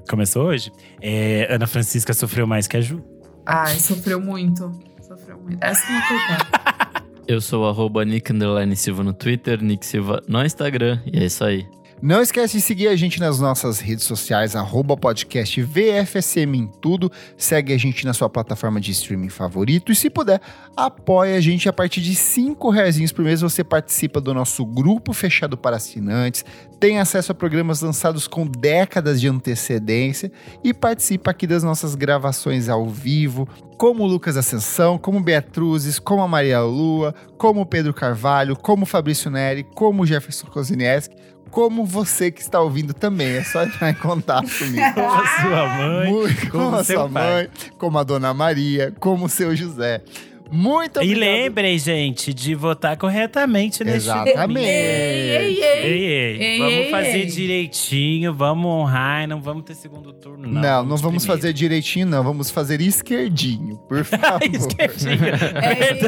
[0.09, 0.71] Começou hoje?
[1.01, 3.03] É, Ana Francisca sofreu mais que a Ju.
[3.47, 4.71] Ai, sofreu muito.
[5.07, 5.59] Sofreu muito.
[5.63, 7.05] Essa não é culpa.
[7.27, 11.01] Eu sou o arroba Nick Underline Silva no Twitter, Nick Silva no Instagram.
[11.07, 11.67] E é isso aí.
[12.03, 17.11] Não esquece de seguir a gente nas nossas redes sociais, arroba podcast VFSM em tudo.
[17.37, 19.91] Segue a gente na sua plataforma de streaming favorito.
[19.91, 20.41] E se puder,
[20.77, 23.41] apoia a gente a partir de cinco reais por mês.
[23.41, 26.45] Você participa do nosso grupo fechado para assinantes,
[26.79, 30.31] tem acesso a programas lançados com décadas de antecedência
[30.63, 33.49] e participa aqui das nossas gravações ao vivo,
[33.79, 38.83] como o Lucas Ascensão, como Beatruzes, como a Maria Lua, como o Pedro Carvalho, como
[38.83, 41.17] o Fabrício Neri, como o Jefferson Kozineski,
[41.55, 43.29] como você que está ouvindo também.
[43.37, 44.83] É só entrar em contato comigo.
[44.95, 46.11] Como a sua mãe.
[46.13, 47.33] Muito, como, como a seu sua pai.
[47.33, 47.49] mãe,
[47.79, 50.03] como a Dona Maria, como o seu José.
[50.51, 51.21] Muito E obrigado.
[51.21, 54.61] lembrem, gente, de votar corretamente neste Exatamente.
[54.69, 55.85] Ei, ei, ei.
[55.85, 57.27] Ei, ei, Ei, vamos ei, fazer ei.
[57.27, 60.61] direitinho, vamos honrar e não vamos ter segundo turno, não.
[60.61, 61.43] Não, não vamos primeiro.
[61.43, 62.23] fazer direitinho, não.
[62.23, 64.43] Vamos fazer esquerdinho, por favor.
[64.43, 65.25] Esquerdinho.
[65.25, 66.07] É isso.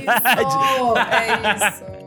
[0.98, 2.05] É isso.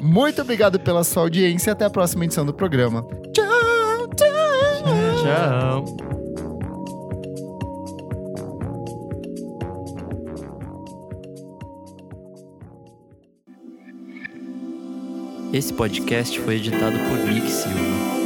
[0.00, 3.06] Muito obrigado pela sua audiência e até a próxima edição do programa.
[3.32, 5.84] Tchau, tchau.
[5.84, 6.10] Tchau.
[15.52, 18.19] Esse podcast foi editado por Nick Silva.